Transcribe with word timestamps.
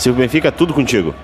Silvio 0.00 0.22
Benfica, 0.22 0.50
tudo 0.50 0.72
contigo. 0.72 1.14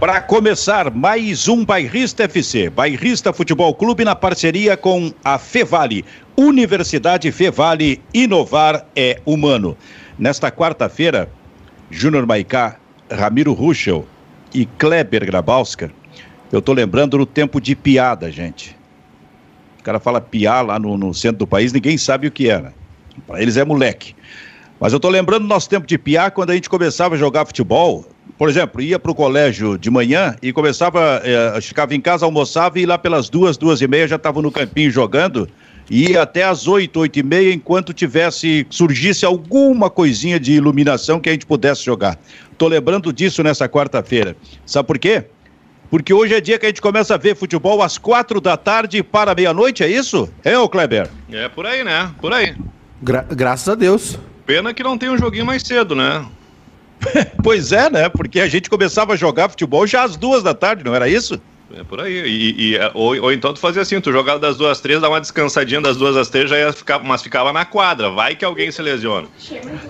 Para 0.00 0.20
começar, 0.20 0.92
mais 0.92 1.46
um 1.46 1.64
Bairrista 1.64 2.24
FC, 2.24 2.68
Bairrista 2.68 3.32
Futebol 3.32 3.72
Clube 3.72 4.04
na 4.04 4.16
parceria 4.16 4.76
com 4.76 5.12
a 5.22 5.38
Fevale. 5.38 6.04
Universidade 6.36 7.30
Fevale, 7.30 8.02
inovar 8.12 8.84
é 8.96 9.20
humano. 9.24 9.78
Nesta 10.18 10.50
quarta-feira, 10.50 11.30
Júnior 11.92 12.26
Maicá, 12.26 12.80
Ramiro 13.08 13.52
Ruschel 13.52 14.04
e 14.52 14.66
Kleber 14.66 15.24
Grabowska, 15.24 15.88
eu 16.50 16.60
tô 16.60 16.72
lembrando 16.72 17.18
do 17.18 17.24
tempo 17.24 17.60
de 17.60 17.76
piada, 17.76 18.32
gente. 18.32 18.76
O 19.78 19.82
cara 19.84 20.00
fala 20.00 20.20
piar 20.20 20.66
lá 20.66 20.76
no, 20.76 20.98
no 20.98 21.14
centro 21.14 21.38
do 21.38 21.46
país, 21.46 21.72
ninguém 21.72 21.96
sabe 21.96 22.26
o 22.26 22.32
que 22.32 22.50
é, 22.50 22.60
né? 22.60 22.72
Para 23.28 23.40
eles 23.40 23.56
é 23.56 23.64
moleque. 23.64 24.16
Mas 24.80 24.92
eu 24.92 25.00
tô 25.00 25.08
lembrando 25.08 25.42
do 25.42 25.48
nosso 25.48 25.68
tempo 25.68 25.86
de 25.86 25.98
piar 25.98 26.30
quando 26.30 26.50
a 26.50 26.54
gente 26.54 26.70
começava 26.70 27.14
a 27.14 27.18
jogar 27.18 27.44
futebol. 27.44 28.04
Por 28.36 28.48
exemplo, 28.48 28.80
ia 28.80 28.98
para 28.98 29.10
o 29.10 29.14
colégio 29.14 29.78
de 29.78 29.90
manhã 29.90 30.36
e 30.42 30.52
começava, 30.52 31.22
eh, 31.24 31.60
ficava 31.60 31.94
em 31.94 32.00
casa, 32.00 32.24
almoçava 32.24 32.78
e 32.78 32.86
lá 32.86 32.98
pelas 32.98 33.28
duas, 33.28 33.56
duas 33.56 33.80
e 33.80 33.88
meia 33.88 34.06
já 34.06 34.16
estava 34.16 34.40
no 34.42 34.50
campinho 34.50 34.90
jogando 34.90 35.48
e 35.90 36.10
ia 36.10 36.22
até 36.22 36.44
às 36.44 36.66
oito, 36.68 37.00
oito 37.00 37.18
e 37.18 37.22
meia, 37.22 37.52
enquanto 37.52 37.92
tivesse, 37.92 38.66
surgisse 38.68 39.24
alguma 39.24 39.88
coisinha 39.88 40.38
de 40.38 40.52
iluminação 40.52 41.18
que 41.18 41.28
a 41.28 41.32
gente 41.32 41.46
pudesse 41.46 41.84
jogar. 41.84 42.18
Tô 42.56 42.68
lembrando 42.68 43.12
disso 43.12 43.42
nessa 43.42 43.68
quarta-feira. 43.68 44.36
Sabe 44.66 44.86
por 44.86 44.98
quê? 44.98 45.24
Porque 45.90 46.12
hoje 46.12 46.34
é 46.34 46.40
dia 46.40 46.58
que 46.58 46.66
a 46.66 46.68
gente 46.68 46.82
começa 46.82 47.14
a 47.14 47.16
ver 47.16 47.34
futebol 47.34 47.82
às 47.82 47.96
quatro 47.96 48.40
da 48.40 48.56
tarde 48.56 49.02
para 49.02 49.34
meia-noite, 49.34 49.82
é 49.82 49.88
isso? 49.88 50.28
É, 50.44 50.58
ô 50.58 50.68
Kleber? 50.68 51.08
É 51.32 51.48
por 51.48 51.64
aí, 51.64 51.82
né? 51.82 52.10
Por 52.20 52.32
aí. 52.32 52.54
Gra 53.00 53.22
graças 53.22 53.68
a 53.68 53.74
Deus. 53.74 54.18
Pena 54.44 54.74
que 54.74 54.82
não 54.82 54.98
tem 54.98 55.08
um 55.08 55.16
joguinho 55.16 55.46
mais 55.46 55.62
cedo, 55.62 55.94
né? 55.94 56.26
pois 57.42 57.72
é, 57.72 57.90
né? 57.90 58.08
Porque 58.08 58.40
a 58.40 58.48
gente 58.48 58.68
começava 58.70 59.12
a 59.12 59.16
jogar 59.16 59.48
futebol 59.48 59.86
já 59.86 60.02
às 60.02 60.16
duas 60.16 60.42
da 60.42 60.54
tarde, 60.54 60.84
não 60.84 60.94
era 60.94 61.08
isso? 61.08 61.40
É 61.74 61.84
por 61.84 62.00
aí. 62.00 62.26
E, 62.26 62.70
e 62.70 62.76
é, 62.76 62.90
ou, 62.94 63.20
ou, 63.20 63.32
então 63.32 63.52
tu 63.52 63.60
fazia 63.60 63.82
assim, 63.82 64.00
tu 64.00 64.10
jogava 64.10 64.38
das 64.38 64.56
duas 64.56 64.72
às 64.72 64.80
três, 64.80 65.00
dava 65.00 65.14
uma 65.14 65.20
descansadinha 65.20 65.80
das 65.80 65.96
duas 65.96 66.16
às 66.16 66.28
três, 66.28 66.48
já 66.48 66.58
ia 66.58 66.72
ficar, 66.72 66.98
mas 67.00 67.22
ficava 67.22 67.52
na 67.52 67.64
quadra. 67.64 68.10
Vai 68.10 68.34
que 68.34 68.44
alguém 68.44 68.70
se 68.70 68.80
lesiona. 68.80 69.28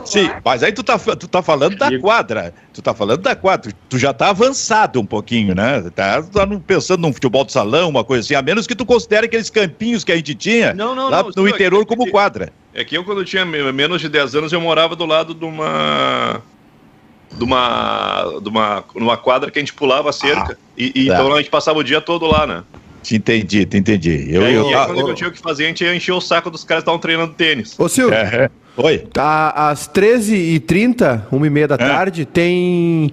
Sim, 0.04 0.28
mas 0.44 0.62
aí 0.62 0.72
tu 0.72 0.82
tá, 0.82 0.98
tu 0.98 1.28
tá 1.28 1.40
falando 1.40 1.76
da 1.76 1.96
quadra. 2.00 2.52
Tu 2.72 2.82
tá 2.82 2.92
falando 2.92 3.22
da 3.22 3.36
quadra. 3.36 3.72
Tu 3.88 3.98
já 3.98 4.12
tá 4.12 4.30
avançado 4.30 5.00
um 5.00 5.06
pouquinho, 5.06 5.54
né? 5.54 5.82
Tá, 5.94 6.22
tá 6.22 6.46
pensando 6.66 7.02
num 7.02 7.12
futebol 7.12 7.44
de 7.44 7.52
salão, 7.52 7.88
uma 7.88 8.02
coisa 8.02 8.24
assim, 8.24 8.34
a 8.34 8.42
menos 8.42 8.66
que 8.66 8.74
tu 8.74 8.84
considere 8.84 9.26
aqueles 9.26 9.48
campinhos 9.48 10.02
que 10.02 10.10
a 10.10 10.16
gente 10.16 10.34
tinha 10.34 10.74
não, 10.74 10.94
não, 10.94 11.08
lá 11.08 11.22
não, 11.22 11.30
no 11.36 11.48
interior 11.48 11.86
como 11.86 12.10
quadra. 12.10 12.52
É 12.74 12.84
que 12.84 12.96
eu, 12.96 13.04
quando 13.04 13.24
tinha 13.24 13.44
menos 13.44 14.00
de 14.00 14.08
10 14.08 14.34
anos, 14.34 14.52
eu 14.52 14.60
morava 14.60 14.96
do 14.96 15.06
lado 15.06 15.32
de 15.34 15.44
uma 15.44 16.42
de 17.32 17.44
uma, 17.44 18.40
de 18.42 18.48
uma, 18.48 18.84
numa 18.94 19.16
quadra 19.16 19.50
que 19.50 19.58
a 19.58 19.62
gente 19.62 19.74
pulava 19.74 20.10
a 20.10 20.12
cerca. 20.12 20.54
Ah, 20.54 20.72
e, 20.76 20.92
e 20.94 21.06
tá. 21.06 21.14
Então 21.14 21.34
a 21.34 21.38
gente 21.38 21.50
passava 21.50 21.78
o 21.78 21.84
dia 21.84 22.00
todo 22.00 22.26
lá, 22.26 22.46
né? 22.46 22.62
Te 23.02 23.16
entendi, 23.16 23.64
te 23.64 23.76
entendi. 23.76 24.26
Eu, 24.28 24.44
aí, 24.44 24.54
eu, 24.54 24.70
eu, 24.70 24.86
quando 24.86 25.08
eu 25.08 25.14
tinha 25.14 25.28
o 25.28 25.32
que 25.32 25.38
fazer, 25.38 25.64
a 25.64 25.68
gente 25.68 25.84
ia 25.84 25.94
encher 25.94 26.12
o 26.12 26.20
saco 26.20 26.50
dos 26.50 26.64
caras 26.64 26.82
que 26.82 26.86
estavam 26.86 27.00
treinando 27.00 27.32
tênis. 27.34 27.78
Ô, 27.78 27.88
Silvio. 27.88 28.14
É. 28.14 28.50
Oi. 28.76 28.98
Tá, 29.12 29.50
às 29.50 29.88
13h30, 29.88 31.22
1h30 31.32 31.66
da 31.66 31.74
é. 31.74 31.78
tarde, 31.78 32.24
tem 32.24 33.12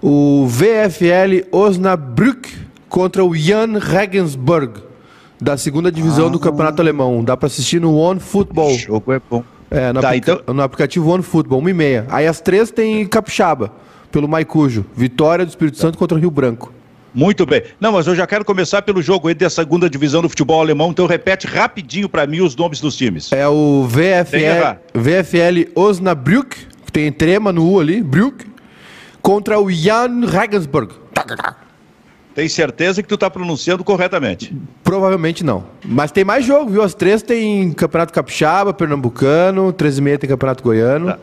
o 0.00 0.46
VFL 0.46 1.46
Osnabrück 1.50 2.48
contra 2.88 3.24
o 3.24 3.34
Jan 3.34 3.78
Regensburg, 3.78 4.80
da 5.40 5.56
segunda 5.56 5.90
divisão 5.90 6.26
ah. 6.26 6.30
do 6.30 6.38
Campeonato 6.38 6.80
Alemão. 6.80 7.22
Dá 7.24 7.36
para 7.36 7.46
assistir 7.46 7.80
no 7.80 7.94
One 7.96 8.20
Football. 8.20 8.74
O 8.74 8.78
jogo 8.78 9.12
é 9.12 9.20
bom. 9.30 9.44
É, 9.72 9.92
no, 9.92 10.00
tá, 10.00 10.08
aplica 10.08 10.32
então... 10.32 10.54
no 10.54 10.62
aplicativo 10.62 11.10
One 11.10 11.22
Football, 11.22 11.62
1 11.62 11.68
e 11.68 11.72
meia. 11.72 12.06
Aí 12.10 12.26
às 12.26 12.40
três 12.40 12.70
tem 12.70 13.06
Capixaba, 13.06 13.72
pelo 14.10 14.28
Maicujo. 14.28 14.84
Vitória 14.94 15.44
do 15.44 15.48
Espírito 15.48 15.78
Santo 15.78 15.96
contra 15.96 16.16
o 16.16 16.20
Rio 16.20 16.30
Branco. 16.30 16.72
Muito 17.14 17.44
bem. 17.44 17.62
Não, 17.78 17.92
mas 17.92 18.06
eu 18.06 18.14
já 18.14 18.26
quero 18.26 18.44
começar 18.44 18.82
pelo 18.82 19.02
jogo 19.02 19.28
aí 19.28 19.34
da 19.34 19.50
segunda 19.50 19.88
divisão 19.88 20.22
do 20.22 20.28
futebol 20.28 20.60
alemão, 20.60 20.90
então 20.90 21.06
repete 21.06 21.46
rapidinho 21.46 22.08
para 22.08 22.26
mim 22.26 22.40
os 22.40 22.56
nomes 22.56 22.80
dos 22.80 22.96
times. 22.96 23.32
É 23.32 23.46
o 23.46 23.86
VFL, 23.86 24.78
VFL 24.94 25.70
Osnabrück, 25.74 26.56
que 26.86 26.92
tem 26.92 27.12
trema 27.12 27.52
no 27.52 27.68
U 27.70 27.80
ali, 27.80 28.02
Brück, 28.02 28.46
contra 29.20 29.60
o 29.60 29.70
Jan 29.70 30.26
Regensburg. 30.26 30.94
Tem 32.34 32.48
certeza 32.48 33.02
que 33.02 33.08
tu 33.08 33.18
tá 33.18 33.28
pronunciando 33.28 33.84
corretamente? 33.84 34.54
Provavelmente 34.82 35.44
não. 35.44 35.64
Mas 35.84 36.10
tem 36.10 36.24
mais 36.24 36.44
jogo, 36.44 36.70
viu? 36.70 36.82
As 36.82 36.94
três 36.94 37.22
tem 37.22 37.72
Campeonato 37.72 38.12
Capixaba, 38.12 38.72
Pernambucano, 38.72 39.72
13 39.72 39.98
e 39.98 40.02
meia 40.02 40.18
tem 40.18 40.30
Campeonato 40.30 40.62
Goiano. 40.62 41.06
Tá. 41.06 41.18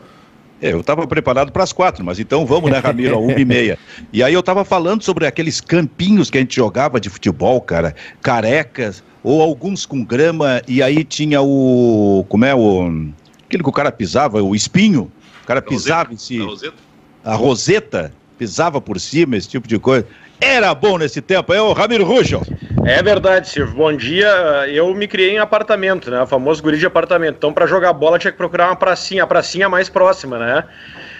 É, 0.62 0.72
eu 0.72 0.80
estava 0.80 1.06
preparado 1.06 1.50
para 1.50 1.64
as 1.64 1.72
quatro, 1.72 2.04
mas 2.04 2.20
então 2.20 2.44
vamos, 2.44 2.70
né, 2.70 2.78
Ramiro, 2.78 3.14
a 3.14 3.18
uma 3.18 3.32
e 3.32 3.44
meia. 3.44 3.78
E 4.12 4.22
aí 4.22 4.34
eu 4.34 4.40
estava 4.40 4.64
falando 4.64 5.02
sobre 5.02 5.26
aqueles 5.26 5.60
campinhos 5.60 6.30
que 6.30 6.36
a 6.36 6.40
gente 6.40 6.54
jogava 6.54 7.00
de 7.00 7.08
futebol, 7.08 7.60
cara, 7.60 7.94
carecas, 8.20 9.02
ou 9.22 9.40
alguns 9.40 9.86
com 9.86 10.04
grama, 10.04 10.60
e 10.68 10.82
aí 10.82 11.02
tinha 11.02 11.40
o. 11.40 12.24
Como 12.28 12.44
é 12.44 12.54
o. 12.54 13.08
Aquele 13.46 13.62
que 13.62 13.68
o 13.68 13.72
cara 13.72 13.90
pisava, 13.90 14.42
o 14.42 14.54
espinho. 14.54 15.10
O 15.42 15.46
cara 15.46 15.62
pisava 15.62 16.12
em 16.12 16.16
si. 16.16 16.40
A 16.40 16.44
roseta? 16.44 16.76
A 17.24 17.34
roseta 17.34 18.12
pisava 18.38 18.80
por 18.80 19.00
cima, 19.00 19.36
esse 19.36 19.48
tipo 19.48 19.66
de 19.66 19.78
coisa 19.78 20.06
era 20.40 20.74
bom 20.74 20.96
nesse 20.96 21.20
tempo, 21.20 21.52
é 21.52 21.60
o 21.60 21.72
Ramiro 21.72 22.04
Ruxo. 22.04 22.40
É 22.84 23.02
verdade, 23.02 23.48
Silvio. 23.48 23.74
Bom 23.74 23.92
dia. 23.92 24.28
Eu 24.68 24.92
me 24.94 25.06
criei 25.06 25.32
em 25.32 25.38
apartamento, 25.38 26.10
né? 26.10 26.22
O 26.22 26.26
famoso 26.26 26.62
guri 26.62 26.78
de 26.78 26.86
apartamento. 26.86 27.36
Então, 27.36 27.52
para 27.52 27.66
jogar 27.66 27.92
bola, 27.92 28.18
tinha 28.18 28.32
que 28.32 28.38
procurar 28.38 28.68
uma 28.68 28.76
pracinha, 28.76 29.24
a 29.24 29.26
pracinha 29.26 29.68
mais 29.68 29.88
próxima, 29.88 30.38
né? 30.38 30.64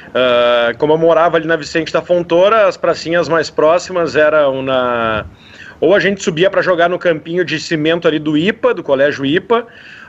Uh, 0.08 0.76
como 0.78 0.94
eu 0.94 0.98
morava 0.98 1.36
ali 1.36 1.46
na 1.46 1.56
Vicente 1.56 1.92
da 1.92 2.02
Fontoura, 2.02 2.66
as 2.66 2.76
pracinhas 2.76 3.28
mais 3.28 3.50
próximas 3.50 4.16
eram 4.16 4.62
na. 4.62 5.26
Ou 5.80 5.94
a 5.94 6.00
gente 6.00 6.22
subia 6.22 6.50
para 6.50 6.62
jogar 6.62 6.88
no 6.88 6.98
campinho 6.98 7.44
de 7.44 7.60
cimento 7.60 8.08
ali 8.08 8.18
do 8.18 8.36
IPA, 8.36 8.74
do 8.74 8.82
Colégio 8.82 9.24
IPA, 9.24 9.66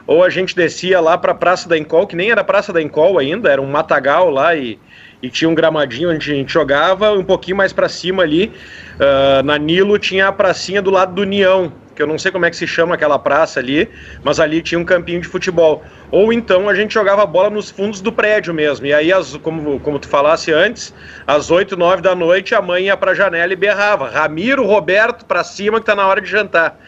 ou 0.08 0.24
a 0.24 0.30
gente 0.30 0.56
descia 0.56 1.00
lá 1.00 1.18
para 1.18 1.32
a 1.32 1.36
Praça 1.36 1.70
da 1.70 1.78
Encol, 1.78 2.08
que 2.08 2.16
nem 2.16 2.32
era 2.32 2.44
Praça 2.44 2.74
da 2.74 2.82
Encol 2.82 3.20
ainda, 3.20 3.50
era 3.50 3.62
um 3.62 3.68
matagal 3.68 4.30
lá 4.30 4.56
e 4.56 4.80
e 5.22 5.30
tinha 5.30 5.50
um 5.50 5.56
gramadinho 5.56 6.12
onde 6.12 6.32
a 6.32 6.36
gente 6.36 6.52
jogava, 6.52 7.12
um 7.14 7.24
pouquinho 7.24 7.58
mais 7.58 7.72
para 7.72 7.88
cima 7.88 8.24
ali, 8.24 8.52
uh, 8.96 9.44
na 9.44 9.58
Nilo 9.58 9.98
tinha 10.00 10.28
a 10.28 10.32
pracinha 10.32 10.82
do 10.82 10.90
lado 10.90 11.14
do 11.14 11.22
União, 11.22 11.72
que 11.96 12.02
eu 12.02 12.08
não 12.08 12.18
sei 12.18 12.32
como 12.32 12.46
é 12.46 12.50
que 12.50 12.56
se 12.56 12.66
chama 12.66 12.96
aquela 12.96 13.20
praça 13.20 13.60
ali, 13.60 13.88
mas 14.24 14.40
ali 14.40 14.62
tinha 14.62 14.80
um 14.80 14.86
campinho 14.86 15.22
de 15.22 15.28
futebol. 15.28 15.84
Ou 16.10 16.34
então 16.34 16.68
a 16.68 16.74
gente 16.74 16.94
jogava 16.94 17.26
bola 17.26 17.50
nos 17.50 17.70
fundos 17.70 18.02
do 18.02 18.12
prédio 18.12 18.54
mesmo. 18.54 18.86
E 18.86 18.94
aí, 18.94 19.12
as, 19.12 19.38
como, 19.38 19.80
como 19.80 20.00
tu 20.00 20.08
falasse 20.08 20.52
antes, 20.52 20.94
às 21.28 21.52
8, 21.52 21.78
9 21.78 22.02
da 22.02 22.16
noite, 22.16 22.56
a 22.56 22.62
mãe 22.62 22.86
ia 22.86 22.98
pra 22.98 23.14
janela 23.14 23.54
e 23.54 23.56
berrava: 23.56 24.10
Ramiro, 24.10 24.66
Roberto, 24.66 25.26
pra 25.26 25.44
cima 25.44 25.80
que 25.80 25.86
tá 25.86 25.96
na 25.96 26.08
hora 26.08 26.22
de 26.22 26.30
jantar. 26.30 26.80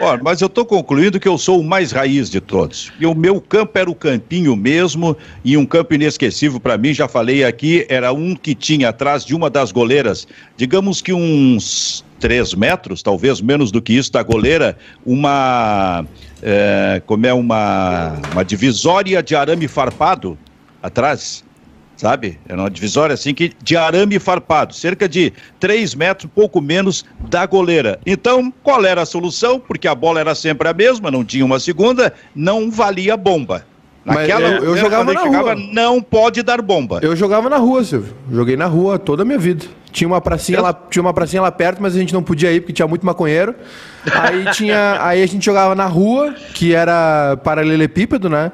Olha, 0.00 0.20
mas 0.22 0.40
eu 0.40 0.46
estou 0.46 0.64
concluindo 0.64 1.20
que 1.20 1.28
eu 1.28 1.38
sou 1.38 1.60
o 1.60 1.64
mais 1.64 1.92
raiz 1.92 2.28
de 2.28 2.40
todos. 2.40 2.92
E 2.98 3.06
o 3.06 3.14
meu 3.14 3.40
campo 3.40 3.78
era 3.78 3.90
o 3.90 3.94
campinho 3.94 4.56
mesmo, 4.56 5.16
e 5.44 5.56
um 5.56 5.64
campo 5.64 5.94
inesquecível 5.94 6.58
para 6.58 6.76
mim, 6.76 6.92
já 6.92 7.06
falei 7.06 7.44
aqui, 7.44 7.86
era 7.88 8.12
um 8.12 8.34
que 8.34 8.54
tinha 8.54 8.88
atrás 8.88 9.24
de 9.24 9.34
uma 9.34 9.48
das 9.48 9.70
goleiras, 9.70 10.26
digamos 10.56 11.00
que 11.00 11.12
uns 11.12 12.04
três 12.18 12.54
metros, 12.54 13.02
talvez 13.02 13.40
menos 13.40 13.70
do 13.70 13.80
que 13.80 13.92
isso, 13.92 14.12
da 14.12 14.22
goleira, 14.22 14.76
uma. 15.06 16.04
É, 16.40 17.02
como 17.06 17.26
é 17.26 17.32
uma, 17.32 18.16
uma 18.32 18.44
divisória 18.44 19.22
de 19.22 19.34
arame 19.34 19.66
farpado 19.66 20.38
atrás 20.80 21.44
sabe? 21.98 22.38
Era 22.48 22.62
uma 22.62 22.70
divisória 22.70 23.12
assim 23.12 23.34
que 23.34 23.52
de 23.62 23.76
arame 23.76 24.18
farpado, 24.18 24.72
cerca 24.74 25.08
de 25.08 25.32
3 25.60 25.94
metros, 25.96 26.30
pouco 26.32 26.60
menos 26.60 27.04
da 27.28 27.44
goleira. 27.44 27.98
Então, 28.06 28.52
qual 28.62 28.84
era 28.86 29.02
a 29.02 29.06
solução? 29.06 29.60
Porque 29.60 29.88
a 29.88 29.94
bola 29.94 30.20
era 30.20 30.34
sempre 30.34 30.68
a 30.68 30.72
mesma, 30.72 31.10
não 31.10 31.24
tinha 31.24 31.44
uma 31.44 31.58
segunda, 31.58 32.14
não 32.34 32.70
valia 32.70 33.16
bomba. 33.16 33.66
Naquela, 34.04 34.48
eu, 34.48 34.64
eu 34.64 34.76
jogava 34.76 35.12
na 35.12 35.20
chegava, 35.20 35.54
rua. 35.54 35.68
Não 35.72 36.00
pode 36.00 36.42
dar 36.42 36.62
bomba. 36.62 37.00
Eu 37.02 37.14
jogava 37.14 37.50
na 37.50 37.58
rua, 37.58 37.84
Silvio. 37.84 38.14
Joguei 38.30 38.56
na 38.56 38.64
rua 38.66 38.98
toda 38.98 39.22
a 39.22 39.24
minha 39.24 39.38
vida. 39.38 39.66
Tinha 39.90 40.08
uma 40.08 40.20
pracinha, 40.20 40.60
lá, 40.60 40.72
tinha 40.72 41.02
uma 41.02 41.12
pracinha 41.12 41.42
lá 41.42 41.50
perto, 41.50 41.82
mas 41.82 41.94
a 41.94 41.98
gente 41.98 42.14
não 42.14 42.22
podia 42.22 42.52
ir 42.52 42.60
porque 42.60 42.72
tinha 42.72 42.88
muito 42.88 43.04
maconheiro. 43.04 43.54
Aí 44.10 44.46
tinha, 44.54 44.98
aí 45.00 45.22
a 45.22 45.26
gente 45.26 45.44
jogava 45.44 45.74
na 45.74 45.86
rua, 45.86 46.34
que 46.54 46.74
era 46.74 47.36
paralelepípedo, 47.42 48.30
né? 48.30 48.52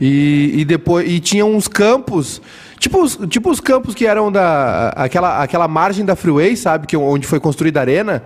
E, 0.00 0.52
e 0.56 0.64
depois 0.64 1.08
e 1.08 1.20
tinha 1.20 1.46
uns 1.46 1.68
campos 1.68 2.42
Tipo 2.84 3.02
os, 3.02 3.18
tipo 3.30 3.50
os 3.50 3.60
campos 3.60 3.94
que 3.94 4.06
eram 4.06 4.30
da. 4.30 4.90
aquela, 4.90 5.42
aquela 5.42 5.66
margem 5.66 6.04
da 6.04 6.14
freeway, 6.14 6.54
sabe? 6.54 6.86
Que, 6.86 6.94
onde 6.94 7.26
foi 7.26 7.40
construída 7.40 7.80
a 7.80 7.82
arena. 7.82 8.22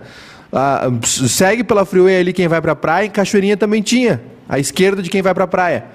Ah, 0.51 0.91
segue 1.05 1.63
pela 1.63 1.85
freeway 1.85 2.19
ali 2.19 2.33
quem 2.33 2.45
vai 2.45 2.59
pra 2.59 2.75
praia, 2.75 3.05
em 3.05 3.09
Cachoeirinha 3.09 3.55
também 3.55 3.81
tinha. 3.81 4.21
À 4.49 4.59
esquerda 4.59 5.01
de 5.01 5.09
quem 5.09 5.21
vai 5.21 5.33
pra 5.33 5.47
praia. 5.47 5.85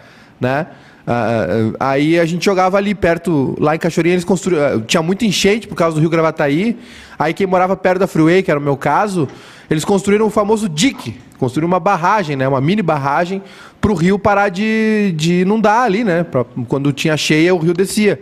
Né? 0.40 0.66
Ah, 1.06 1.46
aí 1.78 2.18
a 2.18 2.24
gente 2.24 2.42
jogava 2.42 2.78
ali 2.78 2.94
perto, 2.94 3.54
lá 3.60 3.74
em 3.74 3.78
Cachoeirinha, 3.78 4.14
eles 4.14 4.24
construíram. 4.24 4.80
Tinha 4.80 5.02
muita 5.02 5.26
enchente 5.26 5.68
por 5.68 5.74
causa 5.74 5.96
do 5.96 6.00
Rio 6.00 6.08
Gravataí. 6.08 6.78
Aí 7.18 7.34
quem 7.34 7.46
morava 7.46 7.76
perto 7.76 7.98
da 7.98 8.06
freeway, 8.06 8.42
que 8.42 8.50
era 8.50 8.58
o 8.58 8.62
meu 8.62 8.78
caso, 8.78 9.28
eles 9.68 9.84
construíram 9.84 10.24
o 10.24 10.30
famoso 10.30 10.70
dique. 10.70 11.20
Construíram 11.38 11.68
uma 11.68 11.80
barragem, 11.80 12.34
né? 12.34 12.48
Uma 12.48 12.62
mini 12.62 12.80
barragem 12.80 13.42
para 13.78 13.92
o 13.92 13.94
rio 13.94 14.18
parar 14.18 14.48
de, 14.48 15.12
de 15.14 15.42
inundar 15.42 15.82
ali, 15.82 16.02
né? 16.02 16.24
Pra, 16.24 16.46
quando 16.66 16.90
tinha 16.94 17.14
cheia, 17.14 17.54
o 17.54 17.58
rio 17.58 17.74
descia. 17.74 18.18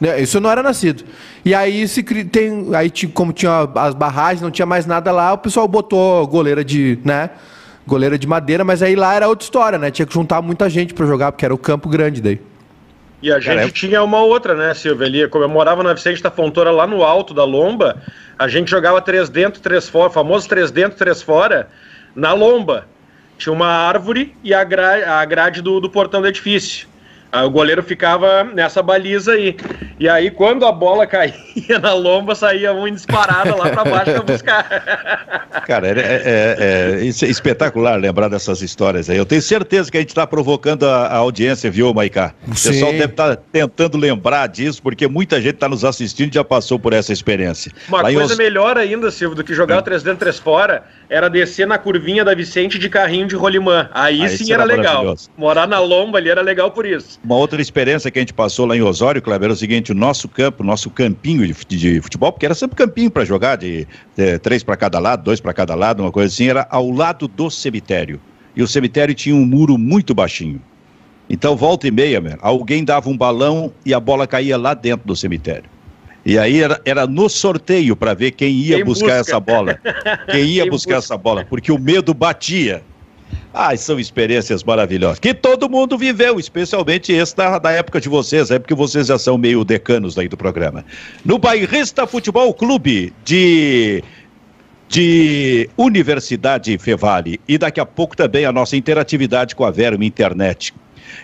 Né, 0.00 0.20
isso 0.20 0.36
eu 0.36 0.40
não 0.40 0.50
era 0.50 0.62
nascido. 0.62 1.04
E 1.44 1.54
aí, 1.54 1.86
se 1.88 2.02
tem, 2.02 2.74
aí 2.74 2.90
como 3.14 3.32
tinha 3.32 3.68
as 3.76 3.94
barragens, 3.94 4.42
não 4.42 4.50
tinha 4.50 4.66
mais 4.66 4.86
nada 4.86 5.10
lá, 5.10 5.32
o 5.32 5.38
pessoal 5.38 5.66
botou 5.66 6.26
goleira 6.26 6.64
de, 6.64 6.98
né? 7.04 7.30
Goleira 7.86 8.18
de 8.18 8.26
madeira, 8.26 8.64
mas 8.64 8.82
aí 8.82 8.96
lá 8.96 9.14
era 9.14 9.28
outra 9.28 9.44
história, 9.44 9.78
né? 9.78 9.90
Tinha 9.90 10.06
que 10.06 10.12
juntar 10.12 10.42
muita 10.42 10.68
gente 10.68 10.92
para 10.92 11.06
jogar, 11.06 11.32
porque 11.32 11.44
era 11.44 11.54
o 11.54 11.58
campo 11.58 11.88
grande 11.88 12.20
daí. 12.20 12.40
E 13.22 13.32
a 13.32 13.40
gente 13.40 13.72
tinha 13.72 14.02
uma 14.02 14.20
outra, 14.20 14.54
né, 14.54 14.74
Silvia? 14.74 15.06
Ali, 15.06 15.28
como 15.28 15.44
eu 15.44 15.48
morava 15.48 15.82
na 15.82 15.94
Vicente 15.94 16.22
da 16.22 16.30
Fontoura, 16.30 16.70
lá 16.70 16.86
no 16.86 17.02
alto 17.02 17.32
da 17.32 17.44
lomba, 17.44 18.02
a 18.38 18.46
gente 18.46 18.70
jogava 18.70 19.00
três 19.00 19.28
dentro, 19.28 19.60
três 19.60 19.88
fora, 19.88 20.10
famoso 20.10 20.48
três 20.48 20.70
dentro, 20.70 20.98
três 20.98 21.22
fora, 21.22 21.68
na 22.14 22.34
lomba. 22.34 22.86
Tinha 23.38 23.52
uma 23.52 23.68
árvore 23.68 24.34
e 24.44 24.52
a, 24.52 24.62
gra 24.62 25.20
a 25.20 25.24
grade 25.24 25.62
do, 25.62 25.80
do 25.80 25.88
portão 25.88 26.20
do 26.20 26.28
edifício. 26.28 26.86
Aí 27.32 27.44
o 27.44 27.50
goleiro 27.50 27.82
ficava 27.82 28.44
nessa 28.44 28.82
baliza 28.82 29.32
aí. 29.32 29.56
E 29.98 30.08
aí, 30.08 30.30
quando 30.30 30.64
a 30.64 30.72
bola 30.72 31.06
caía 31.06 31.78
na 31.80 31.94
lomba, 31.94 32.34
saía 32.34 32.72
um 32.72 32.90
disparada 32.90 33.54
lá 33.54 33.70
para 33.70 33.84
baixo 33.84 34.12
para 34.12 34.22
buscar. 34.22 35.46
Cara, 35.66 35.88
é, 35.88 35.90
é, 35.90 35.96
é, 35.98 37.00
é, 37.00 37.04
espetacular 37.04 37.98
lembrar 37.98 38.28
dessas 38.28 38.62
histórias 38.62 39.10
aí. 39.10 39.16
Eu 39.16 39.26
tenho 39.26 39.42
certeza 39.42 39.90
que 39.90 39.96
a 39.96 40.00
gente 40.00 40.10
está 40.10 40.26
provocando 40.26 40.86
a, 40.86 41.06
a, 41.06 41.16
audiência, 41.16 41.70
viu, 41.70 41.92
Maicá? 41.92 42.34
O 42.46 42.50
pessoal 42.50 42.92
deve 42.92 43.06
estar 43.06 43.36
tá 43.36 43.42
tentando 43.50 43.96
lembrar 43.98 44.46
disso, 44.46 44.82
porque 44.82 45.08
muita 45.08 45.40
gente 45.40 45.54
está 45.54 45.68
nos 45.68 45.84
assistindo 45.84 46.30
e 46.30 46.34
já 46.34 46.44
passou 46.44 46.78
por 46.78 46.92
essa 46.92 47.12
experiência. 47.12 47.72
Uma 47.88 48.02
lá 48.02 48.12
coisa 48.12 48.32
os... 48.32 48.38
melhor 48.38 48.78
ainda, 48.78 49.10
Silvio, 49.10 49.36
do 49.36 49.42
que 49.42 49.54
jogar 49.54 49.78
o 49.78 49.82
3 49.82 50.02
dentro, 50.02 50.20
3 50.20 50.38
fora, 50.38 50.84
era 51.08 51.28
descer 51.28 51.66
na 51.66 51.78
curvinha 51.78 52.24
da 52.24 52.34
Vicente 52.34 52.78
de 52.78 52.88
carrinho 52.88 53.26
de 53.26 53.34
rolimã. 53.34 53.88
Aí, 53.92 54.22
aí 54.22 54.28
sim 54.28 54.52
era 54.52 54.64
legal. 54.64 55.16
Morar 55.36 55.66
na 55.66 55.78
lomba 55.78 56.18
ali 56.18 56.28
era 56.28 56.42
legal 56.42 56.70
por 56.70 56.86
isso. 56.86 57.15
Uma 57.24 57.36
outra 57.36 57.60
experiência 57.60 58.10
que 58.10 58.18
a 58.18 58.22
gente 58.22 58.32
passou 58.32 58.66
lá 58.66 58.76
em 58.76 58.82
Osório, 58.82 59.20
Kleber, 59.20 59.46
era 59.46 59.52
o 59.52 59.56
seguinte: 59.56 59.92
o 59.92 59.94
nosso 59.94 60.28
campo, 60.28 60.62
o 60.62 60.66
nosso 60.66 60.90
campinho 60.90 61.46
de, 61.46 61.54
de 61.76 62.00
futebol, 62.00 62.32
porque 62.32 62.46
era 62.46 62.54
sempre 62.54 62.76
campinho 62.76 63.10
para 63.10 63.24
jogar, 63.24 63.56
de, 63.56 63.86
de 64.16 64.38
três 64.38 64.62
para 64.62 64.76
cada 64.76 64.98
lado, 64.98 65.24
dois 65.24 65.40
para 65.40 65.52
cada 65.52 65.74
lado, 65.74 66.02
uma 66.02 66.12
coisa 66.12 66.32
assim, 66.32 66.48
era 66.48 66.66
ao 66.70 66.90
lado 66.90 67.26
do 67.26 67.50
cemitério. 67.50 68.20
E 68.54 68.62
o 68.62 68.68
cemitério 68.68 69.14
tinha 69.14 69.34
um 69.34 69.44
muro 69.44 69.76
muito 69.76 70.14
baixinho. 70.14 70.60
Então, 71.28 71.56
volta 71.56 71.88
e 71.88 71.90
meia, 71.90 72.20
meu, 72.20 72.38
alguém 72.40 72.84
dava 72.84 73.08
um 73.08 73.16
balão 73.16 73.72
e 73.84 73.92
a 73.92 73.98
bola 73.98 74.26
caía 74.26 74.56
lá 74.56 74.74
dentro 74.74 75.06
do 75.06 75.16
cemitério. 75.16 75.68
E 76.24 76.38
aí 76.38 76.60
era, 76.60 76.80
era 76.84 77.06
no 77.06 77.28
sorteio 77.28 77.94
para 77.94 78.12
ver 78.12 78.32
quem 78.32 78.50
ia 78.50 78.76
quem 78.76 78.84
buscar 78.84 79.18
busca. 79.18 79.20
essa 79.20 79.40
bola. 79.40 79.78
Quem 80.28 80.44
ia 80.44 80.62
quem 80.62 80.70
buscar 80.70 80.96
busca. 80.96 81.14
essa 81.14 81.16
bola, 81.16 81.44
porque 81.44 81.70
o 81.70 81.78
medo 81.78 82.12
batia. 82.12 82.82
Ah, 83.58 83.74
são 83.74 83.98
experiências 83.98 84.62
maravilhosas. 84.62 85.18
Que 85.18 85.32
todo 85.32 85.66
mundo 85.66 85.96
viveu, 85.96 86.38
especialmente 86.38 87.10
esse 87.10 87.34
da, 87.34 87.58
da 87.58 87.72
época 87.72 87.98
de 87.98 88.06
vocês, 88.06 88.50
é 88.50 88.58
porque 88.58 88.74
vocês 88.74 89.06
já 89.06 89.18
são 89.18 89.38
meio 89.38 89.64
decanos 89.64 90.18
aí 90.18 90.28
do 90.28 90.36
programa. 90.36 90.84
No 91.24 91.38
Bairrista 91.38 92.06
Futebol 92.06 92.52
Clube 92.52 93.14
de 93.24 94.04
de 94.88 95.68
Universidade 95.76 96.76
Fevale 96.76 97.40
e 97.48 97.56
daqui 97.56 97.80
a 97.80 97.86
pouco 97.86 98.14
também 98.14 98.44
a 98.44 98.52
nossa 98.52 98.76
interatividade 98.76 99.56
com 99.56 99.64
a 99.64 99.70
Verme 99.70 100.06
Internet. 100.06 100.74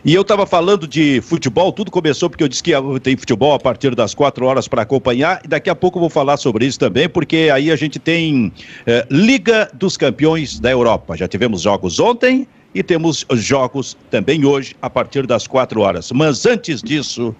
E 0.04 0.14
eu 0.14 0.22
estava 0.22 0.46
falando 0.46 0.86
de 0.86 1.20
futebol, 1.20 1.72
tudo 1.72 1.90
começou 1.90 2.28
porque 2.28 2.42
eu 2.42 2.48
disse 2.48 2.62
que 2.62 2.72
tem 3.02 3.16
futebol 3.16 3.54
a 3.54 3.58
partir 3.58 3.94
das 3.94 4.14
quatro 4.14 4.46
horas 4.46 4.66
para 4.66 4.82
acompanhar, 4.82 5.40
e 5.44 5.48
daqui 5.48 5.70
a 5.70 5.74
pouco 5.74 5.98
eu 5.98 6.00
vou 6.00 6.10
falar 6.10 6.36
sobre 6.36 6.66
isso 6.66 6.78
também, 6.78 7.08
porque 7.08 7.50
aí 7.52 7.70
a 7.70 7.76
gente 7.76 7.98
tem 7.98 8.52
eh, 8.86 9.06
Liga 9.10 9.70
dos 9.74 9.96
Campeões 9.96 10.58
da 10.58 10.70
Europa. 10.70 11.16
Já 11.16 11.28
tivemos 11.28 11.62
jogos 11.62 12.00
ontem 12.00 12.46
e 12.74 12.82
temos 12.82 13.24
jogos 13.32 13.96
também 14.10 14.44
hoje 14.44 14.74
a 14.80 14.88
partir 14.88 15.26
das 15.26 15.46
quatro 15.46 15.80
horas. 15.80 16.10
Mas 16.12 16.46
antes 16.46 16.82
disso, 16.82 17.34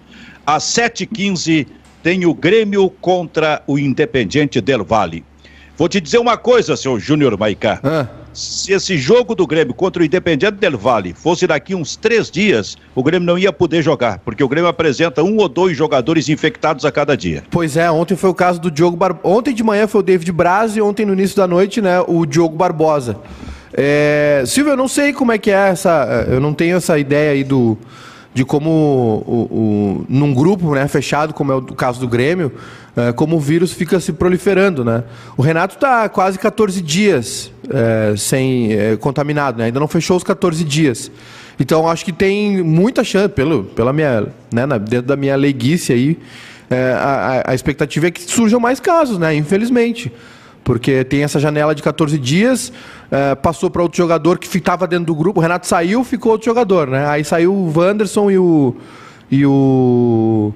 às 0.45 0.63
7h15, 0.63 1.67
tem 2.01 2.25
o 2.25 2.33
Grêmio 2.33 2.89
contra 3.01 3.63
o 3.65 3.79
Independiente 3.79 4.59
del 4.61 4.83
Valle. 4.83 5.23
Vou 5.77 5.89
te 5.89 5.99
dizer 5.99 6.19
uma 6.19 6.37
coisa, 6.37 6.75
seu 6.75 6.99
Júnior 6.99 7.37
Maicá. 7.37 7.79
Ah. 7.83 8.22
Se 8.33 8.73
esse 8.73 8.97
jogo 8.97 9.35
do 9.35 9.45
Grêmio 9.45 9.73
contra 9.73 10.01
o 10.01 10.05
Independiente 10.05 10.57
del 10.57 10.77
Valle 10.77 11.13
fosse 11.13 11.45
daqui 11.45 11.75
uns 11.75 11.95
três 11.95 12.31
dias, 12.31 12.75
o 12.95 13.03
Grêmio 13.03 13.25
não 13.25 13.37
ia 13.37 13.53
poder 13.53 13.81
jogar, 13.81 14.19
porque 14.19 14.43
o 14.43 14.47
Grêmio 14.47 14.67
apresenta 14.67 15.23
um 15.23 15.37
ou 15.37 15.47
dois 15.47 15.77
jogadores 15.77 16.29
infectados 16.29 16.83
a 16.83 16.91
cada 16.91 17.15
dia. 17.15 17.43
Pois 17.51 17.77
é, 17.77 17.89
ontem 17.91 18.15
foi 18.15 18.29
o 18.29 18.33
caso 18.33 18.59
do 18.59 18.71
Diogo 18.71 18.97
Barbosa. 18.97 19.35
Ontem 19.35 19.53
de 19.53 19.63
manhã 19.63 19.87
foi 19.87 20.01
o 20.01 20.03
David 20.03 20.31
Braz 20.31 20.75
e 20.75 20.81
ontem 20.81 21.05
no 21.05 21.13
início 21.13 21.37
da 21.37 21.47
noite, 21.47 21.81
né, 21.81 22.03
o 22.07 22.25
Diogo 22.25 22.55
Barbosa. 22.55 23.17
É... 23.73 24.43
Silvio, 24.45 24.73
eu 24.73 24.77
não 24.77 24.87
sei 24.87 25.13
como 25.13 25.31
é 25.31 25.37
que 25.37 25.49
é 25.49 25.69
essa. 25.69 26.25
Eu 26.29 26.39
não 26.39 26.53
tenho 26.53 26.77
essa 26.77 26.97
ideia 26.97 27.31
aí 27.31 27.43
do 27.43 27.77
de 28.33 28.43
como 28.43 28.69
o, 29.27 29.47
o, 29.51 30.05
num 30.09 30.33
grupo 30.33 30.73
né, 30.73 30.87
fechado, 30.87 31.33
como 31.33 31.51
é 31.51 31.55
o 31.55 31.61
caso 31.61 31.99
do 31.99 32.07
Grêmio, 32.07 32.51
é, 32.95 33.11
como 33.11 33.35
o 33.35 33.39
vírus 33.39 33.71
fica 33.73 33.99
se 33.99 34.11
proliferando. 34.11 34.83
Né? 34.83 35.03
O 35.37 35.41
Renato 35.41 35.75
está 35.75 36.09
quase 36.09 36.39
14 36.39 36.81
dias 36.81 37.51
é, 37.69 38.15
sem 38.17 38.73
é, 38.73 38.97
contaminado, 38.97 39.59
né? 39.59 39.65
ainda 39.65 39.79
não 39.79 39.87
fechou 39.87 40.17
os 40.17 40.23
14 40.23 40.63
dias. 40.63 41.11
Então 41.59 41.87
acho 41.87 42.03
que 42.03 42.11
tem 42.11 42.63
muita 42.63 43.03
chance, 43.03 43.29
pelo, 43.29 43.63
pela 43.63 43.93
minha, 43.93 44.27
né, 44.51 44.65
dentro 44.79 45.07
da 45.07 45.15
minha 45.15 45.35
leiguice 45.35 45.93
aí, 45.93 46.17
é, 46.69 46.93
a, 46.93 47.43
a 47.51 47.55
expectativa 47.55 48.07
é 48.07 48.11
que 48.11 48.21
surjam 48.21 48.59
mais 48.59 48.79
casos, 48.79 49.19
né? 49.19 49.35
infelizmente. 49.35 50.11
Porque 50.63 51.03
tem 51.03 51.23
essa 51.23 51.39
janela 51.39 51.75
de 51.75 51.83
14 51.83 52.17
dias, 52.17 52.71
é, 53.11 53.35
passou 53.35 53.69
para 53.69 53.81
outro 53.81 53.97
jogador 53.97 54.39
que 54.39 54.47
ficava 54.47 54.87
dentro 54.87 55.05
do 55.05 55.15
grupo. 55.15 55.39
O 55.39 55.43
Renato 55.43 55.67
saiu, 55.67 56.03
ficou 56.03 56.31
outro 56.31 56.45
jogador, 56.45 56.87
né? 56.87 57.05
Aí 57.07 57.23
saiu 57.23 57.53
o 57.53 57.73
Wanderson 57.75 58.31
e 58.31 58.37
o. 58.37 58.75
E 59.29 59.45
o. 59.45 60.53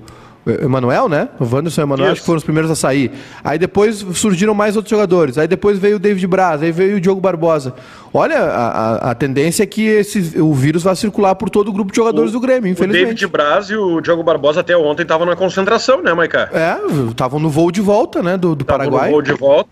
Emanuel, 0.64 1.10
né? 1.10 1.28
O 1.40 1.44
Wanderson 1.44 1.82
e 1.82 1.84
o 1.84 1.86
Emanuel 1.86 2.12
acho 2.12 2.22
que 2.22 2.26
foram 2.26 2.38
os 2.38 2.44
primeiros 2.44 2.72
a 2.72 2.76
sair. 2.76 3.12
Aí 3.44 3.60
depois 3.60 4.06
surgiram 4.14 4.54
mais 4.54 4.78
outros 4.78 4.90
jogadores. 4.90 5.38
Aí 5.38 5.48
depois 5.48 5.78
veio 5.78 5.98
o 5.98 6.00
David 6.00 6.26
Braz, 6.26 6.64
aí 6.64 6.72
veio 6.72 6.98
o 6.98 7.02
Diogo 7.02 7.20
Barbosa. 7.20 7.74
Olha, 8.14 8.40
a, 8.40 9.12
a, 9.12 9.16
tendência 9.16 9.64
é 9.64 9.66
que 9.66 9.86
esse, 9.86 10.40
o 10.40 10.54
vírus 10.54 10.84
vai 10.84 10.96
circular 10.96 11.36
por 11.36 11.50
todo 11.50 11.68
o 11.68 11.74
grupo 11.74 11.92
de 11.92 11.98
jogadores 11.98 12.32
o, 12.32 12.34
do 12.34 12.40
Grêmio, 12.40 12.72
infelizmente. 12.72 13.04
O 13.04 13.08
David 13.08 13.28
Braz 13.28 13.70
e 13.70 13.76
o 13.76 14.00
Diogo 14.00 14.24
Barbosa 14.24 14.62
até 14.62 14.78
ontem 14.78 15.04
estavam 15.04 15.26
na 15.26 15.36
concentração, 15.36 16.02
né, 16.02 16.14
Maica? 16.14 16.50
É, 16.54 16.78
estavam 17.10 17.40
no 17.40 17.50
voo 17.50 17.70
de 17.70 17.82
volta, 17.82 18.24
né, 18.24 18.38
do, 18.38 18.56
do 18.56 18.64
Paraguai. 18.64 19.08
no 19.08 19.12
voo 19.12 19.22
de 19.22 19.34
volta. 19.34 19.70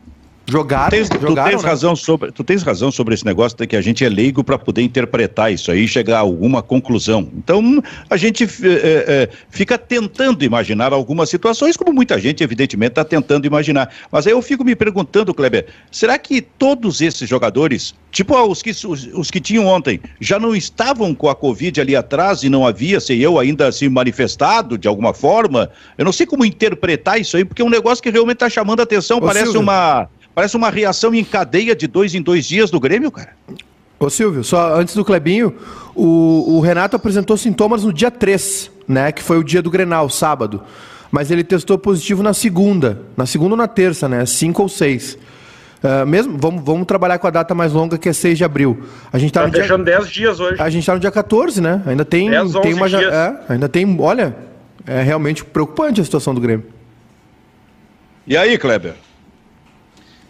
Jogaram, 0.47 0.89
tu 0.89 0.91
tens, 0.91 1.07
jogaram, 1.07 1.35
tu 1.35 1.51
tens 1.51 1.63
né? 1.63 1.69
razão 1.69 1.95
sobre, 1.95 2.31
tu 2.31 2.43
tens 2.43 2.61
razão 2.61 2.91
sobre 2.91 3.15
esse 3.15 3.25
negócio 3.25 3.57
de 3.57 3.65
que 3.65 3.75
a 3.75 3.81
gente 3.81 4.05
é 4.05 4.09
leigo 4.09 4.43
para 4.43 4.59
poder 4.59 4.83
interpretar 4.83 5.51
isso 5.51 5.71
aí 5.71 5.85
e 5.85 5.87
chegar 5.87 6.17
a 6.17 6.19
alguma 6.19 6.61
conclusão. 6.61 7.27
Então, 7.35 7.81
a 8.09 8.15
gente 8.15 8.43
é, 8.43 8.47
é, 8.63 9.29
fica 9.49 9.75
tentando 9.77 10.43
imaginar 10.45 10.93
algumas 10.93 11.29
situações, 11.29 11.75
como 11.75 11.91
muita 11.91 12.19
gente, 12.19 12.43
evidentemente, 12.43 12.91
está 12.91 13.03
tentando 13.03 13.47
imaginar. 13.47 13.91
Mas 14.11 14.27
aí 14.27 14.33
eu 14.33 14.41
fico 14.41 14.63
me 14.63 14.75
perguntando, 14.75 15.33
Kleber, 15.33 15.65
será 15.91 16.17
que 16.19 16.41
todos 16.41 17.01
esses 17.01 17.27
jogadores, 17.27 17.95
tipo 18.11 18.35
os 18.35 18.61
que, 18.61 18.69
os, 18.69 18.85
os 18.85 19.31
que 19.31 19.39
tinham 19.39 19.65
ontem, 19.65 19.99
já 20.19 20.37
não 20.37 20.55
estavam 20.55 21.15
com 21.15 21.27
a 21.27 21.35
Covid 21.35 21.81
ali 21.81 21.95
atrás 21.95 22.43
e 22.43 22.49
não 22.49 22.67
havia, 22.67 22.99
sei 22.99 23.19
eu, 23.19 23.39
ainda 23.39 23.71
se 23.71 23.89
manifestado 23.89 24.77
de 24.77 24.87
alguma 24.87 25.13
forma? 25.13 25.71
Eu 25.97 26.05
não 26.05 26.11
sei 26.11 26.27
como 26.27 26.45
interpretar 26.45 27.19
isso 27.19 27.35
aí, 27.35 27.43
porque 27.43 27.63
é 27.63 27.65
um 27.65 27.69
negócio 27.69 28.03
que 28.03 28.11
realmente 28.11 28.35
está 28.35 28.49
chamando 28.49 28.81
a 28.81 28.83
atenção, 28.83 29.17
Ô, 29.17 29.21
parece 29.21 29.45
Silvio. 29.45 29.61
uma 29.61 30.07
Parece 30.35 30.57
uma 30.57 30.69
reação 30.69 31.15
em 31.15 31.23
cadeia 31.23 31.73
de 31.73 31.87
dois 31.87 32.13
em 32.13 32.21
dois 32.21 32.45
dias 32.45 32.69
do 32.69 32.77
Grêmio, 32.77 33.09
cara. 33.09 33.29
Ô 33.97 34.09
Silvio, 34.09 34.43
só 34.43 34.75
antes 34.75 34.93
do 34.93 35.05
Clebinho, 35.05 35.55
o, 35.95 36.57
o 36.57 36.59
Renato 36.59 36.97
apresentou 36.97 37.37
sintomas 37.37 37.85
no 37.85 37.93
dia 37.93 38.11
3, 38.11 38.69
né? 38.85 39.13
Que 39.13 39.23
foi 39.23 39.37
o 39.37 39.43
dia 39.43 39.61
do 39.61 39.69
Grenal, 39.69 40.09
sábado. 40.09 40.61
Mas 41.09 41.31
ele 41.31 41.45
testou 41.45 41.77
positivo 41.77 42.21
na 42.21 42.33
segunda. 42.33 43.03
Na 43.15 43.25
segunda 43.25 43.53
ou 43.53 43.57
na 43.57 43.69
terça, 43.69 44.09
né? 44.09 44.25
5 44.25 44.61
ou 44.61 44.67
6. 44.67 45.13
Uh, 45.13 46.05
mesmo, 46.05 46.37
vamos, 46.37 46.61
vamos 46.61 46.85
trabalhar 46.85 47.17
com 47.17 47.27
a 47.27 47.29
data 47.29 47.55
mais 47.55 47.71
longa, 47.71 47.97
que 47.97 48.09
é 48.09 48.13
6 48.13 48.37
de 48.37 48.43
abril. 48.43 48.83
A 49.13 49.17
gente 49.17 49.31
tá, 49.31 49.43
tá 49.43 49.51
fechando 49.51 49.85
10 49.85 50.09
dias 50.09 50.39
hoje. 50.41 50.61
A 50.61 50.69
gente 50.69 50.85
tá 50.85 50.93
no 50.93 50.99
dia 50.99 51.11
14, 51.11 51.61
né? 51.61 51.81
Ainda 51.85 52.03
tem, 52.03 52.29
10, 52.29 52.51
tem 52.61 52.73
uma. 52.73 52.89
Dias. 52.89 53.13
É, 53.13 53.39
ainda 53.47 53.69
tem. 53.69 53.97
Olha, 54.01 54.35
é 54.85 55.01
realmente 55.01 55.45
preocupante 55.45 56.01
a 56.01 56.03
situação 56.03 56.35
do 56.35 56.41
Grêmio. 56.41 56.65
E 58.27 58.35
aí, 58.35 58.57
Kleber? 58.57 58.95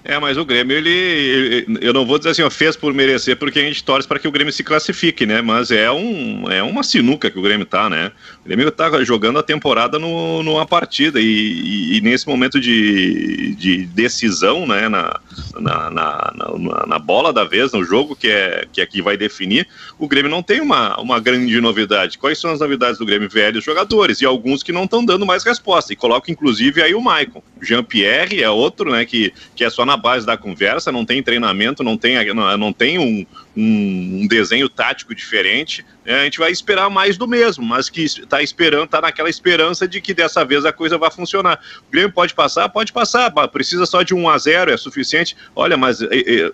É, 0.08 0.20
mas 0.20 0.38
o 0.38 0.46
Grêmio, 0.46 0.78
ele, 0.78 0.92
ele, 0.92 1.80
eu 1.82 1.92
não 1.92 2.06
vou 2.06 2.20
dizer 2.20 2.30
assim, 2.30 2.44
ó, 2.44 2.50
fez 2.52 2.76
por 2.76 2.94
merecer, 2.94 3.36
porque 3.38 3.58
a 3.58 3.64
gente 3.64 3.84
torce 3.84 4.08
para 4.08 4.20
que 4.20 4.28
o 4.28 4.32
Grêmio 4.32 4.54
se 4.54 4.64
classifique, 4.64 5.26
né? 5.26 5.42
Mas 5.42 5.72
é, 5.72 5.92
um, 5.92 6.46
é 6.52 6.62
uma 6.62 6.84
sinuca 6.84 7.32
que 7.32 7.40
o 7.40 7.42
Grêmio 7.42 7.66
tá, 7.66 7.90
né? 7.90 8.12
O 8.42 8.48
Grêmio 8.48 8.70
tá 8.70 9.04
jogando 9.04 9.40
a 9.40 9.44
temporada 9.44 9.98
no, 9.98 10.44
numa 10.44 10.64
partida 10.64 11.20
e, 11.20 11.26
e, 11.26 11.98
e 11.98 12.02
nesse 12.02 12.28
momento 12.28 12.62
de, 12.62 13.56
de 13.56 13.88
decisão, 13.88 14.68
né? 14.68 14.88
Na, 14.88 15.20
na, 15.60 15.89
na, 15.89 16.34
na, 16.36 16.86
na 16.88 17.00
bola 17.00 17.32
da 17.32 17.44
vez, 17.44 17.72
no 17.72 17.84
jogo 17.84 18.15
que 18.15 18.27
é 18.27 18.65
que 18.72 18.82
aqui 18.82 19.00
é 19.00 19.04
vai 19.04 19.18
definir, 19.18 19.68
o 19.98 20.08
Grêmio 20.08 20.30
não 20.30 20.44
tem 20.44 20.62
uma, 20.62 21.00
uma 21.00 21.20
grande 21.20 21.60
novidade. 21.62 22.18
Quais 22.18 22.39
são 22.39 22.51
as 22.51 22.60
novidades 22.60 22.98
do 22.98 23.06
Grêmio? 23.06 23.30
Velhos 23.30 23.63
jogadores 23.63 24.22
e 24.22 24.25
alguns 24.25 24.63
que 24.63 24.72
não 24.72 24.84
estão 24.86 25.04
dando 25.04 25.25
mais 25.25 25.44
resposta. 25.44 25.94
E 25.94 25.96
coloca 25.96 26.32
inclusive 26.32 26.82
aí 26.82 26.94
o 26.94 27.01
Maicon. 27.01 27.42
Jean-Pierre 27.62 28.42
é 28.42 28.50
outro, 28.50 28.92
né? 28.92 29.06
Que, 29.06 29.34
que 29.56 29.63
é 29.63 29.70
só 29.70 29.86
na 29.86 29.98
base 29.98 30.25
da 30.25 30.38
conversa, 30.38 30.92
não 30.92 31.06
tem 31.06 31.24
treinamento, 31.24 31.84
não 31.84 31.98
tem, 31.98 32.34
não, 32.34 32.58
não 32.58 32.74
tem 32.74 33.00
um, 33.00 33.25
um, 33.56 34.22
um 34.22 34.28
desenho 34.28 34.68
tático 34.68 35.16
diferente, 35.16 35.86
né, 36.06 36.22
a 36.22 36.24
gente 36.26 36.40
vai 36.40 36.52
esperar 36.52 36.90
mais 36.90 37.18
do 37.18 37.28
mesmo, 37.28 37.66
mas 37.66 37.90
que 37.90 38.04
está 38.04 38.42
esperando, 38.42 38.86
está 38.86 39.02
naquela 39.02 39.30
esperança 39.30 39.88
de 39.88 40.02
que 40.02 40.14
dessa 40.14 40.44
vez 40.44 40.66
a 40.66 40.72
coisa 40.72 40.98
vai 40.98 41.10
funcionar. 41.10 41.60
O 41.88 41.92
Grêmio 41.92 42.12
pode 42.12 42.34
passar? 42.34 42.70
Pode 42.70 42.92
passar, 42.92 43.32
precisa 43.48 43.86
só 43.86 44.04
de 44.04 44.14
1 44.14 44.30
a 44.30 44.38
0 44.38 44.72
é 44.72 44.78
suficiente. 44.78 45.36
Olha, 45.56 45.78
mas 45.78 46.00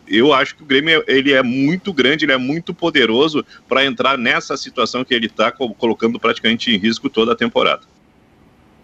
eu 0.07 0.33
acho 0.33 0.55
que 0.55 0.63
o 0.63 0.65
Grêmio 0.65 1.03
ele 1.07 1.31
é 1.31 1.43
muito 1.43 1.91
grande, 1.91 2.25
ele 2.25 2.31
é 2.31 2.37
muito 2.37 2.73
poderoso 2.73 3.45
para 3.67 3.83
entrar 3.83 4.17
nessa 4.17 4.55
situação 4.55 5.03
que 5.03 5.13
ele 5.13 5.25
está 5.25 5.51
colocando 5.51 6.19
praticamente 6.19 6.71
em 6.71 6.77
risco 6.77 7.09
toda 7.09 7.33
a 7.33 7.35
temporada. 7.35 7.81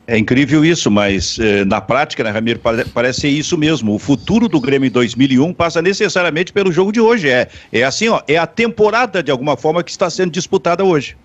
É 0.08 0.18
incrível 0.18 0.64
isso, 0.64 0.90
mas 0.90 1.38
eh, 1.38 1.66
na 1.66 1.82
prática, 1.82 2.24
né, 2.24 2.30
Ramiro, 2.30 2.62
parece 2.94 3.22
ser 3.22 3.28
isso 3.28 3.58
mesmo. 3.58 3.94
O 3.94 4.00
futuro 4.00 4.48
do 4.48 4.58
Grêmio 4.62 4.88
em 4.88 4.92
2001 4.92 5.54
passa 5.54 5.82
necessariamente 5.82 6.54
pelo 6.54 6.72
jogo 6.72 6.94
de 6.94 7.02
hoje. 7.02 7.30
É, 7.30 7.50
é 7.74 7.84
assim, 7.84 8.08
ó, 8.08 8.22
é 8.26 8.38
a 8.38 8.48
temporada 8.48 9.22
de 9.22 9.30
alguma 9.30 9.58
forma 9.58 9.84
que 9.84 9.92
está 9.92 10.10
sendo 10.10 10.32
disputada 10.32 10.82
hoje. 10.82 11.18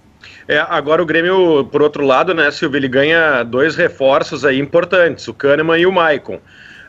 É, 0.49 0.59
agora 0.69 1.01
o 1.01 1.07
Grêmio, 1.07 1.65
por 1.71 1.81
outro 1.81 2.05
lado, 2.05 2.35
né, 2.35 2.51
Silvio, 2.51 2.77
ele 2.77 2.89
ganha 2.89 3.45
dois 3.45 3.77
reforços 3.77 4.45
aí 4.45 4.59
importantes, 4.59 5.29
o 5.29 5.35
Kahneman 5.35 5.79
e 5.79 5.87
o 5.87 5.93
Maicon. 5.93 6.41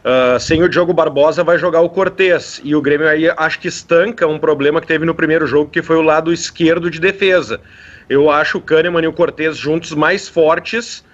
Uh, 0.04 0.38
sem 0.40 0.64
o 0.64 0.68
Diogo 0.68 0.94
Barbosa 0.94 1.44
vai 1.44 1.60
jogar 1.60 1.82
o 1.82 1.90
Cortez. 1.90 2.60
E 2.64 2.76
o 2.76 2.82
Grêmio 2.82 3.08
aí 3.08 3.32
acho 3.38 3.60
que 3.60 3.68
estanca 3.68 4.28
um 4.28 4.40
problema 4.40 4.82
que 4.82 4.88
teve 4.88 5.06
no 5.06 5.14
primeiro 5.14 5.46
jogo, 5.46 5.70
que 5.70 5.84
foi 5.84 5.96
o 5.96 6.02
lado 6.02 6.34
esquerdo 6.34 6.90
de 6.90 7.00
defesa. 7.00 7.62
Eu 8.10 8.32
acho 8.32 8.58
o 8.58 8.62
Kahneman 8.62 9.04
e 9.04 9.08
o 9.08 9.14
Cortez 9.14 9.56
juntos 9.56 9.94
mais 9.94 10.28
fortes 10.28 11.06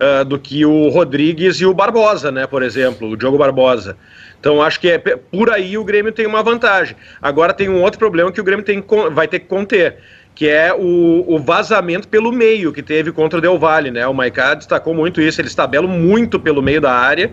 uh, 0.00 0.24
do 0.24 0.38
que 0.38 0.64
o 0.64 0.88
Rodrigues 0.88 1.56
e 1.60 1.66
o 1.66 1.74
Barbosa, 1.74 2.30
né? 2.30 2.46
Por 2.46 2.62
exemplo, 2.62 3.10
o 3.10 3.16
Diogo 3.16 3.38
Barbosa. 3.38 3.96
Então 4.38 4.60
acho 4.60 4.78
que 4.78 4.90
é 4.90 4.98
por 4.98 5.50
aí 5.50 5.78
o 5.78 5.84
Grêmio 5.84 6.12
tem 6.12 6.26
uma 6.26 6.42
vantagem. 6.42 6.96
Agora 7.20 7.54
tem 7.54 7.68
um 7.68 7.80
outro 7.80 7.98
problema 7.98 8.30
que 8.30 8.40
o 8.40 8.44
Grêmio 8.44 8.64
tem, 8.64 8.84
vai 9.12 9.26
ter 9.26 9.38
que 9.38 9.46
conter, 9.46 9.96
que 10.34 10.46
é 10.46 10.74
o, 10.74 11.24
o 11.26 11.38
vazamento 11.38 12.06
pelo 12.08 12.30
meio 12.30 12.72
que 12.72 12.82
teve 12.82 13.10
contra 13.10 13.38
o 13.38 13.42
Del 13.42 13.58
Valle, 13.58 13.90
né? 13.90 14.06
O 14.06 14.12
Maicá 14.12 14.54
destacou 14.54 14.92
muito 14.94 15.20
isso, 15.20 15.40
eles 15.40 15.54
tabelam 15.54 15.88
muito 15.88 16.38
pelo 16.38 16.60
meio 16.60 16.80
da 16.80 16.92
área. 16.92 17.32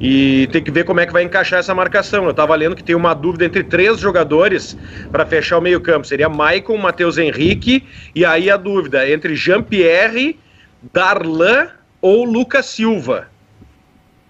E 0.00 0.48
tem 0.52 0.62
que 0.62 0.70
ver 0.70 0.84
como 0.84 1.00
é 1.00 1.06
que 1.06 1.12
vai 1.12 1.24
encaixar 1.24 1.58
essa 1.58 1.74
marcação. 1.74 2.24
Eu 2.24 2.30
estava 2.30 2.54
lendo 2.54 2.76
que 2.76 2.84
tem 2.84 2.94
uma 2.94 3.14
dúvida 3.14 3.44
entre 3.44 3.64
três 3.64 3.98
jogadores 3.98 4.78
para 5.10 5.26
fechar 5.26 5.58
o 5.58 5.60
meio-campo. 5.60 6.06
Seria 6.06 6.28
Maicon, 6.28 6.76
Matheus 6.78 7.18
Henrique, 7.18 7.84
e 8.14 8.24
aí 8.24 8.48
a 8.48 8.56
dúvida 8.56 9.10
entre 9.10 9.34
Jean-Pierre, 9.34 10.38
Darlan 10.92 11.68
ou 12.00 12.24
Lucas 12.24 12.66
Silva. 12.66 13.28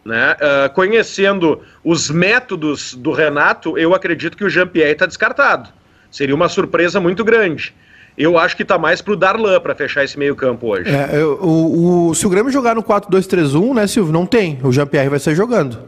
Né? 0.05 0.33
Uh, 0.35 0.73
conhecendo 0.73 1.61
os 1.85 2.11
métodos 2.11 2.95
do 2.95 3.13
Renato, 3.13 3.77
eu 3.77 3.95
acredito 3.95 4.37
que 4.37 4.45
o 4.45 4.49
Jean-Pierre 4.49 4.93
está 4.93 5.07
descartado. 5.07 5.69
Seria 6.11 6.35
uma 6.35 6.49
surpresa 6.49 6.99
muito 6.99 7.23
grande. 7.25 7.75
Eu 8.17 8.37
acho 8.37 8.57
que 8.57 8.63
está 8.63 8.79
mais 8.79 9.01
para 9.01 9.13
o 9.13 9.17
Darlan 9.17 9.61
para 9.61 9.75
fechar 9.75 10.03
esse 10.03 10.19
meio-campo 10.19 10.67
hoje. 10.67 10.91
É, 10.91 11.23
o, 11.25 12.09
o, 12.09 12.15
se 12.15 12.27
o 12.27 12.31
Grêmio 12.31 12.51
jogar 12.51 12.75
no 12.75 12.83
4-2-3-1, 12.83 13.75
né, 13.75 13.87
Silvio? 13.87 14.13
Não 14.13 14.27
tem. 14.27 14.59
O 14.65 14.73
Jean-Pierre 14.73 15.09
vai 15.09 15.21
sair 15.21 15.37
jogando. 15.37 15.79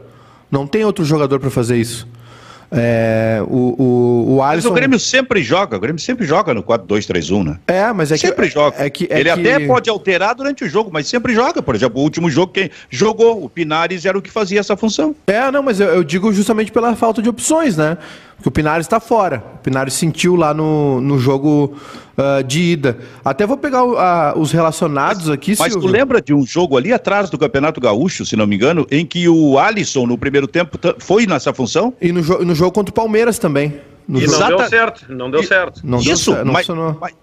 Não 0.49 0.65
tem 0.65 0.85
outro 0.85 1.03
jogador 1.03 1.39
para 1.39 1.49
fazer 1.49 1.77
isso. 1.77 2.07
É, 2.71 3.41
o, 3.47 3.75
o, 3.77 4.35
o 4.35 4.43
Alisson... 4.43 4.69
Mas 4.69 4.71
o 4.71 4.75
Grêmio 4.75 4.99
sempre 4.99 5.43
joga, 5.43 5.75
o 5.75 5.79
Grêmio 5.79 5.99
sempre 5.99 6.25
joga 6.25 6.53
no 6.53 6.63
4-2-3-1, 6.63 7.43
né? 7.43 7.59
É, 7.67 7.91
mas 7.91 8.11
é 8.11 8.15
que... 8.15 8.27
Sempre 8.27 8.47
joga. 8.47 8.77
É 8.79 8.89
que, 8.89 9.07
é 9.09 9.19
Ele 9.19 9.33
que... 9.33 9.39
até 9.49 9.67
pode 9.67 9.89
alterar 9.89 10.33
durante 10.33 10.63
o 10.63 10.69
jogo, 10.69 10.89
mas 10.91 11.07
sempre 11.07 11.33
joga. 11.33 11.61
Por 11.61 11.75
exemplo, 11.75 11.99
o 11.99 12.03
último 12.03 12.29
jogo 12.29 12.53
quem 12.53 12.71
jogou, 12.89 13.43
o 13.43 13.49
Pinares 13.49 14.05
era 14.05 14.17
o 14.17 14.21
que 14.21 14.31
fazia 14.31 14.59
essa 14.59 14.77
função. 14.77 15.13
É, 15.27 15.51
não, 15.51 15.61
mas 15.61 15.79
eu, 15.79 15.87
eu 15.87 16.03
digo 16.03 16.31
justamente 16.31 16.71
pela 16.71 16.95
falta 16.95 17.21
de 17.21 17.27
opções, 17.27 17.75
né? 17.75 17.97
Porque 18.41 18.49
o 18.49 18.51
Pinares 18.51 18.87
está 18.87 18.99
fora. 18.99 19.43
O 19.53 19.57
Pinares 19.59 19.93
sentiu 19.93 20.35
lá 20.35 20.51
no, 20.51 20.99
no 20.99 21.19
jogo 21.19 21.77
uh, 22.17 22.43
de 22.43 22.59
ida. 22.59 22.97
Até 23.23 23.45
vou 23.45 23.55
pegar 23.55 23.83
uh, 23.83 24.39
os 24.39 24.51
relacionados 24.51 25.27
mas, 25.27 25.29
aqui, 25.29 25.55
Mas 25.59 25.71
Silvio. 25.71 25.87
tu 25.87 25.93
lembra 25.93 26.19
de 26.19 26.33
um 26.33 26.43
jogo 26.43 26.75
ali 26.75 26.91
atrás 26.91 27.29
do 27.29 27.37
Campeonato 27.37 27.79
Gaúcho, 27.79 28.25
se 28.25 28.35
não 28.35 28.47
me 28.47 28.55
engano, 28.55 28.87
em 28.89 29.05
que 29.05 29.29
o 29.29 29.59
Alisson, 29.59 30.07
no 30.07 30.17
primeiro 30.17 30.47
tempo, 30.47 30.79
foi 30.97 31.27
nessa 31.27 31.53
função? 31.53 31.93
E 32.01 32.11
no, 32.11 32.23
jo 32.23 32.43
no 32.43 32.55
jogo 32.55 32.71
contra 32.71 32.89
o 32.89 32.95
Palmeiras 32.95 33.37
também. 33.37 33.79
No 34.07 34.19
e 34.19 34.25
não 34.25 34.47
deu 34.47 34.67
certo, 34.67 35.05
não 35.13 35.29
deu 35.29 35.43
certo. 35.43 35.81
Não 35.83 35.99
Isso, 35.99 36.07
deu 36.07 36.17
certo, 36.17 36.45
não 36.45 36.53
mas, 36.53 36.67
mas, 36.67 37.13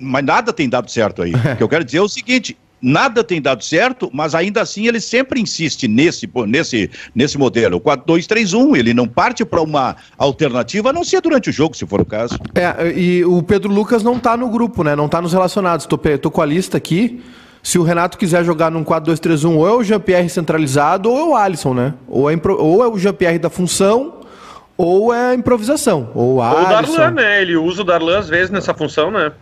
mas, 0.00 0.24
nada 0.24 0.52
tem 0.52 0.68
dado 0.68 0.90
certo 0.90 1.22
aí. 1.22 1.32
o 1.32 1.56
que 1.56 1.62
eu 1.62 1.68
quero 1.68 1.84
dizer 1.84 1.98
é 1.98 2.02
o 2.02 2.08
seguinte, 2.08 2.56
nada 2.80 3.24
tem 3.24 3.40
dado 3.40 3.64
certo, 3.64 4.10
mas 4.12 4.34
ainda 4.34 4.60
assim 4.60 4.86
ele 4.86 5.00
sempre 5.00 5.40
insiste 5.40 5.88
nesse, 5.88 6.28
nesse, 6.46 6.90
nesse 7.14 7.38
modelo. 7.38 7.78
O 7.78 7.80
4-2-3-1, 7.80 8.76
ele 8.76 8.94
não 8.94 9.08
parte 9.08 9.44
para 9.44 9.60
uma 9.60 9.96
alternativa, 10.16 10.90
a 10.90 10.92
não 10.92 11.04
ser 11.04 11.20
durante 11.20 11.50
o 11.50 11.52
jogo, 11.52 11.76
se 11.76 11.86
for 11.86 12.00
o 12.00 12.04
caso. 12.04 12.38
É, 12.54 12.92
e 12.92 13.24
o 13.24 13.42
Pedro 13.42 13.72
Lucas 13.72 14.02
não 14.02 14.16
está 14.16 14.36
no 14.36 14.48
grupo, 14.48 14.82
né? 14.82 14.94
Não 14.94 15.06
está 15.06 15.20
nos 15.20 15.32
relacionados. 15.32 15.86
Tô, 15.86 15.98
tô 15.98 16.30
com 16.30 16.42
a 16.42 16.46
lista 16.46 16.76
aqui. 16.76 17.22
Se 17.62 17.78
o 17.78 17.82
Renato 17.82 18.16
quiser 18.16 18.44
jogar 18.44 18.70
num 18.70 18.84
4-2-3-1, 18.84 19.56
ou 19.56 19.66
é 19.66 19.72
o 19.72 19.82
Jean-Pierre 19.82 20.28
centralizado, 20.28 21.10
ou 21.10 21.18
é 21.18 21.24
o 21.24 21.34
Alisson, 21.34 21.74
né? 21.74 21.94
Ou 22.06 22.30
é, 22.30 22.38
ou 22.46 22.84
é 22.84 22.86
o 22.86 22.96
Jean-Pierre 22.96 23.40
da 23.40 23.50
função, 23.50 24.20
ou 24.76 25.12
é 25.12 25.34
improvisação. 25.34 26.10
Ou, 26.14 26.40
Alisson. 26.40 26.60
ou 26.60 26.64
o 26.64 26.68
Darlan, 26.68 27.10
né? 27.10 27.42
Ele 27.42 27.56
usa 27.56 27.82
o 27.82 27.84
Darlan 27.84 28.18
às 28.18 28.28
vezes 28.28 28.50
nessa 28.50 28.72
função, 28.72 29.10
né? 29.10 29.32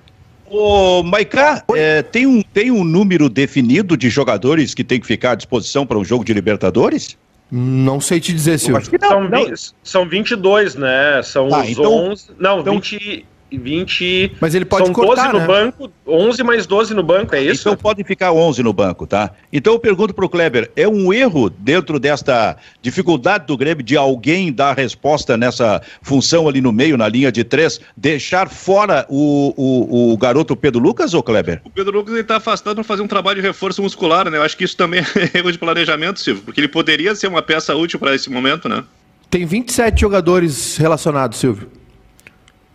Ô, 0.47 1.03
Maiká, 1.03 1.65
é, 1.75 2.03
tem, 2.03 2.27
um, 2.27 2.43
tem 2.43 2.71
um 2.71 2.85
número 2.85 3.29
definido 3.29 3.97
de 3.97 4.09
jogadores 4.11 4.75
que 4.75 4.85
tem 4.85 5.01
que 5.01 5.07
ficar 5.07 5.33
à 5.33 5.35
disposição 5.35 5.87
para 5.87 5.99
um 5.99 6.05
jogo 6.05 6.25
de 6.25 6.33
Libertadores? 6.33 7.17
Não 7.51 8.01
sei 8.01 8.21
te 8.21 8.33
dizer, 8.33 8.59
Silvio. 8.59 8.85
São, 9.01 9.73
são 9.83 10.09
22, 10.09 10.75
né? 10.75 11.23
São 11.23 11.55
ah, 11.55 11.61
os 11.61 11.69
então, 11.69 11.93
11. 12.11 12.31
Não, 12.39 12.61
então, 12.61 12.75
20. 12.75 13.27
20. 13.59 14.37
Mas 14.41 14.55
ele 14.55 14.65
pode 14.65 14.87
São 14.87 14.95
cortar, 14.95 15.33
12 15.33 15.33
no 15.33 15.39
né? 15.41 15.47
banco, 15.47 15.93
11 16.07 16.43
mais 16.43 16.67
12 16.67 16.95
no 16.95 17.03
banco, 17.03 17.35
é 17.35 17.43
isso? 17.43 17.69
Então 17.69 17.77
pode 17.77 18.05
ficar 18.05 18.33
11 18.33 18.63
no 18.63 18.73
banco, 18.73 19.07
tá? 19.07 19.31
Então 19.53 19.73
eu 19.73 19.79
pergunto 19.79 20.15
para 20.15 20.25
o 20.25 20.29
Kleber: 20.29 20.71
é 20.77 20.89
um 20.89 21.13
erro 21.13 21.49
dentro 21.51 21.99
desta 21.99 22.57
dificuldade 22.83 23.47
do 23.47 23.57
Grêmio 23.57 23.83
de 23.83 23.97
alguém 23.97 24.53
dar 24.53 24.77
resposta 24.77 25.37
nessa 25.37 25.83
função 26.03 26.49
ali 26.49 26.61
no 26.61 26.73
meio, 26.73 26.97
na 26.97 27.09
linha 27.09 27.31
de 27.31 27.45
três, 27.45 27.81
deixar 27.97 28.49
fora 28.49 29.07
o, 29.09 29.55
o, 29.57 30.13
o 30.13 30.17
garoto 30.17 30.57
Pedro 30.57 30.81
Lucas 30.81 31.15
ou 31.15 31.23
Kleber? 31.23 31.61
O 31.65 31.71
Pedro 31.71 31.99
Lucas 31.99 32.15
está 32.17 32.37
afastado 32.37 32.77
para 32.77 32.85
fazer 32.85 33.03
um 33.03 33.09
trabalho 33.09 33.41
de 33.41 33.47
reforço 33.47 33.83
muscular, 33.83 34.31
né? 34.31 34.39
Eu 34.39 34.43
acho 34.43 34.57
que 34.57 34.65
isso 34.65 34.77
também 34.77 35.01
é 35.35 35.39
erro 35.39 35.53
de 35.53 35.59
planejamento, 35.59 36.21
Silvio, 36.21 36.43
porque 36.43 36.61
ele 36.61 36.69
poderia 36.69 37.15
ser 37.15 37.29
uma 37.29 37.43
peça 37.43 37.75
útil 37.75 37.99
para 37.99 38.15
esse 38.15 38.31
momento, 38.31 38.69
né? 38.69 38.85
Tem 39.31 39.45
27 39.45 40.01
jogadores 40.01 40.77
relacionados, 40.77 41.39
Silvio. 41.39 41.69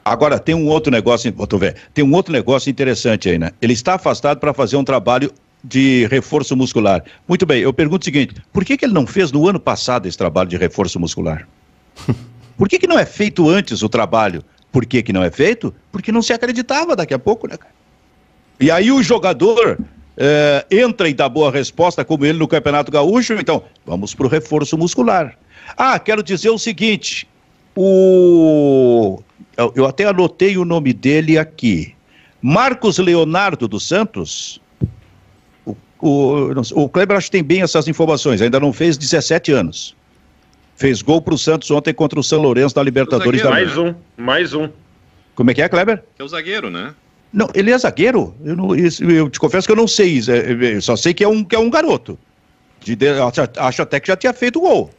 Agora, 0.03 0.39
tem 0.39 0.55
um 0.55 0.67
outro 0.67 0.91
negócio, 0.91 1.33
ver, 1.57 1.75
tem 1.93 2.03
um 2.03 2.13
outro 2.13 2.31
negócio 2.31 2.69
interessante 2.69 3.29
aí, 3.29 3.37
né? 3.37 3.51
Ele 3.61 3.73
está 3.73 3.95
afastado 3.95 4.39
para 4.39 4.53
fazer 4.53 4.77
um 4.77 4.83
trabalho 4.83 5.31
de 5.63 6.07
reforço 6.07 6.55
muscular. 6.55 7.03
Muito 7.27 7.45
bem, 7.45 7.61
eu 7.61 7.73
pergunto 7.73 8.03
o 8.03 8.05
seguinte: 8.05 8.35
por 8.51 8.63
que, 8.63 8.77
que 8.77 8.85
ele 8.85 8.93
não 8.93 9.05
fez 9.05 9.31
no 9.31 9.47
ano 9.47 9.59
passado 9.59 10.07
esse 10.07 10.17
trabalho 10.17 10.49
de 10.49 10.57
reforço 10.57 10.99
muscular? 10.99 11.47
Por 12.57 12.67
que, 12.67 12.77
que 12.77 12.87
não 12.87 12.99
é 12.99 13.05
feito 13.05 13.47
antes 13.47 13.81
o 13.81 13.87
trabalho? 13.87 14.43
Por 14.69 14.85
que, 14.85 15.01
que 15.01 15.13
não 15.13 15.23
é 15.23 15.31
feito? 15.31 15.73
Porque 15.93 16.11
não 16.11 16.21
se 16.21 16.33
acreditava 16.33 16.93
daqui 16.93 17.13
a 17.13 17.19
pouco, 17.19 17.47
né, 17.47 17.55
cara? 17.55 17.73
E 18.59 18.69
aí 18.69 18.91
o 18.91 19.01
jogador 19.01 19.79
eh, 20.17 20.65
entra 20.69 21.07
e 21.07 21.13
dá 21.13 21.29
boa 21.29 21.49
resposta, 21.49 22.03
como 22.03 22.25
ele 22.25 22.37
no 22.37 22.49
Campeonato 22.49 22.91
Gaúcho, 22.91 23.35
então 23.35 23.63
vamos 23.85 24.13
para 24.13 24.25
o 24.25 24.29
reforço 24.29 24.77
muscular. 24.77 25.37
Ah, 25.77 25.97
quero 25.97 26.21
dizer 26.21 26.49
o 26.49 26.59
seguinte: 26.59 27.25
o 27.73 29.23
eu 29.75 29.85
até 29.85 30.05
anotei 30.05 30.57
o 30.57 30.65
nome 30.65 30.93
dele 30.93 31.37
aqui. 31.37 31.93
Marcos 32.41 32.97
Leonardo 32.97 33.67
dos 33.67 33.87
Santos. 33.87 34.61
O, 35.65 35.75
o, 35.99 36.51
o 36.83 36.89
Kleber 36.89 37.17
acho 37.17 37.27
que 37.27 37.31
tem 37.31 37.43
bem 37.43 37.61
essas 37.61 37.87
informações, 37.87 38.41
ainda 38.41 38.59
não 38.59 38.71
fez 38.71 38.97
17 38.97 39.51
anos. 39.51 39.95
Fez 40.75 41.01
gol 41.01 41.21
para 41.21 41.33
o 41.33 41.37
Santos 41.37 41.69
ontem 41.71 41.93
contra 41.93 42.17
o 42.19 42.23
São 42.23 42.41
Lourenço 42.41 42.73
da 42.73 42.81
Libertadores 42.81 43.41
da 43.41 43.49
Mais 43.49 43.77
um, 43.77 43.93
mais 44.15 44.53
um. 44.53 44.69
Como 45.35 45.51
é 45.51 45.53
que 45.53 45.61
é, 45.61 45.67
Kleber? 45.67 46.03
É 46.17 46.23
o 46.23 46.27
zagueiro, 46.27 46.69
né? 46.69 46.93
Não, 47.31 47.49
ele 47.53 47.71
é 47.71 47.77
zagueiro? 47.77 48.33
Eu, 48.43 48.55
não, 48.55 48.75
eu 48.75 49.29
te 49.29 49.39
confesso 49.39 49.67
que 49.67 49.71
eu 49.71 49.75
não 49.75 49.87
sei, 49.87 50.19
eu 50.19 50.81
só 50.81 50.95
sei 50.95 51.13
que 51.13 51.23
é 51.23 51.27
um, 51.27 51.43
que 51.43 51.55
é 51.55 51.59
um 51.59 51.69
garoto. 51.69 52.17
De, 52.81 52.95
acho, 53.09 53.41
acho 53.57 53.81
até 53.81 53.99
que 53.99 54.07
já 54.07 54.15
tinha 54.15 54.33
feito 54.33 54.61
gol. 54.61 54.89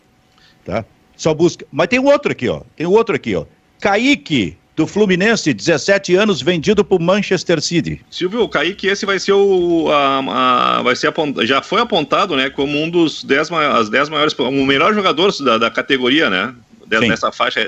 Tá? 0.65 0.85
Só 1.17 1.35
busca. 1.35 1.67
Mas 1.73 1.89
tem 1.89 1.99
outro 1.99 2.33
aqui, 2.33 2.49
ó. 2.49 2.63
Tem 2.77 2.87
outro 2.87 3.17
aqui, 3.17 3.35
ó. 3.35 3.45
Kaique, 3.81 4.57
do 4.77 4.87
Fluminense, 4.87 5.53
17 5.53 6.15
anos, 6.15 6.41
vendido 6.41 6.85
para 6.85 6.97
o 6.97 7.03
Manchester 7.03 7.61
City. 7.61 8.01
Silvio, 8.11 8.43
o 8.43 8.49
Kaique, 8.49 8.87
esse 8.87 9.05
vai 9.05 9.19
ser 9.19 9.33
o. 9.33 9.89
A, 9.91 10.79
a, 10.79 10.83
vai 10.83 10.97
ser 10.97 11.13
já 11.45 11.61
foi 11.61 11.81
apontado 11.81 12.37
né, 12.37 12.49
como 12.49 12.81
um 12.81 12.89
dos 12.89 13.23
10 13.25 13.51
as 13.53 13.89
10 13.89 14.09
maiores. 14.09 14.35
o 14.39 14.65
melhor 14.65 14.95
jogador 14.95 15.33
da, 15.43 15.59
da 15.59 15.71
categoria, 15.71 16.31
né? 16.31 16.55
Dessa 16.87 17.31
faixa, 17.31 17.61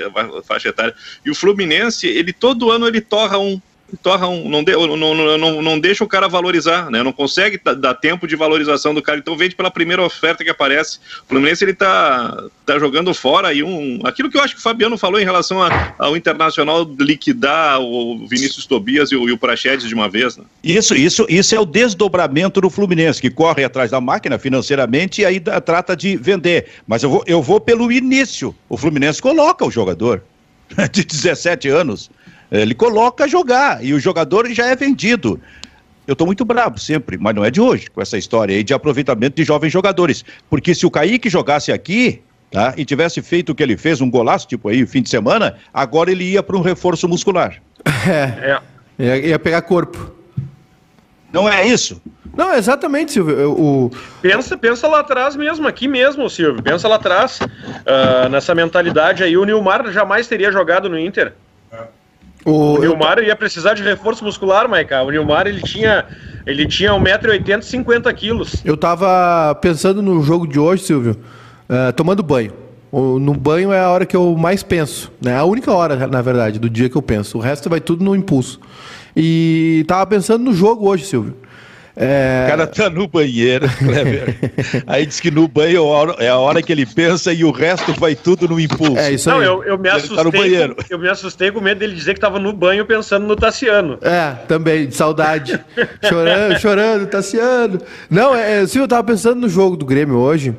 faixa 0.43 0.69
etária. 0.69 0.93
E 1.25 1.31
o 1.31 1.35
Fluminense, 1.35 2.07
ele 2.07 2.33
todo 2.33 2.71
ano 2.71 2.87
ele 2.87 2.99
torra 2.99 3.37
um. 3.37 3.61
Torna 4.01 4.27
um, 4.27 4.49
não, 4.49 4.63
de, 4.63 4.73
não, 4.73 5.37
não, 5.37 5.61
não, 5.61 5.79
deixa 5.79 6.03
o 6.03 6.07
cara 6.07 6.27
valorizar, 6.27 6.89
né? 6.89 7.03
Não 7.03 7.13
consegue 7.13 7.59
dar 7.77 7.93
tempo 7.93 8.27
de 8.27 8.35
valorização 8.35 8.93
do 8.93 9.01
cara. 9.01 9.19
Então 9.19 9.37
vende 9.37 9.55
pela 9.55 9.69
primeira 9.69 10.03
oferta 10.03 10.43
que 10.43 10.49
aparece. 10.49 10.99
O 11.25 11.29
Fluminense 11.29 11.63
ele 11.63 11.73
tá, 11.73 12.43
tá 12.65 12.79
jogando 12.79 13.13
fora 13.13 13.49
aí 13.49 13.63
um. 13.63 13.99
Aquilo 14.03 14.29
que 14.29 14.37
eu 14.37 14.41
acho 14.41 14.55
que 14.55 14.59
o 14.59 14.63
Fabiano 14.63 14.97
falou 14.97 15.19
em 15.19 15.23
relação 15.23 15.61
a, 15.61 15.93
ao 15.99 16.17
Internacional 16.17 16.83
liquidar 16.99 17.79
o 17.81 18.25
Vinícius 18.27 18.65
Tobias 18.65 19.11
e 19.11 19.15
o, 19.15 19.29
e 19.29 19.31
o 19.31 19.39
de 19.77 19.93
uma 19.93 20.09
vez. 20.09 20.37
Né? 20.37 20.43
Isso, 20.63 20.95
isso, 20.95 21.25
isso 21.29 21.53
é 21.53 21.59
o 21.59 21.65
desdobramento 21.65 22.61
do 22.61 22.69
Fluminense, 22.69 23.21
que 23.21 23.29
corre 23.29 23.63
atrás 23.63 23.91
da 23.91 24.01
máquina 24.01 24.39
financeiramente 24.39 25.21
e 25.21 25.25
aí 25.25 25.39
da, 25.39 25.61
trata 25.61 25.95
de 25.95 26.15
vender. 26.17 26.67
Mas 26.87 27.03
eu 27.03 27.09
vou, 27.09 27.23
eu 27.27 27.41
vou 27.41 27.59
pelo 27.59 27.91
início. 27.91 28.55
O 28.67 28.77
Fluminense 28.77 29.21
coloca 29.21 29.65
o 29.65 29.71
jogador 29.71 30.23
de 30.91 31.03
17 31.03 31.69
anos. 31.69 32.09
Ele 32.61 32.75
coloca 32.75 33.27
jogar 33.27 33.83
e 33.83 33.93
o 33.93 33.99
jogador 33.99 34.47
já 34.51 34.67
é 34.67 34.75
vendido. 34.75 35.41
Eu 36.05 36.13
estou 36.13 36.27
muito 36.27 36.45
bravo 36.45 36.77
sempre, 36.77 37.17
mas 37.17 37.33
não 37.33 37.43
é 37.43 37.49
de 37.49 37.59
hoje, 37.59 37.89
com 37.89 38.01
essa 38.01 38.17
história 38.17 38.55
aí 38.55 38.63
de 38.63 38.73
aproveitamento 38.73 39.35
de 39.37 39.43
jovens 39.43 39.71
jogadores. 39.71 40.23
Porque 40.49 40.75
se 40.75 40.85
o 40.85 40.91
Kaique 40.91 41.29
jogasse 41.29 41.71
aqui, 41.71 42.21
tá, 42.51 42.73
e 42.77 42.85
tivesse 42.85 43.21
feito 43.21 43.51
o 43.51 43.55
que 43.55 43.63
ele 43.63 43.75
fez, 43.75 44.01
um 44.01 44.09
golaço 44.09 44.47
tipo 44.47 44.69
aí, 44.69 44.85
fim 44.85 45.01
de 45.01 45.09
semana, 45.09 45.55
agora 45.73 46.11
ele 46.11 46.25
ia 46.25 46.43
para 46.43 46.55
um 46.55 46.61
reforço 46.61 47.07
muscular. 47.07 47.59
É. 48.05 48.59
é. 48.99 49.05
Ia, 49.05 49.17
ia 49.29 49.39
pegar 49.39 49.61
corpo. 49.61 50.13
Não 51.31 51.49
é 51.49 51.65
isso? 51.65 52.01
Não, 52.35 52.53
exatamente, 52.53 53.13
Silvio. 53.13 53.51
O... 53.51 53.91
Pensa, 54.21 54.57
pensa 54.57 54.87
lá 54.87 54.99
atrás 54.99 55.35
mesmo, 55.35 55.67
aqui 55.67 55.87
mesmo, 55.87 56.29
Silvio. 56.29 56.61
Pensa 56.61 56.87
lá 56.87 56.95
atrás. 56.95 57.39
Uh, 57.39 58.29
nessa 58.29 58.53
mentalidade 58.53 59.23
aí, 59.23 59.37
o 59.37 59.45
Nilmar 59.45 59.91
jamais 59.91 60.27
teria 60.27 60.51
jogado 60.51 60.89
no 60.89 60.99
Inter. 60.99 61.33
O, 62.45 62.73
o 62.73 62.79
Nilmar 62.79 63.19
ia 63.19 63.35
precisar 63.35 63.73
de 63.73 63.83
reforço 63.83 64.23
muscular, 64.23 64.67
Maica. 64.67 65.01
O 65.01 65.09
Nilmar 65.09 65.47
ele 65.47 65.61
tinha, 65.61 66.05
ele 66.45 66.67
tinha 66.67 66.91
1,80m 66.91 67.59
e 67.59 67.65
50 67.65 68.13
quilos. 68.13 68.61
Eu 68.65 68.75
tava 68.75 69.55
pensando 69.55 70.01
no 70.01 70.21
jogo 70.21 70.47
de 70.47 70.59
hoje, 70.59 70.83
Silvio, 70.83 71.17
uh, 71.69 71.93
tomando 71.93 72.21
banho. 72.21 72.53
O, 72.91 73.17
no 73.17 73.33
banho 73.33 73.71
é 73.71 73.79
a 73.79 73.89
hora 73.89 74.05
que 74.05 74.15
eu 74.15 74.35
mais 74.37 74.61
penso. 74.61 75.11
Né? 75.21 75.31
É 75.31 75.37
a 75.37 75.43
única 75.43 75.71
hora, 75.71 76.07
na 76.07 76.21
verdade, 76.21 76.59
do 76.59 76.69
dia 76.69 76.89
que 76.89 76.95
eu 76.95 77.01
penso. 77.01 77.37
O 77.37 77.41
resto 77.41 77.69
vai 77.69 77.79
tudo 77.79 78.03
no 78.03 78.15
impulso. 78.15 78.59
E 79.15 79.85
tava 79.87 80.05
pensando 80.05 80.43
no 80.43 80.53
jogo 80.53 80.87
hoje, 80.87 81.05
Silvio. 81.05 81.35
É... 81.95 82.45
O 82.45 82.49
cara 82.49 82.67
tá 82.67 82.89
no 82.89 83.07
banheiro, 83.07 83.69
Kleber. 83.69 84.35
Aí 84.87 85.05
diz 85.05 85.19
que 85.19 85.29
no 85.29 85.47
banho 85.47 85.83
é 86.17 86.27
a 86.27 86.37
hora 86.37 86.61
que 86.61 86.71
ele 86.71 86.87
pensa 86.87 87.31
e 87.31 87.43
o 87.43 87.51
resto 87.51 87.93
vai 87.99 88.15
tudo 88.15 88.47
no 88.47 88.59
impulso. 88.59 88.97
É 88.97 89.11
isso 89.11 89.29
aí. 89.29 89.37
Não, 89.37 89.43
eu, 89.43 89.63
eu 89.63 89.77
me 89.77 89.89
assustei. 89.89 90.17
Tá 90.17 90.23
no 90.23 90.31
banheiro. 90.31 90.75
Com, 90.75 90.83
eu 90.89 90.99
me 90.99 91.07
assustei 91.07 91.51
com 91.51 91.61
medo 91.61 91.79
dele 91.79 91.93
dizer 91.93 92.15
que 92.15 92.19
tava 92.19 92.39
no 92.39 92.51
banho 92.51 92.83
pensando 92.85 93.27
no 93.27 93.35
Tassiano. 93.35 93.99
É, 94.01 94.31
também, 94.47 94.87
de 94.87 94.95
saudade. 94.95 95.59
chorando, 96.03 96.57
chorando, 96.59 97.07
Tassiano. 97.07 97.79
Não, 98.09 98.35
é, 98.35 98.63
é, 98.63 98.67
sim, 98.67 98.79
eu 98.79 98.87
tava 98.87 99.03
pensando 99.03 99.41
no 99.41 99.49
jogo 99.49 99.77
do 99.77 99.85
Grêmio 99.85 100.17
hoje. 100.17 100.55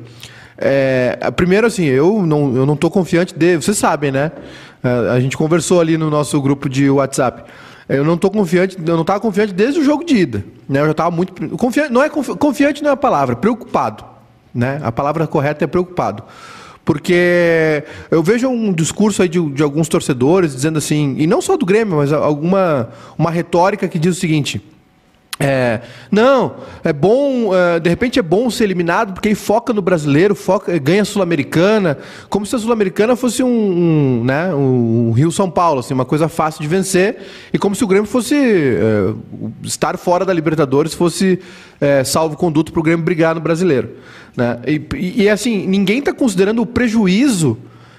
É, 0.57 1.17
primeiro, 1.35 1.67
assim, 1.67 1.83
eu 1.83 2.25
não, 2.25 2.55
eu 2.55 2.65
não 2.65 2.77
tô 2.77 2.89
confiante 2.89 3.37
dele. 3.37 3.61
Vocês 3.61 3.77
sabem, 3.77 4.09
né? 4.09 4.31
É, 4.81 5.09
a 5.09 5.19
gente 5.19 5.35
conversou 5.35 5.81
ali 5.81 5.97
no 5.97 6.09
nosso 6.09 6.41
grupo 6.41 6.69
de 6.69 6.89
WhatsApp. 6.89 7.43
Eu 7.87 8.03
não 8.03 8.17
tô 8.17 8.31
confiante, 8.31 8.77
eu 8.77 8.93
não 8.93 9.01
estava 9.01 9.19
confiante 9.19 9.53
desde 9.53 9.79
o 9.79 9.83
jogo 9.83 10.03
de 10.03 10.15
ida. 10.15 10.45
Né? 10.67 10.79
Eu 10.81 10.85
já 10.85 10.91
estava 10.91 11.11
muito. 11.11 11.33
Confiante, 11.57 11.91
não 11.91 12.01
é, 12.01 12.09
confiante 12.09 12.81
não 12.81 12.89
é 12.89 12.93
a 12.93 12.97
palavra, 12.97 13.35
preocupado. 13.35 14.03
Né? 14.53 14.79
A 14.83 14.91
palavra 14.91 15.27
correta 15.27 15.63
é 15.63 15.67
preocupado. 15.67 16.23
Porque 16.83 17.83
eu 18.11 18.21
vejo 18.21 18.47
um 18.47 18.71
discurso 18.71 19.21
aí 19.21 19.27
de, 19.27 19.41
de, 19.51 19.63
alguns 19.63 19.87
torcedores 19.87 20.53
dizendo 20.53 20.77
assim, 20.77 21.15
e 21.17 21.25
não 21.25 21.41
só 21.41 21.57
do 21.57 21.65
Grêmio, 21.65 21.97
mas 21.97 22.13
alguma 22.13 22.89
uma 23.17 23.31
retórica 23.31 23.87
que 23.87 23.97
diz 23.97 24.15
o 24.15 24.19
seguinte: 24.19 24.61
é, 25.37 25.81
não, 26.09 26.55
é 26.81 26.93
bom, 26.93 27.53
é, 27.53 27.77
de 27.79 27.89
repente 27.89 28.17
é 28.17 28.21
bom 28.21 28.49
ser 28.49 28.63
eliminado 28.63 29.13
porque 29.13 29.27
aí 29.27 29.35
foca 29.35 29.73
no 29.73 29.81
brasileiro, 29.81 30.33
foca, 30.33 30.77
ganha 30.79 31.01
a 31.01 31.05
Sul-Americana, 31.05 31.97
como 32.29 32.45
se 32.45 32.55
a 32.55 32.59
Sul-Americana 32.59 33.17
fosse 33.17 33.43
um, 33.43 33.47
um, 33.47 34.23
né, 34.23 34.53
um 34.53 35.11
Rio-São 35.11 35.51
Paulo, 35.51 35.81
assim, 35.81 35.93
uma 35.93 36.05
coisa 36.05 36.29
fácil 36.29 36.61
de 36.61 36.69
vencer, 36.69 37.17
e 37.51 37.57
como 37.57 37.75
se 37.75 37.83
o 37.83 37.87
Grêmio 37.87 38.09
fosse 38.09 38.35
é, 38.35 39.13
estar 39.61 39.97
fora 39.97 40.23
da 40.23 40.33
Libertadores 40.33 40.93
fosse 40.93 41.39
é, 41.81 42.03
salvo 42.05 42.37
conduto 42.37 42.71
para 42.71 42.79
o 42.79 42.83
Grêmio 42.83 43.03
brigar 43.03 43.35
no 43.35 43.41
brasileiro. 43.41 43.89
Né? 44.37 44.59
E, 44.65 44.81
e, 44.95 45.23
e 45.23 45.29
assim, 45.29 45.67
ninguém 45.67 45.99
está 45.99 46.13
considerando 46.13 46.61
o 46.61 46.65
prejuízo 46.65 47.57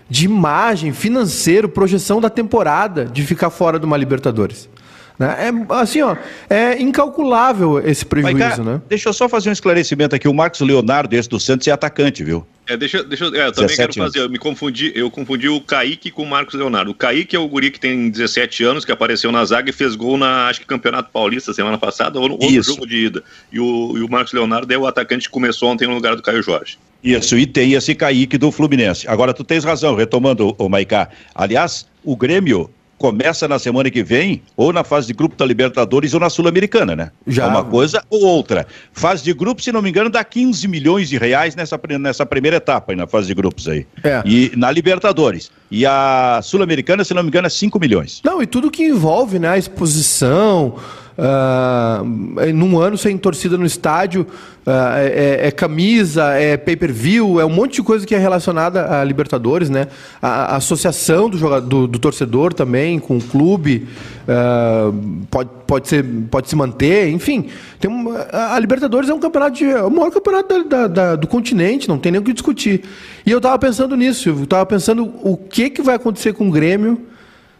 de 0.08 0.24
imagem, 0.24 0.92
financeiro, 0.92 1.68
projeção 1.68 2.18
da 2.18 2.30
temporada 2.30 3.04
de 3.04 3.22
ficar 3.24 3.50
fora 3.50 3.78
de 3.78 3.84
uma 3.84 3.96
Libertadores. 3.96 4.70
Né? 5.18 5.48
É, 5.48 5.74
assim, 5.74 6.02
ó, 6.02 6.16
é 6.48 6.80
incalculável 6.80 7.78
esse 7.78 8.04
prejuízo, 8.04 8.38
Mas, 8.38 8.56
cara, 8.56 8.64
né? 8.64 8.82
Deixa 8.88 9.08
eu 9.08 9.12
só 9.12 9.28
fazer 9.28 9.48
um 9.48 9.52
esclarecimento 9.52 10.14
aqui. 10.14 10.28
O 10.28 10.34
Marcos 10.34 10.60
Leonardo, 10.60 11.14
esse 11.14 11.28
do 11.28 11.40
Santos, 11.40 11.66
é 11.66 11.70
atacante, 11.70 12.22
viu? 12.22 12.46
É, 12.68 12.76
deixa, 12.76 13.02
deixa 13.04 13.26
é, 13.26 13.46
eu 13.46 13.52
também 13.52 13.76
quero 13.76 13.94
fazer, 13.94 14.20
eu 14.20 14.28
me 14.28 14.38
confundi, 14.38 14.90
eu 14.94 15.08
confundi 15.08 15.48
o 15.48 15.60
Kaique 15.60 16.10
com 16.10 16.24
o 16.24 16.26
Marcos 16.26 16.54
Leonardo. 16.54 16.90
O 16.90 16.94
Kaique 16.94 17.36
é 17.36 17.38
o 17.38 17.46
guri 17.46 17.70
que 17.70 17.78
tem 17.78 18.10
17 18.10 18.64
anos, 18.64 18.84
que 18.84 18.90
apareceu 18.90 19.30
na 19.30 19.44
zaga 19.44 19.70
e 19.70 19.72
fez 19.72 19.94
gol 19.94 20.18
na, 20.18 20.48
acho 20.48 20.60
que 20.60 20.66
Campeonato 20.66 21.10
Paulista 21.12 21.54
semana 21.54 21.78
passada, 21.78 22.18
ou 22.18 22.28
no 22.28 22.34
outro 22.34 22.62
jogo 22.62 22.86
de 22.86 23.06
ida. 23.06 23.22
E 23.52 23.60
o, 23.60 23.96
e 23.96 24.02
o 24.02 24.10
Marcos 24.10 24.32
Leonardo 24.32 24.72
é 24.72 24.76
o 24.76 24.86
atacante 24.86 25.28
que 25.28 25.32
começou 25.32 25.70
ontem 25.70 25.86
no 25.86 25.94
lugar 25.94 26.16
do 26.16 26.22
Caio 26.22 26.42
Jorge. 26.42 26.76
Isso, 27.04 27.38
e 27.38 27.46
tem 27.46 27.74
esse 27.74 27.94
Kaique 27.94 28.36
do 28.36 28.50
Fluminense. 28.50 29.06
Agora, 29.06 29.32
tu 29.32 29.44
tens 29.44 29.62
razão, 29.62 29.94
retomando 29.94 30.56
o 30.58 30.68
Maicá. 30.68 31.08
Aliás, 31.32 31.86
o 32.02 32.16
Grêmio 32.16 32.68
começa 32.98 33.46
na 33.46 33.58
semana 33.58 33.90
que 33.90 34.02
vem, 34.02 34.42
ou 34.56 34.72
na 34.72 34.82
fase 34.82 35.06
de 35.06 35.12
grupo 35.12 35.36
da 35.36 35.44
Libertadores 35.44 36.14
ou 36.14 36.20
na 36.20 36.30
Sul-Americana, 36.30 36.96
né? 36.96 37.10
Já. 37.26 37.44
É 37.44 37.46
uma 37.46 37.64
coisa 37.64 38.02
ou 38.08 38.22
outra. 38.22 38.66
Fase 38.92 39.22
de 39.22 39.32
grupo, 39.32 39.62
se 39.62 39.70
não 39.70 39.82
me 39.82 39.90
engano, 39.90 40.08
dá 40.08 40.24
15 40.24 40.66
milhões 40.68 41.08
de 41.08 41.18
reais 41.18 41.54
nessa, 41.54 41.78
nessa 41.98 42.24
primeira 42.24 42.56
etapa 42.56 42.92
aí, 42.92 42.96
na 42.96 43.06
fase 43.06 43.26
de 43.26 43.34
grupos 43.34 43.68
aí. 43.68 43.86
É. 44.02 44.22
E 44.24 44.52
na 44.56 44.70
Libertadores. 44.70 45.50
E 45.70 45.84
a 45.84 46.40
Sul-Americana, 46.42 47.04
se 47.04 47.12
não 47.12 47.22
me 47.22 47.28
engano, 47.28 47.46
é 47.46 47.50
5 47.50 47.78
milhões. 47.78 48.20
Não, 48.24 48.42
e 48.42 48.46
tudo 48.46 48.70
que 48.70 48.84
envolve, 48.84 49.38
né? 49.38 49.48
A 49.48 49.58
exposição 49.58 50.76
Uh, 51.18 52.52
num 52.52 52.78
ano 52.78 52.98
sem 52.98 53.16
torcida 53.16 53.56
no 53.56 53.64
estádio, 53.64 54.26
uh, 54.66 54.70
é, 54.98 55.46
é, 55.46 55.50
camisa, 55.50 56.34
é 56.34 56.58
pay-per-view, 56.58 57.40
é 57.40 57.44
um 57.46 57.50
monte 57.50 57.76
de 57.76 57.82
coisa 57.82 58.06
que 58.06 58.14
é 58.14 58.18
relacionada 58.18 59.00
a 59.00 59.02
Libertadores, 59.02 59.70
né? 59.70 59.88
A, 60.20 60.52
a 60.52 60.56
associação 60.56 61.30
do, 61.30 61.38
jogador, 61.38 61.66
do, 61.66 61.86
do, 61.86 61.98
torcedor 61.98 62.52
também 62.52 62.98
com 62.98 63.16
o 63.16 63.22
clube 63.22 63.88
uh, 64.28 65.26
pode, 65.30 65.48
pode, 65.66 65.88
ser, 65.88 66.04
pode 66.30 66.50
se 66.50 66.56
manter, 66.56 67.08
enfim. 67.08 67.48
Tem 67.80 67.90
a 68.30 68.58
Libertadores 68.58 69.08
é 69.08 69.14
um 69.14 69.18
campeonato 69.18 69.56
de, 69.56 69.64
é 69.64 69.82
o 69.82 69.90
maior 69.90 70.10
campeonato 70.10 70.64
da, 70.64 70.64
da, 70.64 70.86
da, 70.86 71.16
do 71.16 71.26
continente, 71.26 71.88
não 71.88 71.98
tem 71.98 72.12
nem 72.12 72.20
o 72.20 72.24
que 72.24 72.34
discutir. 72.34 72.82
E 73.24 73.30
eu 73.30 73.38
estava 73.38 73.58
pensando 73.58 73.96
nisso, 73.96 74.28
eu 74.28 74.44
estava 74.44 74.66
pensando 74.66 75.14
o 75.22 75.34
que, 75.34 75.70
que 75.70 75.80
vai 75.80 75.94
acontecer 75.94 76.34
com 76.34 76.46
o 76.48 76.50
Grêmio 76.50 77.00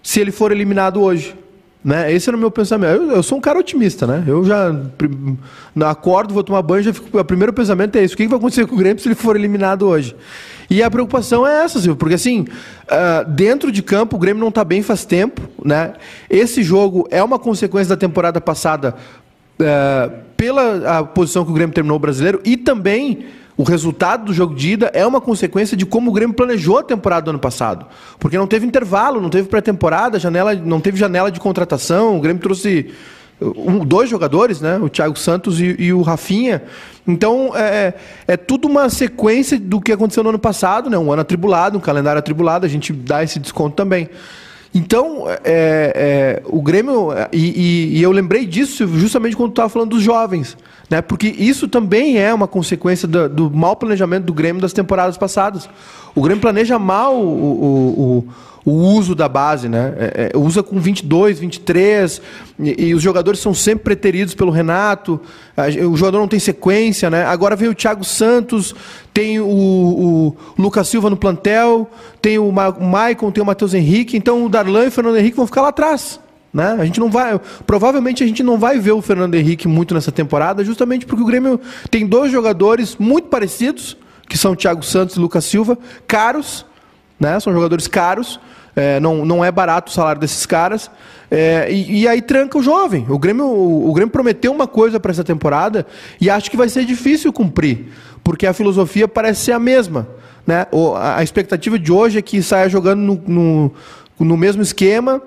se 0.02 0.20
ele 0.20 0.30
for 0.30 0.52
eliminado 0.52 1.00
hoje. 1.00 1.34
Né? 1.84 2.12
Esse 2.12 2.28
era 2.28 2.36
o 2.36 2.40
meu 2.40 2.50
pensamento. 2.50 3.02
Eu, 3.02 3.10
eu, 3.12 3.22
sou 3.22 3.38
um 3.38 3.40
cara 3.40 3.58
otimista, 3.58 4.06
né? 4.06 4.24
Eu 4.26 4.44
já 4.44 4.74
acordo, 5.88 6.34
vou 6.34 6.42
tomar 6.42 6.62
banho, 6.62 6.82
já 6.82 6.92
fico. 6.92 7.16
O 7.16 7.24
primeiro 7.24 7.52
pensamento 7.52 7.96
é 7.96 8.04
isso: 8.04 8.14
o 8.14 8.16
que 8.16 8.26
vai 8.26 8.38
acontecer 8.38 8.66
com 8.66 8.74
o 8.74 8.78
Grêmio 8.78 9.00
se 9.00 9.08
ele 9.08 9.14
for 9.14 9.36
eliminado 9.36 9.86
hoje? 9.86 10.16
E 10.68 10.82
a 10.82 10.90
preocupação 10.90 11.46
é 11.46 11.62
essa, 11.62 11.78
Silvio, 11.78 11.96
porque 11.96 12.14
assim, 12.14 12.40
uh, 12.40 13.30
dentro 13.30 13.70
de 13.70 13.82
campo 13.82 14.16
o 14.16 14.18
Grêmio 14.18 14.40
não 14.40 14.48
está 14.48 14.64
bem 14.64 14.82
faz 14.82 15.04
tempo, 15.04 15.40
né? 15.64 15.92
Esse 16.28 16.62
jogo 16.62 17.06
é 17.10 17.22
uma 17.22 17.38
consequência 17.38 17.90
da 17.90 17.96
temporada 17.96 18.40
passada 18.40 18.96
uh, 19.60 20.12
pela 20.36 21.04
posição 21.04 21.44
que 21.44 21.50
o 21.52 21.54
Grêmio 21.54 21.74
terminou 21.74 21.96
o 21.96 22.00
brasileiro 22.00 22.40
e 22.44 22.56
também 22.56 23.26
o 23.56 23.62
resultado 23.62 24.26
do 24.26 24.34
jogo 24.34 24.54
de 24.54 24.72
ida 24.72 24.90
é 24.92 25.06
uma 25.06 25.20
consequência 25.20 25.76
de 25.76 25.86
como 25.86 26.10
o 26.10 26.14
Grêmio 26.14 26.36
planejou 26.36 26.78
a 26.78 26.82
temporada 26.82 27.22
do 27.22 27.30
ano 27.30 27.38
passado. 27.38 27.86
Porque 28.18 28.36
não 28.36 28.46
teve 28.46 28.66
intervalo, 28.66 29.20
não 29.20 29.30
teve 29.30 29.48
pré-temporada, 29.48 30.18
janela, 30.18 30.54
não 30.54 30.80
teve 30.80 30.98
janela 30.98 31.30
de 31.30 31.40
contratação. 31.40 32.18
O 32.18 32.20
Grêmio 32.20 32.42
trouxe 32.42 32.92
um, 33.40 33.84
dois 33.84 34.10
jogadores, 34.10 34.60
né? 34.60 34.78
O 34.78 34.88
Thiago 34.90 35.18
Santos 35.18 35.58
e, 35.60 35.74
e 35.78 35.92
o 35.92 36.02
Rafinha. 36.02 36.62
Então 37.06 37.52
é, 37.54 37.94
é, 38.28 38.34
é 38.34 38.36
tudo 38.36 38.68
uma 38.68 38.90
sequência 38.90 39.58
do 39.58 39.80
que 39.80 39.92
aconteceu 39.92 40.22
no 40.22 40.28
ano 40.30 40.38
passado, 40.38 40.90
né? 40.90 40.98
Um 40.98 41.10
ano 41.10 41.22
atribulado, 41.22 41.78
um 41.78 41.80
calendário 41.80 42.18
atribulado, 42.18 42.66
a 42.66 42.68
gente 42.68 42.92
dá 42.92 43.22
esse 43.22 43.38
desconto 43.38 43.74
também. 43.74 44.08
Então, 44.76 45.24
é, 45.26 45.40
é, 45.42 46.42
o 46.44 46.60
Grêmio. 46.60 47.08
E, 47.32 47.38
e, 47.38 47.98
e, 47.98 48.02
eu 48.02 48.12
lembrei 48.12 48.44
disso 48.44 48.86
justamente 48.86 49.34
quando 49.34 49.48
estava 49.48 49.70
falando 49.70 49.92
dos 49.92 50.02
jovens. 50.02 50.54
Né? 50.90 51.00
Porque 51.00 51.28
isso 51.28 51.66
também 51.66 52.18
é 52.18 52.32
uma 52.34 52.46
consequência 52.46 53.08
do, 53.08 53.26
do 53.26 53.50
mau 53.50 53.74
planejamento 53.74 54.24
do 54.24 54.34
Grêmio 54.34 54.60
das 54.60 54.74
temporadas 54.74 55.16
passadas. 55.16 55.66
O 56.14 56.20
Grêmio 56.20 56.42
planeja 56.42 56.78
mal 56.78 57.16
o, 57.16 57.24
o, 57.24 58.02
o, 58.18 58.28
o 58.66 58.72
uso 58.72 59.14
da 59.14 59.29
base, 59.29 59.68
né? 59.68 59.94
É, 59.96 60.31
é, 60.35 60.37
usa 60.37 60.61
com 60.61 60.81
22, 60.81 61.38
23, 61.38 62.20
e, 62.59 62.87
e 62.87 62.94
os 62.96 63.00
jogadores 63.00 63.38
são 63.38 63.55
sempre 63.55 63.85
preteridos 63.85 64.35
pelo 64.35 64.50
Renato, 64.50 65.20
o 65.88 65.96
jogador 65.96 66.18
não 66.18 66.26
tem 66.26 66.40
sequência, 66.40 67.09
né? 67.09 67.24
Agora 67.24 67.55
vem 67.55 67.68
o 67.68 67.74
Thiago 67.74 68.05
Santos, 68.05 68.74
tem 69.14 69.38
o, 69.38 69.46
o 69.46 70.37
Lucas 70.59 70.88
Silva 70.88 71.09
no 71.09 71.16
plantel, 71.16 71.88
tem 72.20 72.40
o, 72.40 72.50
Ma 72.50 72.70
o 72.70 72.85
Maicon, 72.85 73.31
tem 73.31 73.40
o 73.40 73.46
Matheus 73.46 73.72
Henrique, 73.72 74.16
então 74.16 74.44
o 74.44 74.48
Darlan 74.48 74.87
e 74.87 74.88
o 74.88 74.90
Fernando 74.90 75.16
Henrique 75.16 75.37
vão 75.37 75.46
ficar 75.46 75.62
lá 75.62 75.68
atrás. 75.68 76.18
Né? 76.52 76.76
A 76.81 76.85
gente 76.85 76.98
não 76.98 77.09
vai. 77.11 77.40
Provavelmente 77.66 78.24
a 78.24 78.26
gente 78.26 78.42
não 78.42 78.59
vai 78.59 78.81
ver 78.81 78.92
o 78.92 79.02
Fernando 79.02 79.37
Henrique 79.37 79.68
muito 79.68 79.94
nessa 79.94 80.11
temporada, 80.11 80.64
justamente 80.64 81.07
porque 81.07 81.22
o 81.22 81.26
Grêmio 81.26 81.61
tem 81.88 82.05
dois 82.05 82.33
jogadores 82.33 82.96
muito 82.96 83.29
parecidos, 83.29 83.96
que 84.29 84.37
são 84.37 84.52
o 84.52 84.57
Thiago 84.57 84.83
Santos 84.83 85.14
e 85.14 85.20
Lucas 85.20 85.44
Silva, 85.44 85.79
caros, 86.09 86.66
né? 87.20 87.38
São 87.38 87.52
jogadores 87.52 87.87
caros. 87.87 88.40
É, 88.76 89.00
não, 89.00 89.24
não 89.24 89.42
é 89.42 89.50
barato 89.50 89.90
o 89.90 89.94
salário 89.94 90.20
desses 90.20 90.44
caras. 90.44 90.90
É, 91.30 91.72
e, 91.72 92.02
e, 92.02 92.08
aí 92.08 92.20
tranca 92.20 92.58
o 92.58 92.62
jovem. 92.62 93.06
O 93.08 93.18
Grêmio, 93.18 93.46
o, 93.46 93.88
o 93.88 93.92
Grêmio 93.94 94.12
prometeu 94.12 94.52
uma 94.52 94.66
coisa 94.66 95.00
para 95.00 95.10
essa 95.10 95.24
temporada 95.24 95.86
e 96.20 96.28
acho 96.28 96.50
que 96.50 96.56
vai 96.56 96.68
ser 96.68 96.84
difícil 96.84 97.32
cumprir, 97.32 97.88
porque 98.22 98.46
a 98.46 98.52
filosofia 98.52 99.08
parece 99.08 99.46
ser 99.46 99.52
a 99.52 99.58
mesma. 99.58 100.06
Né? 100.46 100.66
O, 100.70 100.94
a, 100.94 101.16
a 101.18 101.22
expectativa 101.22 101.78
de 101.78 101.90
hoje 101.90 102.18
é 102.18 102.22
que 102.22 102.42
saia 102.42 102.68
jogando 102.68 103.00
no, 103.00 103.22
no, 103.26 103.72
no 104.20 104.36
mesmo 104.36 104.62
esquema, 104.62 105.20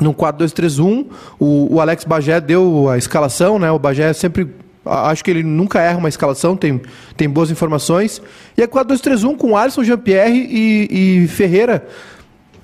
no 0.00 0.14
4-2-3-1. 0.14 1.06
O, 1.38 1.74
o, 1.74 1.80
Alex 1.80 2.04
Bagé 2.04 2.40
deu 2.40 2.88
a 2.88 2.98
escalação, 2.98 3.58
né? 3.58 3.70
O 3.70 3.78
Bagé 3.78 4.12
sempre. 4.12 4.48
Acho 4.82 5.22
que 5.22 5.30
ele 5.30 5.42
nunca 5.42 5.78
erra 5.78 5.98
uma 5.98 6.08
escalação, 6.08 6.56
tem, 6.56 6.80
tem 7.14 7.28
boas 7.28 7.50
informações. 7.50 8.20
E 8.56 8.62
é 8.62 8.66
4-2-3-1 8.66 9.36
com 9.36 9.54
Alisson, 9.54 9.84
Jean-Pierre 9.84 10.48
e, 10.50 11.22
e 11.24 11.28
Ferreira 11.28 11.86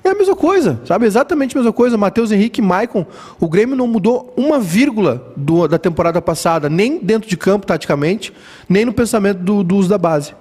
é 0.09 0.13
a 0.13 0.15
mesma 0.15 0.37
coisa, 0.37 0.81
sabe? 0.85 1.07
Exatamente 1.07 1.57
a 1.57 1.61
mesma 1.61 1.73
coisa. 1.73 1.97
Matheus 1.97 2.33
Henrique 2.33 2.61
e 2.61 2.65
Maicon. 2.65 3.07
O 3.41 3.49
Grêmio 3.49 3.77
não 3.77 3.87
mudou 3.87 4.33
uma 4.37 4.59
vírgula 4.59 5.33
do, 5.37 5.67
da 5.67 5.79
temporada 5.79 6.21
passada, 6.21 6.69
nem 6.69 6.99
dentro 6.99 7.29
de 7.29 7.37
campo, 7.37 7.67
taticamente, 7.67 8.33
nem 8.69 8.85
no 8.85 8.93
pensamento 8.93 9.39
do, 9.39 9.63
do 9.63 9.77
uso 9.77 9.89
da 9.89 9.99
base. 9.99 10.35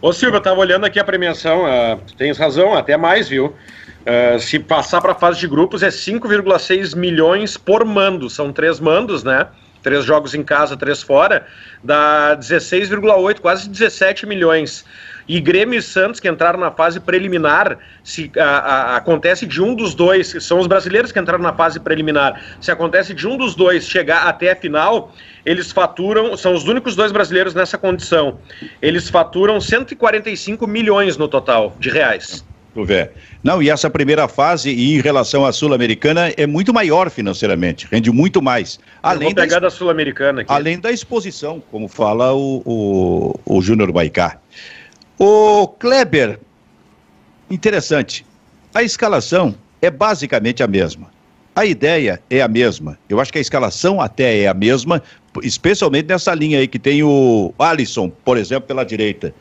Ô 0.00 0.12
Silvio, 0.12 0.36
eu 0.36 0.38
estava 0.38 0.60
olhando 0.60 0.84
aqui 0.84 1.00
a 1.00 1.04
premiação, 1.04 1.64
uh, 1.64 1.98
tens 2.18 2.36
razão, 2.36 2.74
até 2.74 2.96
mais, 2.96 3.26
viu? 3.26 3.46
Uh, 3.46 4.38
se 4.38 4.58
passar 4.58 5.00
para 5.00 5.12
a 5.12 5.14
fase 5.14 5.40
de 5.40 5.48
grupos 5.48 5.82
é 5.82 5.88
5,6 5.88 6.94
milhões 6.94 7.56
por 7.56 7.84
mando. 7.86 8.28
São 8.28 8.52
três 8.52 8.78
mandos, 8.78 9.24
né? 9.24 9.46
Três 9.82 10.04
jogos 10.04 10.34
em 10.34 10.42
casa, 10.42 10.76
três 10.76 11.02
fora. 11.02 11.46
Dá 11.82 12.36
16,8, 12.38 13.40
quase 13.40 13.68
17 13.68 14.26
milhões 14.26 14.84
e 15.28 15.40
Grêmio 15.40 15.78
e 15.78 15.82
Santos, 15.82 16.20
que 16.20 16.28
entraram 16.28 16.58
na 16.58 16.70
fase 16.70 17.00
preliminar, 17.00 17.78
se 18.02 18.30
a, 18.38 18.44
a, 18.44 18.96
acontece 18.96 19.46
de 19.46 19.62
um 19.62 19.74
dos 19.74 19.94
dois, 19.94 20.36
são 20.40 20.58
os 20.58 20.66
brasileiros 20.66 21.12
que 21.12 21.18
entraram 21.18 21.42
na 21.42 21.52
fase 21.52 21.80
preliminar, 21.80 22.40
se 22.60 22.70
acontece 22.70 23.14
de 23.14 23.26
um 23.26 23.36
dos 23.36 23.54
dois 23.54 23.86
chegar 23.86 24.26
até 24.26 24.52
a 24.52 24.56
final, 24.56 25.12
eles 25.44 25.72
faturam, 25.72 26.36
são 26.36 26.54
os 26.54 26.64
únicos 26.64 26.94
dois 26.96 27.12
brasileiros 27.12 27.54
nessa 27.54 27.78
condição, 27.78 28.38
eles 28.80 29.08
faturam 29.08 29.60
145 29.60 30.66
milhões 30.66 31.16
no 31.16 31.28
total 31.28 31.74
de 31.78 31.90
reais. 31.90 32.44
Ver. 32.82 33.12
Não, 33.42 33.62
e 33.62 33.70
essa 33.70 33.88
primeira 33.88 34.26
fase, 34.26 34.70
em 34.70 35.00
relação 35.00 35.46
à 35.46 35.52
Sul-Americana, 35.52 36.32
é 36.36 36.46
muito 36.46 36.72
maior 36.72 37.08
financeiramente, 37.08 37.86
rende 37.88 38.10
muito 38.10 38.42
mais. 38.42 38.80
Além 39.00 39.28
vou 39.28 39.34
pegar 39.34 39.60
da, 39.60 39.66
da 39.66 39.70
Sul-Americana 39.70 40.40
aqui. 40.40 40.52
Além 40.52 40.80
da 40.80 40.90
exposição, 40.90 41.62
como 41.70 41.86
fala 41.86 42.32
o, 42.32 42.62
o, 42.64 43.40
o 43.44 43.62
Júnior 43.62 43.92
Baicá. 43.92 44.38
O 45.18 45.68
Kleber, 45.68 46.40
interessante. 47.50 48.26
A 48.74 48.82
escalação 48.82 49.54
é 49.80 49.90
basicamente 49.90 50.62
a 50.62 50.66
mesma. 50.66 51.12
A 51.54 51.64
ideia 51.64 52.20
é 52.28 52.42
a 52.42 52.48
mesma. 52.48 52.98
Eu 53.08 53.20
acho 53.20 53.32
que 53.32 53.38
a 53.38 53.40
escalação 53.40 54.00
até 54.00 54.40
é 54.40 54.48
a 54.48 54.54
mesma, 54.54 55.00
especialmente 55.42 56.08
nessa 56.08 56.34
linha 56.34 56.58
aí 56.58 56.66
que 56.66 56.80
tem 56.80 57.02
o 57.04 57.54
Alisson, 57.58 58.10
por 58.24 58.36
exemplo, 58.36 58.66
pela 58.66 58.84
direita. 58.84 59.32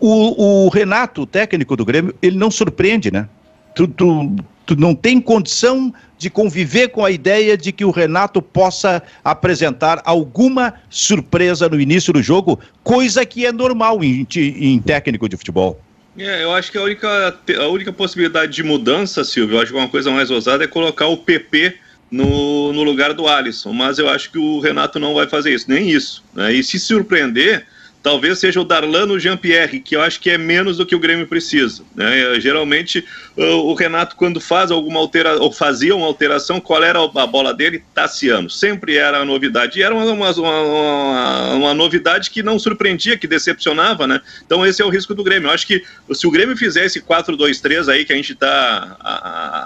O, 0.00 0.64
o 0.64 0.68
Renato, 0.70 1.22
o 1.22 1.26
técnico 1.26 1.76
do 1.76 1.84
Grêmio, 1.84 2.14
ele 2.22 2.38
não 2.38 2.50
surpreende, 2.50 3.10
né? 3.10 3.28
Tu, 3.74 3.86
tu, 3.86 4.34
tu 4.66 4.76
não 4.76 4.94
tem 4.94 5.20
condição 5.20 5.92
de 6.18 6.30
conviver 6.30 6.88
com 6.88 7.04
a 7.04 7.10
ideia 7.10 7.56
de 7.56 7.72
que 7.72 7.84
o 7.84 7.90
Renato 7.90 8.40
possa 8.40 9.02
apresentar 9.24 10.00
alguma 10.04 10.74
surpresa 10.88 11.68
no 11.68 11.80
início 11.80 12.12
do 12.12 12.22
jogo, 12.22 12.60
coisa 12.84 13.26
que 13.26 13.44
é 13.44 13.50
normal 13.50 14.02
em, 14.04 14.26
em 14.36 14.80
técnico 14.80 15.28
de 15.28 15.36
futebol. 15.36 15.80
É, 16.16 16.44
eu 16.44 16.52
acho 16.52 16.70
que 16.70 16.78
a 16.78 16.82
única, 16.82 17.38
a 17.58 17.66
única 17.68 17.92
possibilidade 17.92 18.52
de 18.52 18.62
mudança, 18.62 19.24
Silvio, 19.24 19.56
eu 19.56 19.62
acho 19.62 19.72
que 19.72 19.78
uma 19.78 19.88
coisa 19.88 20.10
mais 20.10 20.30
ousada 20.30 20.62
é 20.62 20.66
colocar 20.66 21.06
o 21.06 21.16
PP 21.16 21.74
no, 22.10 22.72
no 22.72 22.82
lugar 22.82 23.14
do 23.14 23.26
Alisson, 23.26 23.72
mas 23.72 23.98
eu 23.98 24.08
acho 24.08 24.30
que 24.30 24.38
o 24.38 24.60
Renato 24.60 25.00
não 25.00 25.14
vai 25.14 25.26
fazer 25.26 25.54
isso, 25.54 25.64
nem 25.68 25.90
isso. 25.90 26.22
Né? 26.34 26.52
E 26.52 26.62
se 26.62 26.78
surpreender, 26.78 27.66
talvez 28.02 28.38
seja 28.38 28.60
o 28.60 28.64
Darlan 28.64 29.18
Jean-Pierre, 29.18 29.80
que 29.80 29.94
eu 29.94 30.02
acho 30.02 30.20
que 30.20 30.30
é 30.30 30.36
menos 30.36 30.76
do 30.76 30.84
que 30.84 30.94
o 30.94 30.98
Grêmio 30.98 31.26
precisa. 31.26 31.82
Né? 31.94 32.40
Geralmente, 32.40 33.04
o 33.36 33.72
Renato, 33.74 34.16
quando 34.16 34.40
faz 34.40 34.70
alguma 34.70 34.98
alteração, 34.98 35.42
ou 35.42 35.52
fazia 35.52 35.94
uma 35.94 36.06
alteração, 36.06 36.60
qual 36.60 36.82
era 36.82 36.98
a 37.02 37.26
bola 37.26 37.54
dele? 37.54 37.82
Tassiano. 37.94 38.50
Sempre 38.50 38.96
era 38.96 39.18
a 39.18 39.24
novidade. 39.24 39.78
E 39.78 39.82
era 39.82 39.94
uma, 39.94 40.04
uma, 40.04 40.30
uma, 40.30 41.54
uma, 41.54 41.74
novidade 41.74 42.30
que 42.30 42.42
não 42.42 42.58
surpreendia, 42.58 43.16
que 43.16 43.26
decepcionava, 43.26 44.06
né? 44.06 44.20
Então, 44.44 44.66
esse 44.66 44.82
é 44.82 44.84
o 44.84 44.90
risco 44.90 45.14
do 45.14 45.22
Grêmio. 45.22 45.48
Eu 45.48 45.52
acho 45.52 45.66
que 45.66 45.84
se 46.12 46.26
o 46.26 46.30
Grêmio 46.30 46.56
fizesse 46.56 47.00
4-2-3 47.00 47.88
aí, 47.88 48.04
que 48.04 48.12
a 48.12 48.16
gente 48.16 48.32
está 48.32 48.96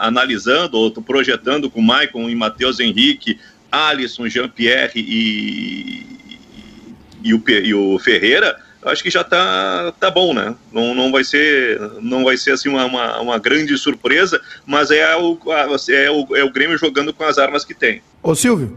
analisando, 0.01 0.79
ou 0.79 0.91
projetando 0.91 1.71
com 1.71 1.81
Maicon 1.81 2.29
e 2.29 2.35
Matheus 2.35 2.81
Henrique, 2.81 3.39
Alisson, 3.71 4.29
Jean-Pierre 4.29 4.93
e 4.97 6.16
e 7.29 7.35
o, 7.35 7.43
e 7.49 7.75
o 7.75 7.99
Ferreira, 7.99 8.57
acho 8.85 9.03
que 9.03 9.11
já 9.11 9.25
tá, 9.25 9.93
tá 9.99 10.11
bom, 10.11 10.33
né? 10.33 10.55
Não, 10.73 10.95
não 10.95 11.11
vai 11.11 11.25
ser 11.25 11.81
não 12.01 12.25
vai 12.25 12.37
ser 12.37 12.53
assim 12.53 12.69
uma, 12.69 12.85
uma, 12.85 13.21
uma 13.21 13.39
grande 13.39 13.77
surpresa, 13.77 14.41
mas 14.65 14.91
é 14.91 15.17
o, 15.17 15.39
é, 15.49 16.11
o, 16.11 16.37
é 16.37 16.45
o 16.45 16.53
Grêmio 16.53 16.79
jogando 16.79 17.13
com 17.13 17.25
as 17.25 17.39
armas 17.39 17.65
que 17.65 17.75
tem. 17.75 18.03
Ô 18.23 18.35
Silvio. 18.35 18.77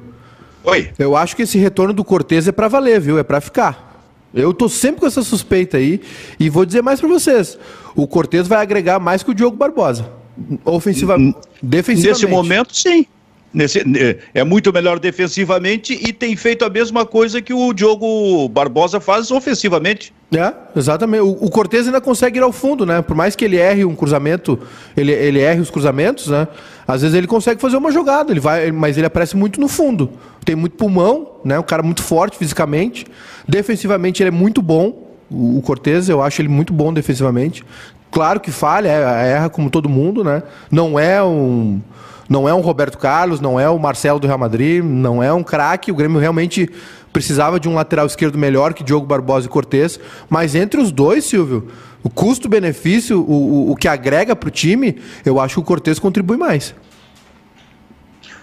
Oi. 0.64 0.92
Eu 1.00 1.16
acho 1.16 1.36
que 1.36 1.44
esse 1.44 1.58
retorno 1.58 1.94
do 1.94 2.04
Cortez 2.04 2.48
é 2.48 2.52
para 2.52 2.68
valer, 2.68 3.00
viu? 3.00 3.18
É 3.18 3.24
para 3.24 3.40
ficar. 3.40 3.90
Eu 4.34 4.54
tô 4.54 4.70
sempre 4.70 5.02
com 5.02 5.08
essa 5.08 5.24
suspeita 5.24 5.78
aí 5.78 6.02
e 6.40 6.50
vou 6.50 6.66
dizer 6.66 6.82
mais 6.82 7.00
para 7.00 7.10
vocês. 7.10 7.58
O 7.96 8.08
Cortez 8.08 8.48
vai 8.48 8.62
agregar 8.62 9.00
mais 9.00 9.24
que 9.24 9.32
o 9.32 9.34
Diogo 9.34 9.58
Barbosa. 9.58 10.12
Ofensivamente, 10.64 11.38
defensivamente. 11.62 12.24
Nesse 12.24 12.28
momento, 12.28 12.76
sim. 12.76 13.06
Nesse, 13.52 13.84
é 14.32 14.44
muito 14.44 14.72
melhor 14.72 15.00
defensivamente 15.00 15.94
e 15.94 16.14
tem 16.14 16.36
feito 16.36 16.64
a 16.64 16.70
mesma 16.70 17.04
coisa 17.04 17.42
que 17.42 17.52
o 17.52 17.74
Diogo 17.74 18.48
Barbosa 18.48 19.00
faz 19.00 19.32
ofensivamente. 19.32 20.14
É, 20.32 20.54
exatamente. 20.76 21.22
O, 21.22 21.32
o 21.32 21.50
Cortez 21.50 21.88
ainda 21.88 22.00
consegue 22.00 22.38
ir 22.38 22.44
ao 22.44 22.52
fundo, 22.52 22.86
né? 22.86 23.02
Por 23.02 23.16
mais 23.16 23.36
que 23.36 23.44
ele 23.44 23.58
erre 23.58 23.84
um 23.84 23.96
cruzamento, 23.96 24.60
ele, 24.96 25.12
ele 25.12 25.40
erre 25.40 25.60
os 25.60 25.72
cruzamentos, 25.72 26.28
né? 26.28 26.48
Às 26.88 27.02
vezes 27.02 27.18
ele 27.18 27.26
consegue 27.26 27.60
fazer 27.60 27.78
uma 27.78 27.92
jogada, 27.92 28.32
ele 28.32 28.40
vai, 28.40 28.72
mas 28.72 28.98
ele 28.98 29.08
aparece 29.08 29.36
muito 29.36 29.60
no 29.60 29.68
fundo. 29.68 30.12
Tem 30.46 30.56
muito 30.56 30.76
pulmão, 30.76 31.32
né? 31.44 31.58
Um 31.58 31.64
cara 31.64 31.82
muito 31.82 32.04
forte 32.04 32.38
fisicamente. 32.38 33.08
Defensivamente 33.48 34.22
ele 34.22 34.28
é 34.28 34.32
muito 34.32 34.62
bom. 34.62 35.10
O, 35.28 35.58
o 35.58 35.62
Cortez, 35.64 36.08
eu 36.08 36.22
acho 36.22 36.40
ele 36.40 36.50
muito 36.50 36.72
bom 36.72 36.94
defensivamente. 36.94 37.64
Claro 38.12 38.40
que 38.40 38.52
falha, 38.52 38.90
é, 38.90 39.32
erra 39.32 39.50
como 39.50 39.72
todo 39.72 39.90
mundo, 39.90 40.24
né? 40.24 40.44
Não 40.72 41.00
é 41.00 41.24
um 41.24 41.82
não 42.30 42.48
é 42.48 42.54
um 42.54 42.62
Roberto 42.62 42.98
Carlos, 42.98 43.42
não 43.42 43.60
é 43.60 43.68
o 43.68 43.80
Marcelo 43.80 44.20
do 44.20 44.28
Real 44.28 44.38
Madrid, 44.38 44.84
não 44.84 45.22
é 45.22 45.34
um 45.34 45.44
craque. 45.44 45.92
O 45.92 45.96
Grêmio 45.96 46.20
realmente 46.20 46.70
precisava 47.12 47.60
de 47.60 47.68
um 47.68 47.74
lateral 47.74 48.06
esquerdo 48.06 48.38
melhor 48.38 48.74
que 48.74 48.84
Diogo 48.84 49.08
Barbosa 49.08 49.48
e 49.48 49.50
Cortez. 49.50 50.00
Mas 50.30 50.54
entre 50.54 50.80
os 50.80 50.92
dois, 50.92 51.26
Silvio, 51.26 51.68
o 52.04 52.10
custo-benefício, 52.10 53.20
o, 53.20 53.32
o, 53.32 53.72
o, 53.72 53.76
que 53.76 53.88
agrega 53.88 54.36
para 54.36 54.48
o 54.48 54.52
time, 54.52 55.00
eu 55.26 55.40
acho 55.40 55.56
que 55.56 55.60
o 55.60 55.64
Cortez 55.64 55.98
contribui 55.98 56.38
mais. 56.38 56.76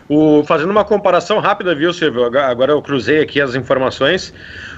O, 0.09 0.45
fazendo 0.45 0.71
uma 0.71 0.85
comparação 0.85 1.41
rápida, 1.41 1.75
viu, 1.75 1.93
Silvio? 1.93 2.25
Agora 2.39 2.73
eu 2.73 2.81
cruzei 2.81 3.21
aqui 3.21 3.41
as 3.41 3.55
informações. 3.55 4.33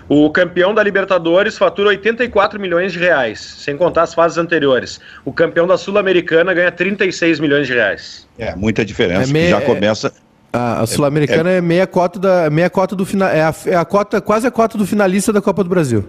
O 0.08 0.30
campeão 0.30 0.72
da 0.72 0.82
Libertadores 0.82 1.58
fatura 1.58 1.90
84 1.90 2.58
milhões 2.58 2.92
de 2.92 2.98
reais, 2.98 3.38
sem 3.40 3.76
contar 3.76 4.04
as 4.04 4.14
fases 4.14 4.38
anteriores. 4.38 4.98
O 5.24 5.32
campeão 5.32 5.66
da 5.66 5.76
Sul-Americana 5.76 6.54
ganha 6.54 6.72
36 6.72 7.40
milhões 7.40 7.66
de 7.66 7.74
reais. 7.74 8.26
É, 8.38 8.56
muita 8.56 8.84
diferença. 8.84 9.28
É 9.28 9.32
meia, 9.32 9.50
já 9.50 9.60
começa. 9.60 10.12
A, 10.50 10.80
a 10.80 10.86
Sul-Americana 10.86 11.50
é, 11.50 11.56
é, 11.58 11.60
meia 11.60 11.86
cota 11.86 12.18
da 12.18 12.48
meia 12.48 12.70
cota 12.70 12.96
do 12.96 13.04
final, 13.04 13.28
é, 13.28 13.42
a, 13.42 13.54
é 13.66 13.76
a 13.76 13.84
cota 13.84 14.18
quase 14.18 14.46
a 14.46 14.50
cota 14.50 14.78
do 14.78 14.86
finalista 14.86 15.30
da 15.30 15.42
Copa 15.42 15.62
do 15.62 15.68
Brasil. 15.68 16.08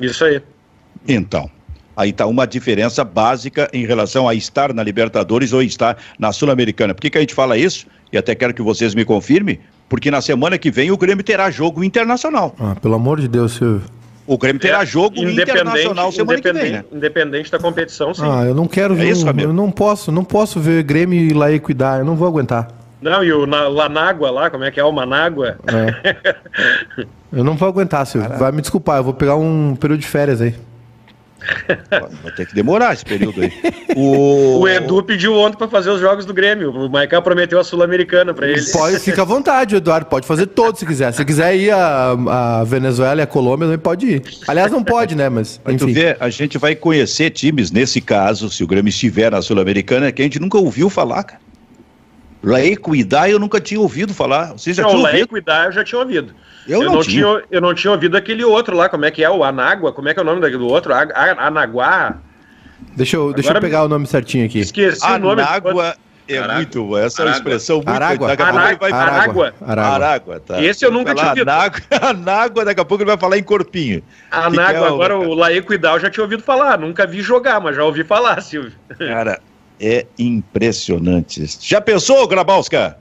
Isso 0.00 0.24
aí. 0.24 0.40
Então, 1.06 1.50
aí 1.94 2.08
está 2.08 2.26
uma 2.26 2.46
diferença 2.46 3.04
básica 3.04 3.68
em 3.70 3.84
relação 3.84 4.26
a 4.26 4.34
estar 4.34 4.72
na 4.72 4.82
Libertadores 4.82 5.52
ou 5.52 5.62
estar 5.62 5.98
na 6.18 6.32
Sul-Americana. 6.32 6.94
Por 6.94 7.02
que, 7.02 7.10
que 7.10 7.18
a 7.18 7.20
gente 7.20 7.34
fala 7.34 7.58
isso? 7.58 7.86
E 8.12 8.18
até 8.18 8.34
quero 8.34 8.54
que 8.54 8.62
vocês 8.62 8.94
me 8.94 9.04
confirmem, 9.04 9.58
porque 9.88 10.10
na 10.10 10.20
semana 10.20 10.58
que 10.58 10.70
vem 10.70 10.90
o 10.90 10.96
Grêmio 10.96 11.24
terá 11.24 11.50
jogo 11.50 11.82
internacional. 11.82 12.54
Ah, 12.58 12.76
pelo 12.80 12.94
amor 12.94 13.20
de 13.20 13.28
Deus, 13.28 13.52
Silvio. 13.54 13.82
O 14.26 14.36
Grêmio 14.36 14.60
terá 14.60 14.82
é, 14.82 14.86
jogo 14.86 15.22
internacional 15.22 16.10
semana 16.10 16.40
que 16.40 16.52
vem, 16.52 16.72
né? 16.72 16.84
Independente 16.92 17.50
da 17.50 17.58
competição, 17.58 18.12
sim. 18.12 18.22
Ah, 18.24 18.44
eu 18.44 18.54
não 18.54 18.66
quero 18.66 18.94
é 18.94 18.96
ver. 18.96 19.06
É 19.06 19.10
isso, 19.10 19.26
um, 19.26 19.40
eu 19.40 19.52
não 19.52 19.70
posso, 19.70 20.10
não 20.10 20.24
posso 20.24 20.58
ver 20.58 20.82
Grêmio 20.82 21.18
ir 21.18 21.32
lá 21.32 21.52
e 21.52 21.60
cuidar, 21.60 22.00
eu 22.00 22.04
não 22.04 22.16
vou 22.16 22.26
aguentar. 22.26 22.68
Não, 23.00 23.22
e 23.22 23.32
o 23.32 23.46
na, 23.46 23.68
Lanágua 23.68 24.30
lá, 24.30 24.50
como 24.50 24.64
é 24.64 24.70
que 24.70 24.80
é 24.80 24.84
o 24.84 24.90
Manágua? 24.90 25.58
É. 25.66 27.06
eu 27.32 27.44
não 27.44 27.54
vou 27.54 27.68
aguentar, 27.68 28.04
Silvio. 28.04 28.36
Vai 28.36 28.50
me 28.50 28.60
desculpar, 28.60 28.98
eu 28.98 29.04
vou 29.04 29.14
pegar 29.14 29.36
um 29.36 29.76
período 29.76 30.00
de 30.00 30.08
férias 30.08 30.40
aí. 30.40 30.54
Vai 32.22 32.32
ter 32.32 32.46
que 32.46 32.54
demorar 32.54 32.92
esse 32.92 33.04
período 33.04 33.40
aí. 33.40 33.52
O, 33.98 34.60
o 34.60 34.68
Edu 34.68 35.02
pediu 35.02 35.34
ontem 35.34 35.56
para 35.56 35.68
fazer 35.68 35.88
os 35.88 35.98
jogos 35.98 36.26
do 36.26 36.34
Grêmio. 36.34 36.70
O 36.70 36.86
Maicon 36.90 37.22
prometeu 37.22 37.58
a 37.58 37.64
Sul-Americana 37.64 38.34
para 38.34 38.46
ele. 38.46 38.62
Pode, 38.70 38.98
fica 38.98 39.22
à 39.22 39.24
vontade, 39.24 39.74
Eduardo. 39.74 40.04
Pode 40.04 40.26
fazer 40.26 40.48
todos 40.48 40.80
se 40.80 40.84
quiser. 40.84 41.12
Se 41.12 41.24
quiser 41.24 41.56
ir 41.56 41.70
a, 41.70 42.10
a 42.10 42.64
Venezuela 42.64 43.22
e 43.22 43.24
a 43.24 43.26
Colômbia, 43.26 43.66
também 43.66 43.78
pode 43.78 44.06
ir. 44.06 44.22
Aliás, 44.46 44.70
não 44.70 44.84
pode, 44.84 45.14
né? 45.14 45.30
Mas. 45.30 45.58
Mas 45.64 45.76
tu 45.76 45.86
vê, 45.86 46.14
a 46.20 46.28
gente 46.28 46.58
vai 46.58 46.74
conhecer 46.76 47.30
times, 47.30 47.70
nesse 47.70 48.02
caso, 48.02 48.50
se 48.50 48.62
o 48.62 48.66
Grêmio 48.66 48.90
estiver 48.90 49.30
na 49.30 49.40
Sul-Americana, 49.40 50.12
que 50.12 50.20
a 50.20 50.24
gente 50.26 50.38
nunca 50.38 50.58
ouviu 50.58 50.90
falar, 50.90 51.24
cara. 51.24 51.40
Laequidá 52.42 53.30
eu 53.30 53.38
nunca 53.38 53.60
tinha 53.60 53.80
ouvido 53.80 54.12
falar. 54.12 54.52
Você 54.52 54.74
já 54.74 54.82
não, 54.82 54.90
tinha 54.90 55.02
ouvido? 55.02 55.32
Laequidá 55.32 55.64
eu 55.64 55.72
já 55.72 55.82
tinha 55.82 55.98
ouvido. 55.98 56.34
Eu, 56.68 56.82
eu 56.82 56.92
não, 56.92 57.02
tinha. 57.02 57.24
tinha. 57.24 57.42
Eu 57.50 57.60
não 57.60 57.74
tinha 57.74 57.92
ouvido 57.92 58.16
aquele 58.16 58.44
outro 58.44 58.76
lá, 58.76 58.88
como 58.88 59.04
é 59.04 59.10
que 59.10 59.22
é? 59.22 59.30
O 59.30 59.44
Anágua? 59.44 59.92
Como 59.92 60.08
é 60.08 60.14
que 60.14 60.20
é 60.20 60.22
o 60.22 60.26
nome 60.26 60.48
do 60.50 60.66
outro? 60.66 60.92
Anaguá? 60.94 62.16
Deixa 62.94 63.16
eu, 63.16 63.32
deixa 63.32 63.52
eu 63.52 63.60
pegar 63.60 63.84
o 63.84 63.88
nome 63.88 64.06
certinho 64.06 64.46
aqui. 64.46 64.60
Esqueci 64.60 65.04
Anágua 65.04 65.16
o 65.16 65.36
nome. 65.36 65.42
Anágua 65.42 65.96
é 66.28 66.38
Aragua. 66.38 66.56
muito 66.56 66.84
boa. 66.84 67.00
Essa 67.00 67.22
Aragua. 67.22 67.30
é 67.30 67.32
uma 67.32 67.36
expressão 67.36 67.76
muito... 67.76 67.88
Aragua. 67.88 68.28
Daqui 68.28 68.42
a 68.42 68.46
pouco 68.46 68.58
Aragua. 68.58 68.90
Vai... 68.90 68.92
Aragua. 68.92 69.54
Aragua. 69.60 69.94
Aragua, 69.94 70.40
tá. 70.40 70.62
Esse 70.62 70.84
eu 70.84 70.90
nunca 70.90 71.14
tinha 71.14 71.28
ouvido. 71.28 71.48
Anágua, 71.48 71.80
Anágua, 72.02 72.64
daqui 72.64 72.80
a 72.80 72.84
pouco 72.84 73.02
ele 73.02 73.10
vai 73.10 73.18
falar 73.18 73.38
em 73.38 73.42
corpinho. 73.42 74.02
Anágua, 74.30 74.86
é 74.86 74.88
agora 74.88 75.18
o 75.18 75.34
Laeco 75.34 75.72
Idal 75.72 76.00
já 76.00 76.10
tinha 76.10 76.24
ouvido 76.24 76.42
falar. 76.42 76.78
Nunca 76.78 77.06
vi 77.06 77.20
jogar, 77.20 77.60
mas 77.60 77.76
já 77.76 77.84
ouvi 77.84 78.02
falar, 78.02 78.40
Silvio. 78.40 78.72
Cara, 78.98 79.40
é 79.80 80.06
impressionante. 80.18 81.44
Já 81.60 81.80
pensou, 81.80 82.26
Grabowska? 82.26 82.96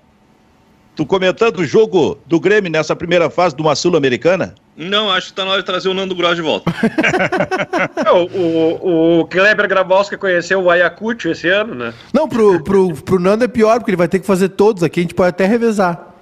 Tu 0.96 1.06
comentando 1.06 1.60
o 1.60 1.66
jogo 1.66 2.18
do 2.26 2.40
Grêmio 2.40 2.72
nessa 2.72 2.96
primeira 2.96 3.30
fase 3.30 3.54
de 3.54 3.62
uma 3.62 3.76
Sul-Americana? 3.76 4.56
Não, 4.78 5.10
acho 5.10 5.28
que 5.28 5.34
tá 5.34 5.44
na 5.44 5.52
hora 5.52 5.62
de 5.62 5.66
trazer 5.66 5.90
o 5.90 5.94
Nando 5.94 6.16
Gross 6.16 6.38
de 6.38 6.42
volta. 6.42 6.72
o, 8.14 9.20
o, 9.20 9.20
o 9.20 9.26
Kleber 9.26 9.68
Grabowska 9.68 10.18
conheceu 10.18 10.62
o 10.62 10.70
Ayacucho 10.70 11.30
esse 11.30 11.50
ano, 11.50 11.76
né? 11.76 11.94
Não, 12.14 12.30
pro, 12.30 12.64
pro, 12.64 12.94
pro 12.94 13.20
Nando 13.20 13.44
é 13.44 13.48
pior, 13.48 13.80
porque 13.80 13.92
ele 13.92 13.98
vai 13.98 14.08
ter 14.08 14.20
que 14.20 14.26
fazer 14.26 14.50
todos 14.50 14.84
aqui, 14.84 15.02
a 15.02 15.04
gente 15.04 15.14
pode 15.14 15.30
até 15.30 15.46
revezar. 15.46 16.16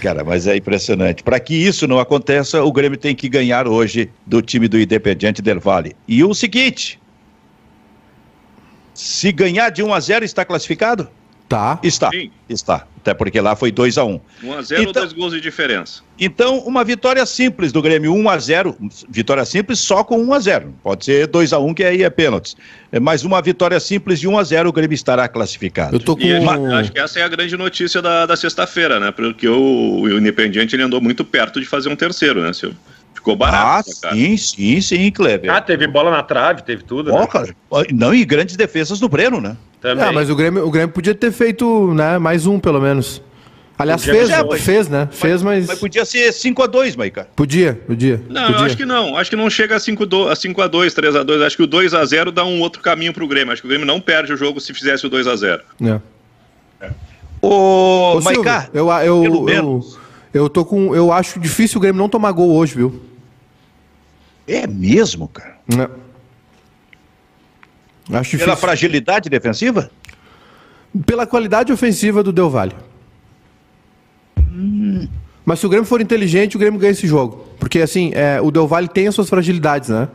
Cara, 0.00 0.24
mas 0.24 0.46
é 0.46 0.56
impressionante. 0.56 1.22
Para 1.22 1.38
que 1.38 1.54
isso 1.54 1.86
não 1.86 1.98
aconteça, 1.98 2.62
o 2.62 2.72
Grêmio 2.72 2.96
tem 2.96 3.14
que 3.14 3.28
ganhar 3.28 3.68
hoje 3.68 4.10
do 4.26 4.40
time 4.40 4.66
do 4.66 4.80
Independiente 4.80 5.42
del 5.42 5.60
Vale. 5.60 5.94
E 6.08 6.24
o 6.24 6.32
seguinte: 6.32 6.98
se 8.94 9.30
ganhar 9.30 9.70
de 9.70 9.82
1 9.82 9.92
a 9.92 10.00
0 10.00 10.24
está 10.24 10.44
classificado? 10.44 11.08
Tá. 11.52 11.78
Está. 11.82 12.10
Sim. 12.10 12.30
Está. 12.48 12.86
Até 12.96 13.12
porque 13.12 13.38
lá 13.40 13.54
foi 13.54 13.70
2 13.70 13.98
a 13.98 14.04
1 14.04 14.20
1 14.42 14.52
a 14.54 14.62
0 14.62 14.82
então, 14.82 15.02
dois 15.02 15.12
gols 15.12 15.34
de 15.34 15.40
diferença. 15.40 16.02
Então, 16.18 16.60
uma 16.60 16.82
vitória 16.82 17.26
simples 17.26 17.72
do 17.72 17.82
Grêmio, 17.82 18.14
1 18.14 18.30
a 18.30 18.38
0 18.38 18.76
Vitória 19.08 19.44
simples 19.44 19.80
só 19.80 20.02
com 20.02 20.18
1 20.22 20.32
a 20.32 20.38
0 20.38 20.74
Pode 20.82 21.04
ser 21.04 21.26
2 21.26 21.52
a 21.52 21.58
1 21.58 21.74
que 21.74 21.84
aí 21.84 22.02
é 22.04 22.08
pênaltis. 22.08 22.56
É, 22.90 22.98
mas 22.98 23.22
uma 23.22 23.42
vitória 23.42 23.78
simples 23.80 24.18
de 24.18 24.26
1 24.26 24.38
a 24.38 24.44
0 24.44 24.68
o 24.70 24.72
Grêmio 24.72 24.94
estará 24.94 25.28
classificado. 25.28 25.94
Eu 25.94 26.00
tô 26.00 26.16
com... 26.16 26.22
E 26.22 26.32
acho 26.32 26.92
que 26.92 26.98
essa 26.98 27.18
é 27.18 27.22
a 27.22 27.28
grande 27.28 27.54
notícia 27.54 28.00
da, 28.00 28.24
da 28.24 28.36
sexta-feira, 28.36 28.98
né? 28.98 29.10
Porque 29.10 29.46
o, 29.46 30.02
o 30.02 30.18
Independiente 30.18 30.74
ele 30.74 30.84
andou 30.84 31.02
muito 31.02 31.22
perto 31.22 31.60
de 31.60 31.66
fazer 31.66 31.90
um 31.90 31.96
terceiro, 31.96 32.40
né, 32.40 32.54
Silvio? 32.54 32.78
Ficou 33.22 33.36
barato. 33.36 33.88
Ah, 34.04 34.10
sim, 34.10 34.36
sim, 34.36 34.80
sim, 34.80 35.10
Kleber. 35.12 35.48
Ah, 35.48 35.60
teve 35.60 35.86
bola 35.86 36.10
na 36.10 36.24
trave, 36.24 36.64
teve 36.64 36.82
tudo. 36.82 37.14
Oh, 37.14 37.20
né? 37.20 37.26
cara. 37.28 37.54
Não, 37.94 38.12
e 38.12 38.24
grandes 38.24 38.56
defesas 38.56 38.98
do 38.98 39.08
Breno, 39.08 39.40
né? 39.40 39.56
Também. 39.80 40.04
Ah, 40.04 40.10
mas 40.10 40.28
o 40.28 40.34
Grêmio, 40.34 40.66
o 40.66 40.70
Grêmio 40.72 40.92
podia 40.92 41.14
ter 41.14 41.30
feito 41.30 41.94
né, 41.94 42.18
mais 42.18 42.46
um, 42.46 42.58
pelo 42.58 42.80
menos. 42.80 43.22
Aliás, 43.78 44.04
fez, 44.04 44.28
fez, 44.60 44.88
né? 44.88 45.06
Mas, 45.08 45.20
fez, 45.20 45.40
mas... 45.40 45.66
Mas 45.68 45.78
podia 45.78 46.04
ser 46.04 46.32
5x2, 46.32 46.96
Maica. 46.96 47.28
Podia, 47.36 47.80
podia. 47.86 48.20
Não, 48.28 48.46
podia. 48.46 48.58
eu 48.58 48.64
acho 48.64 48.76
que 48.76 48.84
não. 48.84 49.16
Acho 49.16 49.30
que 49.30 49.36
não 49.36 49.48
chega 49.48 49.76
a 49.76 49.78
5x2, 49.78 50.34
3x2. 50.34 51.46
Acho 51.46 51.56
que 51.56 51.62
o 51.62 51.68
2x0 51.68 52.32
dá 52.32 52.44
um 52.44 52.60
outro 52.60 52.82
caminho 52.82 53.12
pro 53.12 53.26
Grêmio. 53.28 53.52
Acho 53.52 53.62
que 53.62 53.68
o 53.68 53.70
Grêmio 53.70 53.86
não 53.86 54.00
perde 54.00 54.32
o 54.32 54.36
jogo 54.36 54.60
se 54.60 54.74
fizesse 54.74 55.06
o 55.06 55.10
2x0. 55.10 55.60
É. 55.80 56.00
é. 56.80 56.90
Ô, 57.40 58.18
Ô 58.18 58.20
Maica, 58.20 58.68
eu, 58.74 58.88
eu, 58.90 59.48
eu, 59.48 59.80
eu, 60.34 60.48
tô 60.48 60.64
com. 60.64 60.92
Eu 60.92 61.12
acho 61.12 61.38
difícil 61.38 61.78
o 61.78 61.80
Grêmio 61.80 62.00
não 62.00 62.08
tomar 62.08 62.32
gol 62.32 62.50
hoje, 62.50 62.74
viu? 62.74 63.11
É 64.46 64.66
mesmo, 64.66 65.28
cara? 65.28 65.56
É. 65.70 65.88
Acho 68.16 68.30
difícil. 68.30 68.38
Pela 68.38 68.56
fragilidade 68.56 69.30
defensiva? 69.30 69.90
Pela 71.06 71.26
qualidade 71.26 71.72
ofensiva 71.72 72.22
do 72.22 72.32
Del 72.32 72.50
Valle. 72.50 72.74
Hum. 74.38 75.08
Mas 75.44 75.58
se 75.58 75.66
o 75.66 75.68
Grêmio 75.68 75.86
for 75.86 76.00
inteligente, 76.00 76.56
o 76.56 76.58
Grêmio 76.58 76.78
ganha 76.78 76.92
esse 76.92 77.06
jogo. 77.06 77.46
Porque, 77.58 77.80
assim, 77.80 78.12
é, 78.14 78.40
o 78.40 78.50
Del 78.50 78.66
Valle 78.66 78.88
tem 78.88 79.08
as 79.08 79.14
suas 79.14 79.28
fragilidades, 79.28 79.88
né? 79.88 80.08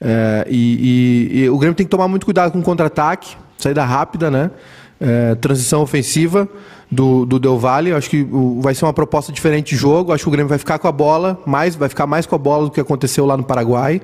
É, 0.00 0.46
e, 0.48 1.30
e, 1.32 1.40
e, 1.40 1.50
o 1.50 1.58
Grêmio 1.58 1.74
tem 1.74 1.86
que 1.86 1.90
tomar 1.90 2.08
muito 2.08 2.24
cuidado 2.24 2.52
com 2.52 2.58
o 2.58 2.62
contra-ataque, 2.62 3.36
saída 3.58 3.84
rápida, 3.84 4.30
né? 4.30 4.50
É, 4.98 5.34
transição 5.36 5.80
ofensiva 5.80 6.48
do, 6.90 7.24
do 7.24 7.38
Del 7.38 7.58
Valle. 7.58 7.92
Acho 7.92 8.10
que 8.10 8.26
vai 8.60 8.74
ser 8.74 8.84
uma 8.84 8.92
proposta 8.92 9.32
diferente 9.32 9.70
de 9.70 9.76
jogo. 9.76 10.12
Acho 10.12 10.24
que 10.24 10.28
o 10.28 10.32
Grêmio 10.32 10.48
vai 10.48 10.58
ficar 10.58 10.78
com 10.78 10.88
a 10.88 10.92
bola, 10.92 11.40
mais, 11.46 11.76
vai 11.76 11.88
ficar 11.88 12.06
mais 12.06 12.26
com 12.26 12.34
a 12.34 12.38
bola 12.38 12.64
do 12.64 12.70
que 12.70 12.80
aconteceu 12.80 13.24
lá 13.24 13.36
no 13.36 13.44
Paraguai. 13.44 14.00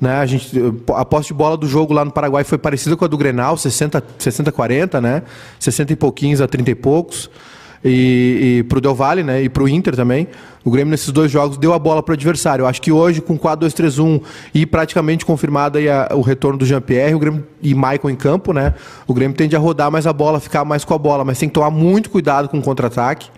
Né? 0.00 0.16
A, 0.16 0.26
gente, 0.26 0.50
a 0.94 1.04
posse 1.04 1.28
de 1.28 1.34
bola 1.34 1.56
do 1.56 1.66
jogo 1.66 1.92
lá 1.94 2.04
no 2.04 2.10
Paraguai 2.10 2.42
foi 2.44 2.58
parecida 2.58 2.96
com 2.96 3.04
a 3.04 3.08
do 3.08 3.16
Grenal, 3.16 3.56
60, 3.56 4.02
60 4.18 4.50
40, 4.50 5.00
né? 5.00 5.22
60 5.60 5.92
e 5.92 5.96
pouquinhos 5.96 6.40
a 6.40 6.48
30 6.48 6.70
e 6.70 6.74
poucos. 6.74 7.30
E, 7.84 8.58
e 8.58 8.62
para 8.64 8.78
o 8.78 8.80
Del 8.80 8.94
Valle, 8.94 9.22
né? 9.22 9.42
E 9.42 9.48
para 9.48 9.62
o 9.62 9.68
Inter 9.68 9.96
também. 9.96 10.28
O 10.64 10.70
Grêmio 10.70 10.92
nesses 10.92 11.10
dois 11.10 11.30
jogos 11.30 11.56
deu 11.56 11.72
a 11.72 11.78
bola 11.78 12.02
para 12.02 12.12
o 12.12 12.14
adversário. 12.14 12.66
Acho 12.66 12.80
que 12.80 12.92
hoje, 12.92 13.20
com 13.20 13.36
4-2-3-1 13.36 14.22
e 14.54 14.64
praticamente 14.64 15.26
confirmada 15.26 15.78
a, 15.80 16.14
o 16.14 16.20
retorno 16.20 16.58
do 16.58 16.64
Jean-Pierre, 16.64 17.16
e 17.60 17.74
Michael 17.74 18.10
em 18.10 18.14
campo, 18.14 18.52
né? 18.52 18.74
O 19.06 19.12
Grêmio 19.12 19.36
tende 19.36 19.56
a 19.56 19.58
rodar 19.58 19.90
mais 19.90 20.06
a 20.06 20.12
bola, 20.12 20.38
ficar 20.38 20.64
mais 20.64 20.84
com 20.84 20.94
a 20.94 20.98
bola, 20.98 21.24
mas 21.24 21.38
tem 21.38 21.48
que 21.48 21.54
tomar 21.54 21.70
muito 21.70 22.10
cuidado 22.10 22.48
com 22.48 22.58
o 22.58 22.62
contra-ataque. 22.62 23.28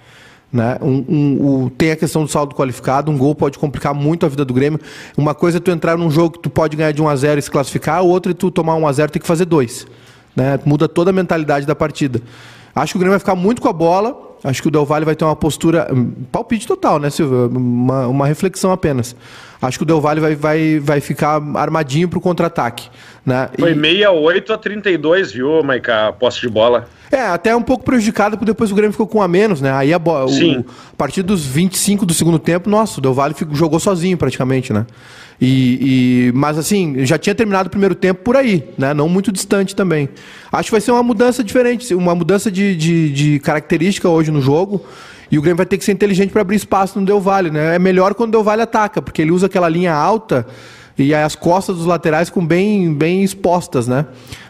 Né? 0.52 0.78
Um, 0.80 1.04
um, 1.08 1.64
um, 1.64 1.68
tem 1.68 1.90
a 1.90 1.96
questão 1.96 2.22
do 2.22 2.30
saldo 2.30 2.54
qualificado, 2.54 3.10
um 3.10 3.18
gol 3.18 3.34
pode 3.34 3.58
complicar 3.58 3.92
muito 3.92 4.24
a 4.24 4.28
vida 4.28 4.44
do 4.44 4.54
Grêmio. 4.54 4.78
Uma 5.16 5.34
coisa 5.34 5.56
é 5.56 5.60
tu 5.60 5.70
entrar 5.72 5.98
num 5.98 6.08
jogo 6.08 6.34
que 6.34 6.38
tu 6.38 6.50
pode 6.50 6.76
ganhar 6.76 6.92
de 6.92 7.02
1 7.02 7.08
a 7.08 7.16
0 7.16 7.38
e 7.40 7.42
se 7.42 7.50
classificar, 7.50 8.02
outra 8.02 8.30
é 8.30 8.34
tu 8.34 8.52
tomar 8.52 8.76
1 8.76 8.86
a 8.86 8.92
0 8.92 9.08
e 9.08 9.12
ter 9.14 9.18
que 9.18 9.26
fazer 9.26 9.46
dois. 9.46 9.84
Né? 10.36 10.60
Muda 10.64 10.88
toda 10.88 11.10
a 11.10 11.12
mentalidade 11.12 11.66
da 11.66 11.74
partida. 11.74 12.22
Acho 12.72 12.92
que 12.92 12.98
o 12.98 13.00
Grêmio 13.00 13.12
vai 13.12 13.18
ficar 13.18 13.34
muito 13.34 13.60
com 13.60 13.68
a 13.68 13.72
bola. 13.72 14.23
Acho 14.44 14.60
que 14.60 14.68
o 14.68 14.70
Del 14.70 14.84
Valle 14.84 15.06
vai 15.06 15.16
ter 15.16 15.24
uma 15.24 15.34
postura. 15.34 15.88
Hum, 15.90 16.12
palpite 16.30 16.66
total, 16.66 16.98
né, 16.98 17.08
Silvio? 17.08 17.48
Uma, 17.48 18.06
uma 18.06 18.26
reflexão 18.26 18.70
apenas. 18.70 19.16
Acho 19.60 19.78
que 19.78 19.82
o 19.84 19.86
Del 19.86 20.02
Valle 20.02 20.20
vai, 20.20 20.34
vai, 20.34 20.78
vai 20.78 21.00
ficar 21.00 21.42
armadinho 21.56 22.06
para 22.06 22.18
o 22.18 22.20
contra-ataque. 22.20 22.90
Né? 23.24 23.48
Foi 23.58 23.72
e... 23.72 23.74
68 23.74 24.52
a 24.52 24.58
32, 24.58 25.32
viu, 25.32 25.62
Maica, 25.62 26.08
a 26.08 26.12
posse 26.12 26.40
de 26.40 26.48
bola. 26.48 26.88
É, 27.10 27.20
até 27.20 27.54
um 27.54 27.62
pouco 27.62 27.84
prejudicado, 27.84 28.36
porque 28.36 28.50
depois 28.50 28.72
o 28.72 28.74
Grêmio 28.74 28.92
ficou 28.92 29.06
com 29.06 29.22
a 29.22 29.28
menos, 29.28 29.60
né? 29.60 29.72
Aí 29.72 29.94
a, 29.94 29.98
bo... 29.98 30.26
o, 30.26 30.60
a 30.92 30.96
partir 30.96 31.22
dos 31.22 31.46
25 31.46 32.04
do 32.04 32.12
segundo 32.12 32.38
tempo, 32.38 32.68
nossa, 32.68 32.98
o 32.98 33.02
Del 33.02 33.14
Valle 33.14 33.34
ficou, 33.34 33.54
jogou 33.54 33.78
sozinho 33.78 34.18
praticamente, 34.18 34.72
né? 34.72 34.84
E, 35.40 36.28
e, 36.28 36.32
mas 36.34 36.58
assim, 36.58 37.04
já 37.04 37.18
tinha 37.18 37.34
terminado 37.34 37.68
o 37.68 37.70
primeiro 37.70 37.94
tempo 37.94 38.22
por 38.22 38.36
aí, 38.36 38.68
né? 38.76 38.92
Não 38.92 39.08
muito 39.08 39.32
distante 39.32 39.74
também. 39.74 40.08
Acho 40.52 40.66
que 40.66 40.72
vai 40.72 40.80
ser 40.80 40.92
uma 40.92 41.02
mudança 41.02 41.42
diferente, 41.42 41.94
uma 41.94 42.14
mudança 42.14 42.50
de, 42.50 42.76
de, 42.76 43.10
de 43.10 43.38
característica 43.40 44.08
hoje 44.08 44.30
no 44.30 44.40
jogo. 44.40 44.84
E 45.30 45.38
o 45.38 45.42
Grêmio 45.42 45.56
vai 45.56 45.66
ter 45.66 45.78
que 45.78 45.84
ser 45.84 45.92
inteligente 45.92 46.30
para 46.30 46.42
abrir 46.42 46.56
espaço 46.56 47.00
no 47.00 47.06
Del 47.06 47.20
Valle, 47.20 47.50
né? 47.50 47.76
É 47.76 47.78
melhor 47.78 48.14
quando 48.14 48.30
o 48.30 48.32
Del 48.32 48.44
Valle 48.44 48.62
ataca, 48.62 49.00
porque 49.00 49.22
ele 49.22 49.32
usa 49.32 49.46
aquela 49.46 49.68
linha 49.68 49.92
alta 49.92 50.46
e 50.98 51.14
as 51.14 51.34
costas 51.34 51.76
dos 51.76 51.86
laterais 51.86 52.30
com 52.30 52.44
bem, 52.44 52.92
bem 52.92 53.22
expostas, 53.22 53.86
né? 53.86 54.06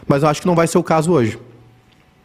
Mas 0.07 0.23
eu 0.23 0.29
acho 0.29 0.41
que 0.41 0.47
não 0.47 0.55
vai 0.55 0.67
ser 0.67 0.77
o 0.77 0.83
caso 0.83 1.11
hoje. 1.11 1.39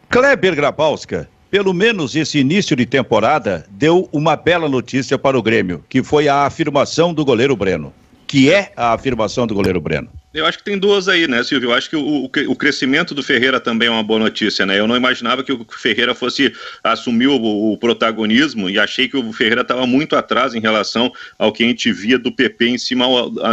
Kleber 0.09 0.55
Grabowska, 0.55 1.29
pelo 1.51 1.73
menos 1.73 2.15
esse 2.15 2.39
início 2.39 2.77
de 2.77 2.87
temporada 2.87 3.67
deu 3.71 4.09
uma 4.13 4.37
bela 4.37 4.69
notícia 4.69 5.19
para 5.19 5.39
o 5.39 5.43
Grêmio, 5.43 5.85
que 5.89 6.03
foi 6.03 6.29
a 6.29 6.45
afirmação 6.47 7.15
do 7.15 7.25
goleiro 7.25 7.57
Breno 7.57 7.93
que 8.31 8.49
é 8.49 8.73
a 8.77 8.93
afirmação 8.93 9.45
do 9.45 9.53
goleiro 9.53 9.81
Breno? 9.81 10.09
Eu 10.33 10.47
acho 10.47 10.59
que 10.59 10.65
tem 10.65 10.79
duas 10.79 11.09
aí, 11.09 11.27
né, 11.27 11.43
Silvio? 11.43 11.71
Eu 11.71 11.75
acho 11.75 11.91
que 11.91 11.97
o, 11.97 12.25
o, 12.25 12.57
crescimento 12.57 13.15
do 13.15 13.23
Ferreira 13.23 13.59
também 13.59 13.89
é 13.89 13.91
uma 13.91 14.03
boa 14.03 14.21
notícia, 14.21 14.65
né? 14.65 14.79
Eu 14.79 14.87
não 14.87 14.97
imaginava 14.97 15.43
que 15.43 15.53
o 15.53 15.67
Ferreira 15.69 16.15
fosse 16.15 16.55
assumir 16.85 17.27
o, 17.27 17.73
o 17.73 17.77
protagonismo 17.77 18.71
e 18.71 18.79
achei 18.79 19.09
que 19.09 19.17
o 19.17 19.33
Ferreira 19.33 19.63
estava 19.63 19.87
muito 19.89 20.15
atrás 20.15 20.55
em 20.55 20.61
relação 20.61 21.13
ao 21.37 21.53
que 21.53 21.65
a 21.65 21.67
gente 21.67 21.93
via 21.93 22.17
do 22.17 22.31
PP 22.31 22.69
em 22.69 22.79
cima, 22.79 23.07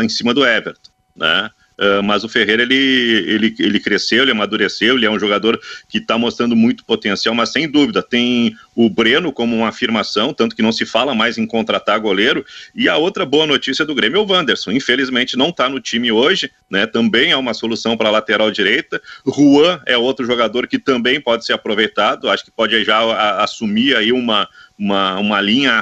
em 0.03 0.09
cima 0.09 0.35
do 0.35 0.45
Everton, 0.45 0.91
né? 1.15 1.49
Uh, 1.77 2.01
mas 2.03 2.23
o 2.23 2.29
Ferreira 2.29 2.63
ele, 2.63 2.75
ele, 2.75 3.55
ele 3.59 3.79
cresceu, 3.79 4.23
ele 4.23 4.31
amadureceu, 4.31 4.95
ele 4.95 5.05
é 5.05 5.11
um 5.11 5.19
jogador 5.19 5.59
que 5.87 5.99
está 5.99 6.17
mostrando 6.17 6.55
muito 6.55 6.83
potencial, 6.83 7.35
mas 7.35 7.49
sem 7.49 7.69
dúvida 7.69 8.01
tem 8.01 8.55
o 8.75 8.89
Breno 8.89 9.31
como 9.31 9.55
uma 9.55 9.69
afirmação, 9.69 10.33
tanto 10.33 10.55
que 10.55 10.61
não 10.61 10.71
se 10.71 10.85
fala 10.85 11.13
mais 11.13 11.37
em 11.37 11.45
contratar 11.45 11.99
goleiro. 11.99 12.45
E 12.75 12.89
a 12.89 12.97
outra 12.97 13.25
boa 13.25 13.45
notícia 13.45 13.85
do 13.85 13.95
Grêmio 13.95 14.19
é 14.19 14.23
o 14.23 14.27
Wanderson. 14.27 14.71
Infelizmente 14.71 15.37
não 15.37 15.49
está 15.49 15.69
no 15.69 15.79
time 15.79 16.11
hoje, 16.11 16.51
né? 16.69 16.85
Também 16.85 17.31
é 17.31 17.37
uma 17.37 17.53
solução 17.53 17.95
para 17.95 18.09
a 18.09 18.11
lateral 18.11 18.51
direita. 18.51 19.01
Juan 19.25 19.79
é 19.85 19.97
outro 19.97 20.25
jogador 20.25 20.67
que 20.67 20.79
também 20.79 21.21
pode 21.21 21.45
ser 21.45 21.53
aproveitado, 21.53 22.29
acho 22.29 22.45
que 22.45 22.51
pode 22.51 22.83
já 22.83 22.99
a, 22.99 23.43
assumir 23.43 23.95
aí 23.95 24.11
uma, 24.11 24.47
uma, 24.77 25.19
uma 25.19 25.41
linha 25.41 25.81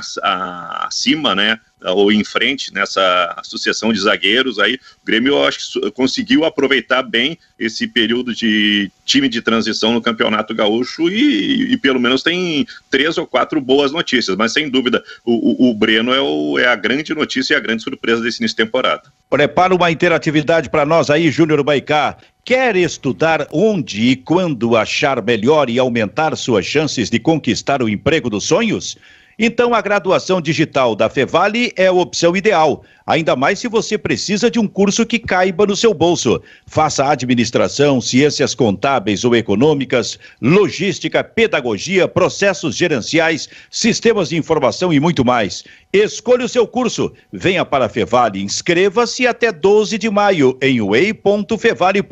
acima, 0.81 1.35
né? 1.35 1.59
Ou 1.81 2.11
em 2.11 2.23
frente 2.23 2.73
nessa 2.73 3.33
associação 3.37 3.91
de 3.91 3.99
zagueiros. 3.99 4.59
Aí 4.59 4.75
o 4.75 5.05
Grêmio 5.05 5.33
eu 5.33 5.43
acho 5.45 5.79
que 5.79 5.91
conseguiu 5.91 6.45
aproveitar 6.45 7.03
bem 7.03 7.37
esse 7.59 7.87
período 7.87 8.33
de 8.33 8.91
time 9.05 9.29
de 9.29 9.41
transição 9.41 9.93
no 9.93 10.01
Campeonato 10.01 10.53
Gaúcho 10.53 11.09
e, 11.09 11.73
e 11.73 11.77
pelo 11.77 11.99
menos 11.99 12.23
tem 12.23 12.65
três 12.89 13.17
ou 13.17 13.27
quatro 13.27 13.61
boas 13.61 13.91
notícias. 13.91 14.35
Mas 14.35 14.53
sem 14.53 14.69
dúvida, 14.69 15.03
o, 15.23 15.67
o, 15.67 15.69
o 15.69 15.73
Breno 15.73 16.13
é, 16.13 16.21
o, 16.21 16.57
é, 16.57 16.67
a 16.67 16.75
grande 16.75 17.13
notícia 17.13 17.53
e 17.53 17.57
a 17.57 17.59
grande 17.59 17.83
surpresa 17.83 18.21
desse 18.21 18.39
início 18.39 18.57
de 18.57 18.63
temporada. 18.63 19.03
Prepara 19.29 19.75
uma 19.75 19.91
interatividade 19.91 20.69
para 20.69 20.85
nós 20.85 21.09
aí, 21.09 21.29
Júnior 21.29 21.63
Baicá. 21.63 22.17
Quer 22.43 22.75
estudar 22.75 23.47
onde 23.51 24.09
e 24.11 24.15
quando 24.15 24.77
achar 24.77 25.19
melhor 25.23 25.67
e 25.67 25.79
aumentar 25.79 26.35
suas 26.37 26.63
chances 26.63 27.09
de 27.09 27.19
conquistar 27.19 27.81
o 27.81 27.89
emprego 27.89 28.29
dos 28.29 28.43
sonhos? 28.43 28.97
Então 29.37 29.73
a 29.73 29.81
graduação 29.81 30.39
digital 30.39 30.95
da 30.95 31.09
Fevale 31.09 31.73
é 31.75 31.87
a 31.87 31.91
opção 31.91 32.35
ideal, 32.35 32.83
ainda 33.05 33.35
mais 33.35 33.59
se 33.59 33.67
você 33.67 33.97
precisa 33.97 34.49
de 34.49 34.59
um 34.59 34.67
curso 34.67 35.05
que 35.05 35.19
caiba 35.19 35.65
no 35.65 35.75
seu 35.75 35.93
bolso. 35.93 36.41
Faça 36.65 37.07
administração, 37.09 38.01
ciências 38.01 38.55
contábeis 38.55 39.23
ou 39.23 39.35
econômicas, 39.35 40.17
logística, 40.41 41.23
pedagogia, 41.23 42.07
processos 42.07 42.75
gerenciais, 42.75 43.47
sistemas 43.69 44.29
de 44.29 44.37
informação 44.37 44.91
e 44.91 44.99
muito 44.99 45.23
mais. 45.23 45.63
Escolha 45.93 46.45
o 46.45 46.49
seu 46.49 46.65
curso. 46.67 47.13
Venha 47.31 47.63
para 47.63 47.85
a 47.85 47.89
Fevale, 47.89 48.41
inscreva-se 48.41 49.27
até 49.27 49.51
12 49.51 49.97
de 49.97 50.09
maio 50.09 50.57
em 50.61 50.81
way.fevale.br 50.81 52.05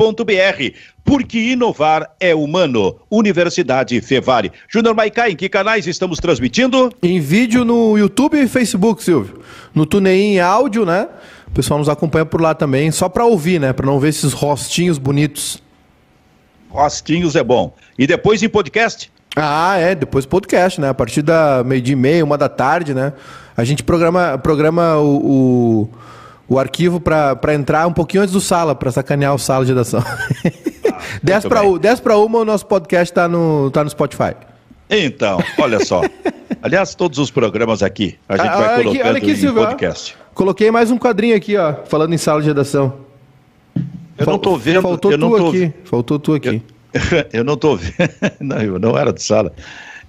porque 1.04 1.38
inovar 1.38 2.16
é 2.20 2.34
humano. 2.34 2.96
Universidade 3.10 4.00
Fevale. 4.02 4.52
Júnior 4.70 4.96
Maicá, 4.96 5.30
em 5.30 5.36
que 5.36 5.50
canais 5.50 5.86
estamos 5.86 6.20
transmitindo? 6.20 6.92
Em 7.02 7.20
vídeo 7.20 7.66
no 7.66 7.98
YouTube 7.98 8.42
e 8.42 8.48
Facebook, 8.48 9.04
Silvio. 9.04 9.42
No 9.74 9.86
TuneIn 9.86 10.40
áudio, 10.40 10.86
né? 10.86 11.08
O 11.48 11.52
pessoal 11.52 11.80
nos 11.80 11.90
acompanha 11.90 12.26
por 12.26 12.42
lá 12.42 12.54
também, 12.54 12.92
só 12.92 13.10
para 13.10 13.26
ouvir, 13.26 13.60
né? 13.60 13.74
Para 13.74 13.86
não 13.86 14.00
ver 14.00 14.10
esses 14.10 14.34
rostinhos 14.34 14.98
bonitos. 14.98 15.62
Rostinhos 16.70 17.36
é 17.36 17.44
bom. 17.44 17.74
E 17.98 18.08
depois 18.08 18.42
em 18.42 18.50
podcast? 18.50 19.12
Ah, 19.36 19.78
é, 19.78 19.96
depois 19.96 20.26
podcast, 20.26 20.80
né? 20.80 20.90
A 20.90 20.94
partir 20.94 21.22
da 21.22 21.64
meio-dia 21.64 21.94
e 21.94 21.96
meia, 21.96 22.24
uma 22.24 22.38
da 22.38 22.50
tarde, 22.50 22.94
né? 22.94 23.14
A 23.58 23.64
gente 23.64 23.84
programa, 23.84 24.38
programa 24.38 24.98
o, 24.98 25.90
o, 26.50 26.56
o 26.56 26.60
arquivo 26.60 27.00
para 27.00 27.54
entrar 27.54 27.88
um 27.88 27.94
pouquinho 27.94 28.24
antes 28.24 28.34
do 28.34 28.42
sala, 28.42 28.76
para 28.76 28.92
sacanear 28.92 29.34
o 29.34 29.40
sala 29.40 29.66
de 29.66 29.72
redação. 29.72 30.04
10 31.22 31.46
para 31.46 31.62
10 31.80 32.00
para 32.00 32.18
uma, 32.18 32.40
o 32.40 32.46
nosso 32.46 32.66
podcast 32.66 33.12
está 33.12 33.28
no, 33.28 33.70
tá 33.72 33.84
no 33.84 33.90
Spotify. 33.90 34.36
Então, 34.94 35.40
olha 35.58 35.84
só. 35.84 36.02
Aliás, 36.62 36.94
todos 36.94 37.18
os 37.18 37.32
programas 37.32 37.82
aqui, 37.82 38.18
a 38.30 38.38
gente 38.38 38.48
ah, 38.48 38.56
vai 38.56 38.68
colocando 38.68 38.90
aqui, 38.90 39.08
olha 39.08 39.18
aqui, 39.18 39.32
em 39.32 39.36
Silvio, 39.36 39.66
podcast. 39.66 40.16
Coloquei 40.34 40.72
mais 40.72 40.92
um 40.92 40.98
quadrinho 40.98 41.36
aqui, 41.36 41.58
ó, 41.58 41.74
falando 41.86 42.14
em 42.14 42.18
sala 42.18 42.42
de 42.42 42.48
redação. 42.48 42.94
Eu 44.18 44.26
não 44.26 44.38
tô 44.38 44.56
vendo. 44.56 44.82
Faltou 44.82 45.12
eu 45.12 45.18
tu 45.18 45.22
não 45.22 45.38
tô... 45.38 45.48
aqui. 45.50 45.74
Faltou 45.84 46.20
tu 46.20 46.34
aqui. 46.34 46.62
Eu, 46.94 47.26
eu 47.42 47.44
não 47.44 47.58
tô 47.58 47.76
vendo. 47.76 47.94
Não, 48.40 48.62
eu 48.62 48.80
não 48.80 48.96
era 48.96 49.12
de 49.12 49.24
sala. 49.24 49.52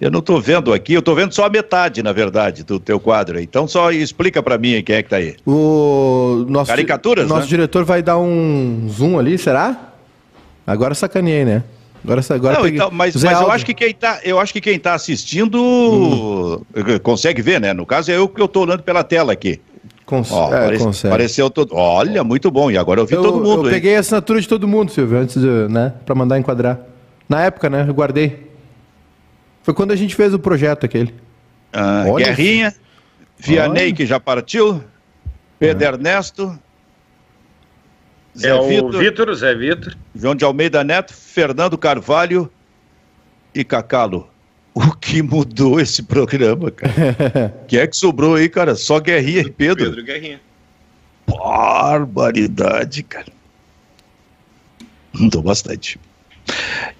Eu 0.00 0.10
não 0.10 0.18
estou 0.18 0.40
vendo 0.40 0.72
aqui, 0.72 0.92
eu 0.92 0.98
estou 0.98 1.14
vendo 1.14 1.32
só 1.32 1.46
a 1.46 1.48
metade, 1.48 2.02
na 2.02 2.12
verdade, 2.12 2.64
do 2.64 2.78
teu 2.78 2.98
quadro. 2.98 3.40
Então 3.40 3.66
só 3.66 3.90
explica 3.92 4.42
para 4.42 4.58
mim 4.58 4.82
quem 4.82 4.96
é 4.96 5.02
que 5.02 5.06
está 5.06 5.16
aí. 5.16 5.36
O 5.46 6.44
nosso 6.48 6.68
Caricaturas, 6.68 7.28
Nosso 7.28 7.42
né? 7.42 7.46
diretor 7.46 7.84
vai 7.84 8.02
dar 8.02 8.18
um 8.18 8.86
zoom 8.90 9.18
ali, 9.18 9.38
será? 9.38 9.92
Agora 10.66 10.94
sacaneei, 10.94 11.44
né? 11.44 11.62
Agora, 12.04 12.20
agora 12.28 12.54
não, 12.56 12.62
peguei... 12.62 12.78
então, 12.78 12.90
mas, 12.92 13.16
mas 13.16 13.40
eu 13.40 13.50
acho 13.50 13.64
que 13.64 13.72
quem 13.72 13.94
tá, 13.94 14.20
eu 14.22 14.38
acho 14.38 14.52
que 14.52 14.60
quem 14.60 14.78
tá 14.78 14.92
assistindo 14.92 15.58
hum. 15.58 16.62
consegue 17.02 17.40
ver, 17.40 17.58
né? 17.58 17.72
No 17.72 17.86
caso 17.86 18.10
é 18.10 18.16
eu 18.18 18.28
que 18.28 18.40
eu 18.40 18.46
tô 18.46 18.60
olhando 18.60 18.82
pela 18.82 19.02
tela 19.02 19.32
aqui. 19.32 19.58
Cons 20.04 20.30
Ó, 20.30 20.48
é, 20.48 20.64
parece, 20.64 20.84
consegue. 20.84 21.12
Apareceu 21.14 21.48
todo. 21.48 21.74
Olha, 21.74 22.22
muito 22.22 22.50
bom. 22.50 22.70
E 22.70 22.76
agora 22.76 23.00
eu 23.00 23.06
vi 23.06 23.14
eu, 23.14 23.22
todo 23.22 23.42
mundo. 23.42 23.62
Eu 23.62 23.66
hein? 23.66 23.70
peguei 23.70 23.96
a 23.96 24.00
assinatura 24.00 24.38
de 24.38 24.46
todo 24.46 24.68
mundo, 24.68 24.92
Silvio, 24.92 25.18
antes 25.18 25.40
de, 25.40 25.48
né? 25.72 25.94
Para 26.04 26.14
mandar 26.14 26.38
enquadrar. 26.38 26.78
Na 27.26 27.40
época, 27.40 27.70
né? 27.70 27.86
Eu 27.88 27.94
guardei. 27.94 28.50
Foi 29.62 29.72
quando 29.72 29.92
a 29.92 29.96
gente 29.96 30.14
fez 30.14 30.34
o 30.34 30.38
projeto 30.38 30.84
aquele. 30.84 31.14
Ah, 31.72 32.04
Guerrinha, 32.18 32.74
Vianney 33.38 33.86
Olha. 33.86 33.94
que 33.94 34.04
já 34.04 34.20
partiu, 34.20 34.84
Pedro 35.58 35.84
ah. 35.84 35.88
Ernesto, 35.88 36.58
Zé 38.36 38.48
é 38.48 38.68
Vitor, 38.68 38.94
o 38.94 38.98
Vitor, 38.98 39.34
Zé 39.34 39.54
Vitor. 39.54 39.96
João 40.14 40.34
de 40.34 40.44
Almeida 40.44 40.82
Neto, 40.82 41.14
Fernando 41.14 41.78
Carvalho 41.78 42.50
e 43.54 43.64
Cacalo. 43.64 44.28
O 44.74 44.92
que 44.96 45.22
mudou 45.22 45.78
esse 45.78 46.02
programa, 46.02 46.70
cara? 46.70 47.54
Quem 47.68 47.78
é 47.78 47.86
que 47.86 47.96
sobrou 47.96 48.34
aí, 48.34 48.48
cara? 48.48 48.74
Só 48.74 48.98
Guerrinha 48.98 49.42
e 49.42 49.50
Pedro. 49.50 49.84
Pedro 49.84 50.04
Guerrinha. 50.04 50.40
Barbaridade, 51.26 53.04
cara. 53.04 53.32
Mudou 55.12 55.42
bastante 55.42 55.98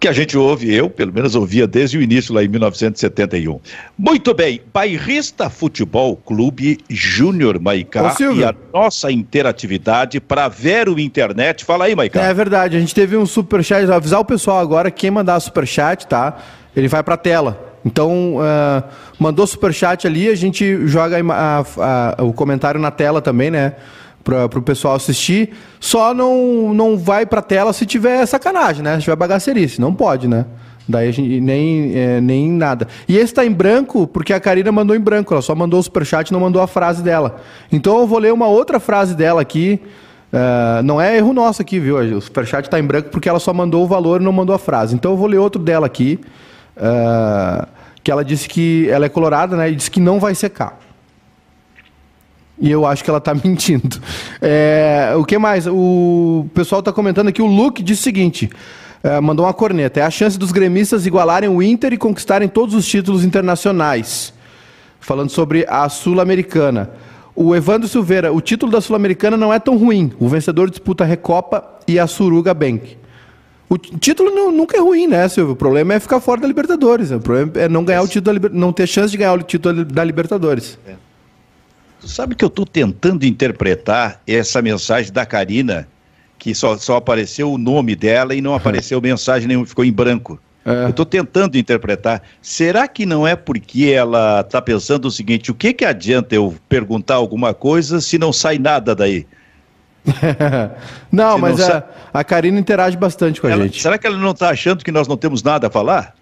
que 0.00 0.08
a 0.08 0.12
gente 0.12 0.36
ouve, 0.36 0.72
eu 0.74 0.88
pelo 0.88 1.12
menos 1.12 1.34
ouvia 1.34 1.66
desde 1.66 1.98
o 1.98 2.02
início 2.02 2.34
lá 2.34 2.42
em 2.42 2.48
1971. 2.48 3.60
Muito 3.96 4.34
bem, 4.34 4.60
Bairrista 4.72 5.48
Futebol 5.48 6.16
Clube 6.16 6.78
Júnior 6.88 7.60
Maicá 7.60 8.14
e 8.34 8.44
a 8.44 8.54
nossa 8.72 9.10
interatividade 9.10 10.20
para 10.20 10.48
ver 10.48 10.88
o 10.88 10.98
internet. 10.98 11.64
Fala 11.64 11.86
aí, 11.86 11.94
Maicá. 11.94 12.22
É 12.22 12.34
verdade, 12.34 12.76
a 12.76 12.80
gente 12.80 12.94
teve 12.94 13.16
um 13.16 13.26
superchat, 13.26 13.90
avisar 13.90 14.20
o 14.20 14.24
pessoal 14.24 14.58
agora, 14.58 14.90
quem 14.90 15.10
mandar 15.10 15.38
superchat, 15.40 16.06
tá? 16.06 16.38
Ele 16.74 16.88
vai 16.88 17.02
para 17.02 17.14
a 17.14 17.18
tela. 17.18 17.72
Então, 17.84 18.36
uh, 18.36 18.82
mandou 19.18 19.46
superchat 19.46 20.06
ali, 20.06 20.28
a 20.28 20.34
gente 20.34 20.86
joga 20.86 21.18
a, 21.18 21.60
a, 21.60 22.14
a, 22.18 22.24
o 22.24 22.32
comentário 22.32 22.80
na 22.80 22.90
tela 22.90 23.20
também, 23.20 23.50
né? 23.50 23.74
Para 24.24 24.58
o 24.58 24.62
pessoal 24.62 24.94
assistir. 24.94 25.50
Só 25.78 26.14
não, 26.14 26.72
não 26.72 26.96
vai 26.96 27.26
para 27.26 27.42
tela 27.42 27.72
se 27.72 27.84
tiver 27.84 28.24
sacanagem, 28.26 28.82
né? 28.82 28.96
Se 28.96 29.02
tiver 29.02 29.16
bagacerice. 29.16 29.80
Não 29.80 29.94
pode, 29.94 30.26
né? 30.26 30.46
Daí 30.88 31.08
a 31.08 31.12
gente 31.12 31.40
nem, 31.40 31.96
é, 31.96 32.20
nem 32.20 32.50
nada. 32.50 32.88
E 33.08 33.16
esse 33.16 33.26
está 33.26 33.44
em 33.44 33.52
branco 33.52 34.06
porque 34.06 34.32
a 34.32 34.40
Karina 34.40 34.72
mandou 34.72 34.96
em 34.96 35.00
branco. 35.00 35.32
Ela 35.32 35.42
só 35.42 35.54
mandou 35.54 35.80
o 35.80 35.82
superchat 35.82 36.28
e 36.28 36.32
não 36.32 36.40
mandou 36.40 36.60
a 36.60 36.66
frase 36.66 37.02
dela. 37.02 37.36
Então 37.70 38.00
eu 38.00 38.06
vou 38.06 38.18
ler 38.18 38.32
uma 38.32 38.46
outra 38.46 38.80
frase 38.80 39.14
dela 39.14 39.40
aqui. 39.40 39.80
Uh, 40.32 40.82
não 40.82 41.00
é 41.00 41.16
erro 41.16 41.32
nosso 41.32 41.62
aqui, 41.62 41.78
viu? 41.78 41.96
O 41.96 42.20
superchat 42.20 42.66
está 42.66 42.78
em 42.78 42.82
branco 42.82 43.08
porque 43.10 43.28
ela 43.28 43.38
só 43.38 43.52
mandou 43.54 43.84
o 43.84 43.86
valor 43.86 44.20
e 44.20 44.24
não 44.24 44.32
mandou 44.32 44.54
a 44.54 44.58
frase. 44.58 44.94
Então 44.94 45.12
eu 45.12 45.16
vou 45.16 45.26
ler 45.26 45.38
outro 45.38 45.62
dela 45.62 45.86
aqui. 45.86 46.18
Uh, 46.76 47.66
que 48.02 48.10
ela 48.10 48.22
disse 48.22 48.46
que 48.46 48.86
ela 48.90 49.06
é 49.06 49.08
colorada, 49.08 49.56
né? 49.56 49.70
E 49.70 49.74
disse 49.74 49.90
que 49.90 50.00
não 50.00 50.20
vai 50.20 50.34
secar. 50.34 50.78
E 52.58 52.70
eu 52.70 52.86
acho 52.86 53.02
que 53.02 53.10
ela 53.10 53.18
está 53.18 53.34
mentindo. 53.44 54.00
É, 54.40 55.12
o 55.16 55.24
que 55.24 55.38
mais? 55.38 55.66
O 55.66 56.46
pessoal 56.54 56.80
está 56.80 56.92
comentando 56.92 57.28
aqui, 57.28 57.42
o 57.42 57.46
Luke 57.46 57.82
disse 57.82 58.00
o 58.02 58.04
seguinte. 58.04 58.50
É, 59.02 59.20
mandou 59.20 59.44
uma 59.44 59.52
corneta. 59.52 60.00
É 60.00 60.02
a 60.02 60.10
chance 60.10 60.38
dos 60.38 60.50
gremistas 60.50 61.06
igualarem 61.06 61.48
o 61.48 61.62
Inter 61.62 61.92
e 61.92 61.98
conquistarem 61.98 62.48
todos 62.48 62.74
os 62.74 62.86
títulos 62.86 63.24
internacionais. 63.24 64.32
Falando 64.98 65.28
sobre 65.28 65.66
a 65.68 65.88
Sul-Americana. 65.88 66.90
O 67.36 67.54
Evandro 67.54 67.88
Silveira, 67.88 68.32
o 68.32 68.40
título 68.40 68.72
da 68.72 68.80
Sul-Americana 68.80 69.36
não 69.36 69.52
é 69.52 69.58
tão 69.58 69.76
ruim. 69.76 70.12
O 70.18 70.28
vencedor 70.28 70.70
disputa 70.70 71.04
a 71.04 71.06
Recopa 71.06 71.62
e 71.86 71.98
a 71.98 72.06
Suruga 72.06 72.54
Bank. 72.54 72.96
O 73.68 73.76
título 73.76 74.30
não, 74.30 74.52
nunca 74.52 74.76
é 74.76 74.80
ruim, 74.80 75.08
né, 75.08 75.28
Silvio? 75.28 75.54
O 75.54 75.56
problema 75.56 75.94
é 75.94 76.00
ficar 76.00 76.20
fora 76.20 76.40
da 76.40 76.46
Libertadores. 76.46 77.10
O 77.10 77.18
problema 77.18 77.52
é 77.56 77.68
não 77.68 77.84
ganhar 77.84 78.02
o 78.02 78.08
título, 78.08 78.38
não 78.52 78.72
ter 78.72 78.86
chance 78.86 79.10
de 79.10 79.16
ganhar 79.16 79.34
o 79.34 79.42
título 79.42 79.84
da 79.84 80.04
Libertadores. 80.04 80.78
É. 80.86 80.94
Sabe 82.06 82.34
que 82.34 82.44
eu 82.44 82.48
estou 82.48 82.66
tentando 82.66 83.24
interpretar 83.24 84.20
essa 84.26 84.60
mensagem 84.60 85.12
da 85.12 85.24
Karina, 85.24 85.88
que 86.38 86.54
só, 86.54 86.76
só 86.76 86.96
apareceu 86.96 87.52
o 87.52 87.58
nome 87.58 87.96
dela 87.96 88.34
e 88.34 88.40
não 88.40 88.54
apareceu 88.56 89.00
mensagem 89.00 89.48
nenhuma, 89.48 89.66
ficou 89.66 89.84
em 89.84 89.92
branco. 89.92 90.38
É. 90.64 90.84
Eu 90.84 90.90
estou 90.90 91.04
tentando 91.04 91.58
interpretar. 91.58 92.22
Será 92.40 92.88
que 92.88 93.04
não 93.04 93.26
é 93.26 93.36
porque 93.36 93.86
ela 93.86 94.40
está 94.40 94.62
pensando 94.62 95.06
o 95.06 95.10
seguinte: 95.10 95.50
o 95.50 95.54
que, 95.54 95.74
que 95.74 95.84
adianta 95.84 96.34
eu 96.34 96.54
perguntar 96.68 97.16
alguma 97.16 97.52
coisa 97.52 98.00
se 98.00 98.16
não 98.16 98.32
sai 98.32 98.58
nada 98.58 98.94
daí? 98.94 99.26
não, 101.12 101.34
se 101.34 101.40
mas 101.40 101.58
não 101.58 101.64
a, 101.66 101.68
sa... 101.68 101.84
a 102.12 102.24
Karina 102.24 102.58
interage 102.58 102.96
bastante 102.96 103.40
com 103.40 103.48
ela, 103.48 103.64
a 103.64 103.66
gente. 103.66 103.80
Será 103.80 103.98
que 103.98 104.06
ela 104.06 104.16
não 104.16 104.30
está 104.30 104.50
achando 104.50 104.82
que 104.82 104.92
nós 104.92 105.06
não 105.06 105.16
temos 105.16 105.42
nada 105.42 105.66
a 105.66 105.70
falar? 105.70 106.14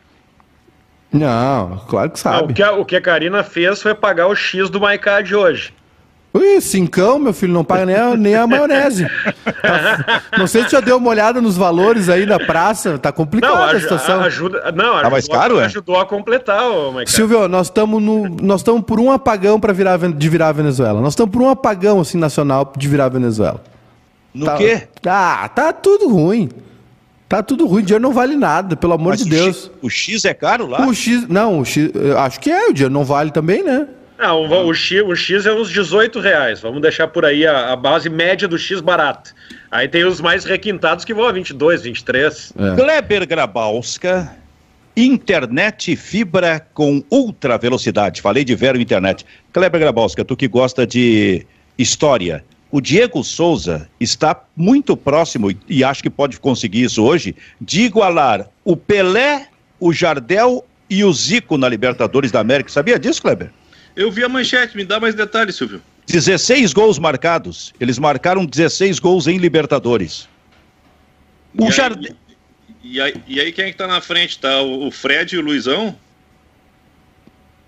Não, 1.13 1.83
claro 1.89 2.11
que 2.11 2.19
sabe. 2.19 2.39
Não, 2.39 2.45
o, 2.45 2.55
que 2.55 2.63
a, 2.63 2.73
o 2.73 2.85
que 2.85 2.97
a 2.97 3.01
Karina 3.01 3.45
fez 3.45 3.83
foi 3.83 3.95
pagar 3.95 4.29
o 4.29 4.35
X 4.35 4.71
do 4.71 4.81
Maiká 4.81 5.21
de 5.21 5.35
hoje. 5.35 5.75
Ui, 6.35 6.63
cincão, 6.63 7.19
meu 7.19 7.35
filho, 7.35 7.53
não 7.53 7.63
paga 7.63 7.85
nem 7.85 7.95
a, 7.95 8.17
nem 8.17 8.35
a 8.35 8.47
maionese. 8.47 9.07
Tá, 9.61 10.23
não 10.39 10.47
sei 10.47 10.65
se 10.65 10.71
já 10.71 10.81
deu 10.81 10.97
uma 10.97 11.11
olhada 11.11 11.43
nos 11.43 11.59
valores 11.59 12.09
aí 12.09 12.25
na 12.25 12.39
praça, 12.39 12.99
tá 12.99 13.13
complicada 13.13 13.55
não, 13.55 13.63
a, 13.63 13.71
a 13.71 13.81
situação. 13.81 14.21
ajuda, 14.23 14.73
não, 14.73 15.03
tá 15.03 15.11
mais 15.11 15.29
caro, 15.29 15.61
é? 15.61 15.67
ajudou 15.67 16.01
a 16.01 16.07
completar, 16.07 16.71
o 16.71 17.07
Silvio, 17.07 17.47
nós 17.49 17.67
estamos 17.67 18.03
nós 18.41 18.61
estamos 18.61 18.83
por 18.83 18.99
um 18.99 19.13
apagão 19.13 19.61
para 19.61 19.75
virar 19.75 19.99
de 19.99 20.29
virar 20.29 20.49
a 20.49 20.53
Venezuela. 20.53 21.03
Nós 21.03 21.13
estamos 21.13 21.31
por 21.31 21.43
um 21.43 21.51
apagão 21.51 22.01
assim 22.01 22.17
nacional 22.17 22.73
de 22.77 22.89
virar 22.89 23.05
a 23.07 23.11
Venezuela. 23.11 23.63
No 24.35 24.47
tá, 24.47 24.57
quê? 24.57 24.89
Ah, 25.07 25.51
tá 25.55 25.71
tudo 25.71 26.09
ruim. 26.09 26.49
Tá 27.33 27.43
tudo 27.43 27.67
ruim, 27.67 27.81
o 27.81 27.87
dinheiro 27.87 28.03
não 28.03 28.13
vale 28.13 28.37
nada, 28.37 28.77
pelo 28.77 28.93
amor 28.93 29.13
Mas 29.13 29.25
de 29.25 29.27
o 29.27 29.31
Deus. 29.31 29.57
X, 29.57 29.71
o 29.81 29.89
X 29.89 30.25
é 30.27 30.35
caro 30.35 30.67
lá? 30.67 30.87
O 30.87 30.93
X, 30.93 31.27
não, 31.27 31.61
o 31.61 31.65
X, 31.65 31.91
acho 32.19 32.39
que 32.39 32.51
é, 32.51 32.69
o 32.69 32.75
dinheiro 32.75 32.93
não 32.93 33.05
vale 33.05 33.31
também, 33.31 33.65
né? 33.65 33.89
Não, 34.19 34.43
o, 34.43 34.67
o, 34.67 34.75
X, 34.75 35.03
o 35.03 35.17
X 35.17 35.47
é 35.47 35.53
uns 35.55 35.71
18 35.71 36.21
reais. 36.21 36.61
Vamos 36.61 36.83
deixar 36.83 37.09
por 37.09 37.25
aí 37.25 37.47
a, 37.47 37.73
a, 37.73 37.77
base 37.77 38.11
média 38.11 38.47
do 38.47 38.59
X 38.59 38.83
barato. 38.83 39.35
Aí 39.71 39.89
tem 39.89 40.05
os 40.05 40.21
mais 40.21 40.45
requintados 40.45 41.07
que 41.07 41.15
vão 41.15 41.27
a 41.27 41.33
22, 41.33 41.85
23. 41.85 42.53
É. 42.55 42.77
Kleber 42.77 43.27
Grabowska, 43.27 44.31
internet 44.95 45.97
fibra 45.97 46.61
com 46.75 47.03
ultra 47.11 47.57
velocidade. 47.57 48.21
Falei 48.21 48.45
de 48.45 48.55
Vero 48.55 48.79
Internet. 48.79 49.25
Kleber 49.55 49.81
Grabowska, 49.81 50.23
tu 50.23 50.37
que 50.37 50.47
gosta 50.47 50.87
de 50.87 51.47
história. 51.79 52.45
O 52.73 52.81
Diego 52.81 53.23
Souza 53.23 53.87
está 54.01 54.45
muito 54.57 54.97
próximo, 54.97 55.55
e 55.69 55.85
acho 55.85 56.03
que 56.03 56.09
pode 56.09 56.41
conseguir 56.41 56.85
isso 56.85 57.05
hoje, 57.05 57.37
de 57.61 57.83
igualar 57.83 58.49
o 58.65 58.75
Pelé, 58.75 59.49
o 59.79 59.93
Jardel 59.93 60.67
e 60.89 61.05
o 61.05 61.13
Zico 61.13 61.59
na 61.59 61.69
Libertadores 61.69 62.33
da 62.33 62.41
América. 62.41 62.71
Sabia 62.71 62.99
disso, 62.99 63.21
Kleber? 63.21 63.51
Eu 63.95 64.11
vi 64.11 64.25
a 64.25 64.29
manchete, 64.29 64.75
me 64.75 64.87
dá 64.87 64.99
mais 64.99 65.15
detalhes, 65.15 65.55
Silvio. 65.55 65.83
16 66.07 66.73
gols 66.73 66.99
marcados. 66.99 67.75
Eles 67.79 67.99
marcaram 67.99 68.47
16 68.47 68.99
gols 68.99 69.27
em 69.27 69.37
Libertadores. 69.37 70.27
O 71.59 71.69
e, 71.69 71.71
Jard... 71.71 72.07
aí, 72.07 72.17
e, 72.83 73.01
aí, 73.03 73.15
e 73.29 73.41
aí 73.41 73.53
quem 73.53 73.67
é 73.67 73.71
que 73.71 73.77
tá 73.77 73.87
na 73.87 74.01
frente? 74.01 74.39
Tá 74.39 74.63
o 74.63 74.91
Fred 74.91 75.35
e 75.35 75.39
o 75.39 75.43
Luizão? 75.43 75.95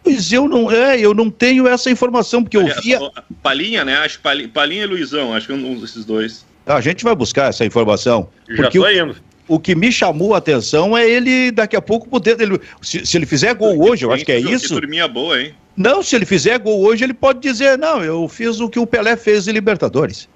Pois 0.05 0.31
eu 0.31 0.47
não, 0.47 0.71
é, 0.71 1.01
eu 1.01 1.15
não 1.15 1.31
tenho 1.31 1.67
essa 1.67 1.91
informação, 1.91 2.43
porque 2.43 2.59
eu 2.59 2.67
via. 2.83 3.01
Palinha, 3.43 3.87
né? 3.87 3.97
Acho 3.97 4.21
Palinha, 4.21 4.49
Palinha 4.49 4.85
e 4.85 4.87
Luizão, 4.87 5.33
acho 5.33 5.47
que 5.47 5.53
um 5.55 5.81
desses 5.81 6.05
dois. 6.05 6.45
A 6.67 6.79
gente 6.83 7.03
vai 7.03 7.15
buscar 7.15 7.49
essa 7.49 7.65
informação. 7.65 8.29
Já 8.47 8.71
tô 8.71 8.87
indo. 8.87 9.17
O, 9.49 9.55
o 9.55 9.59
que 9.59 9.75
me 9.75 9.91
chamou 9.91 10.35
a 10.35 10.39
atenção 10.39 10.97
é 10.97 11.09
ele 11.09 11.51
daqui 11.51 11.75
a 11.75 11.81
pouco 11.81 12.07
poder. 12.07 12.39
Ele, 12.39 12.61
se, 12.83 13.07
se 13.07 13.17
ele 13.17 13.25
fizer 13.25 13.55
gol 13.55 13.83
hoje, 13.83 14.05
eu 14.05 14.13
acho 14.13 14.27
que 14.27 14.33
é 14.33 14.39
isso. 14.39 14.69
Que 14.69 14.81
turminha 14.81 15.09
boa, 15.09 15.41
hein? 15.41 15.55
Não, 15.75 16.03
se 16.03 16.15
ele 16.15 16.27
fizer 16.27 16.59
gol 16.59 16.83
hoje, 16.83 17.03
ele 17.03 17.15
pode 17.15 17.41
dizer: 17.41 17.79
não, 17.79 18.05
eu 18.05 18.29
fiz 18.29 18.61
o 18.61 18.69
que 18.69 18.79
o 18.79 18.87
Pelé 18.87 19.17
fez 19.17 19.49
em 19.49 19.53
Libertadores. 19.53 20.29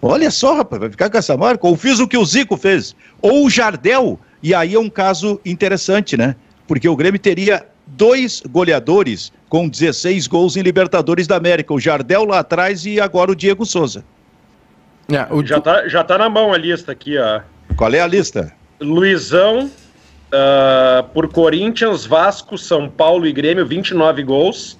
Olha 0.00 0.30
só, 0.30 0.56
rapaz, 0.56 0.80
vai 0.80 0.90
ficar 0.90 1.10
com 1.10 1.18
essa 1.18 1.36
marca. 1.36 1.66
Ou 1.66 1.76
fiz 1.76 1.98
o 1.98 2.08
que 2.08 2.16
o 2.16 2.24
Zico 2.24 2.56
fez. 2.56 2.96
Ou 3.20 3.44
o 3.44 3.50
Jardel. 3.50 4.18
E 4.42 4.54
aí 4.54 4.74
é 4.74 4.78
um 4.78 4.90
caso 4.90 5.40
interessante, 5.44 6.16
né? 6.16 6.36
Porque 6.66 6.88
o 6.88 6.96
Grêmio 6.96 7.18
teria 7.18 7.66
dois 7.86 8.42
goleadores 8.48 9.32
com 9.48 9.68
16 9.68 10.26
gols 10.26 10.56
em 10.56 10.62
Libertadores 10.62 11.26
da 11.26 11.36
América. 11.36 11.72
O 11.72 11.80
Jardel 11.80 12.24
lá 12.24 12.40
atrás 12.40 12.84
e 12.86 13.00
agora 13.00 13.30
o 13.30 13.36
Diego 13.36 13.64
Souza. 13.64 14.04
É, 15.08 15.32
o... 15.32 15.44
já, 15.44 15.60
tá, 15.60 15.86
já 15.88 16.02
tá 16.02 16.18
na 16.18 16.28
mão 16.28 16.52
a 16.52 16.58
lista 16.58 16.92
aqui, 16.92 17.18
ó. 17.18 17.40
Qual 17.76 17.92
é 17.92 18.00
a 18.00 18.06
lista? 18.06 18.52
Luizão, 18.80 19.70
uh, 20.34 21.04
por 21.12 21.28
Corinthians, 21.28 22.04
Vasco, 22.04 22.58
São 22.58 22.88
Paulo 22.88 23.26
e 23.26 23.32
Grêmio, 23.32 23.66
29 23.66 24.22
gols. 24.22 24.78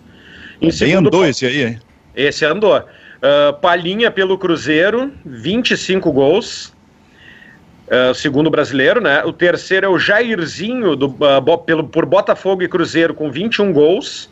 Em 0.61 0.71
Bem 0.71 0.95
andou 0.95 1.27
esse 1.27 1.47
aí, 1.47 1.65
hein? 1.65 1.81
Esse 2.15 2.45
andou. 2.45 2.77
Uh, 2.77 3.53
Palhinha 3.61 4.11
pelo 4.11 4.37
Cruzeiro, 4.39 5.13
25 5.25 6.13
gols. 6.13 6.74
Uh, 7.87 8.15
segundo 8.15 8.49
brasileiro, 8.49 9.01
né? 9.01 9.23
O 9.25 9.33
terceiro 9.33 9.87
é 9.87 9.89
o 9.89 9.99
Jairzinho 9.99 10.97
do, 10.97 11.07
uh, 11.07 11.59
pelo, 11.59 11.85
por 11.85 12.07
Botafogo 12.07 12.63
e 12.63 12.69
Cruzeiro 12.69 13.13
com 13.13 13.31
21 13.31 13.73
gols. 13.73 14.31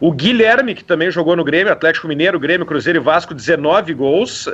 O 0.00 0.12
Guilherme, 0.12 0.76
que 0.76 0.84
também 0.84 1.10
jogou 1.10 1.34
no 1.34 1.42
Grêmio, 1.42 1.72
Atlético 1.72 2.06
Mineiro, 2.06 2.38
Grêmio, 2.38 2.64
Cruzeiro 2.64 3.00
e 3.00 3.02
Vasco, 3.02 3.34
19 3.34 3.92
gols. 3.94 4.46
Uh, 4.46 4.52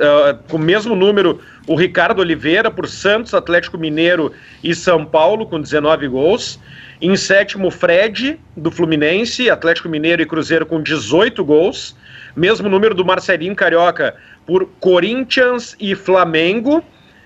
com 0.49 0.57
o 0.57 0.59
mesmo 0.59 0.95
número, 0.95 1.39
o 1.67 1.75
Ricardo 1.75 2.19
Oliveira, 2.19 2.71
por 2.71 2.89
Santos, 2.89 3.33
Atlético 3.33 3.77
Mineiro 3.77 4.33
e 4.63 4.73
São 4.73 5.05
Paulo, 5.05 5.45
com 5.45 5.61
19 5.61 6.07
gols. 6.07 6.59
Em 6.99 7.15
sétimo, 7.15 7.69
Fred, 7.69 8.39
do 8.57 8.71
Fluminense, 8.71 9.49
Atlético 9.49 9.87
Mineiro 9.87 10.21
e 10.21 10.25
Cruzeiro, 10.25 10.65
com 10.65 10.81
18 10.81 11.45
gols. 11.45 11.95
Mesmo 12.35 12.67
número 12.67 12.95
do 12.95 13.05
Marcelinho 13.05 13.55
Carioca, 13.55 14.15
por 14.47 14.67
Corinthians 14.79 15.75
e 15.79 15.93
Flamengo. 15.93 16.83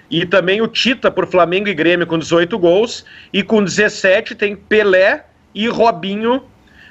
E 0.10 0.26
também 0.26 0.62
o 0.62 0.68
Tita, 0.68 1.12
por 1.12 1.28
Flamengo 1.28 1.68
e 1.68 1.74
Grêmio, 1.74 2.08
com 2.08 2.18
18 2.18 2.58
gols. 2.58 3.06
E 3.32 3.44
com 3.44 3.64
17 3.64 4.36
tem 4.36 4.56
Pelé 4.56 5.26
e 5.54 5.68
Robinho 5.68 6.44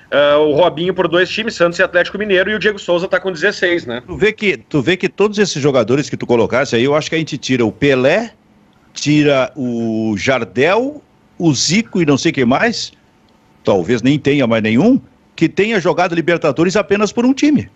Uh, 0.08 0.38
o 0.38 0.54
Robinho 0.54 0.94
por 0.94 1.06
dois 1.06 1.28
times, 1.28 1.54
Santos 1.54 1.78
e 1.78 1.82
Atlético 1.82 2.16
Mineiro, 2.16 2.50
e 2.50 2.54
o 2.54 2.58
Diego 2.58 2.78
Souza 2.78 3.06
tá 3.06 3.20
com 3.20 3.30
16, 3.30 3.84
né? 3.84 4.02
Tu 4.06 4.16
vê 4.16 4.32
que, 4.32 4.56
tu 4.56 4.80
vê 4.80 4.96
que 4.96 5.06
todos 5.06 5.38
esses 5.38 5.62
jogadores 5.62 6.08
que 6.08 6.16
tu 6.16 6.26
colocasse 6.26 6.74
aí, 6.74 6.82
eu 6.84 6.94
acho 6.94 7.10
que 7.10 7.14
a 7.14 7.18
gente 7.18 7.36
tira 7.36 7.64
o 7.64 7.70
Pelé, 7.70 8.32
tira 8.94 9.52
o 9.54 10.14
Jardel, 10.16 11.02
o 11.38 11.52
Zico 11.52 12.00
e 12.00 12.06
não 12.06 12.16
sei 12.16 12.32
quem 12.32 12.46
mais, 12.46 12.90
talvez 13.62 14.00
nem 14.00 14.18
tenha 14.18 14.46
mais 14.46 14.62
nenhum, 14.62 14.98
que 15.36 15.46
tenha 15.46 15.78
jogado 15.78 16.14
Libertadores 16.14 16.74
apenas 16.74 17.12
por 17.12 17.26
um 17.26 17.34
time. 17.34 17.70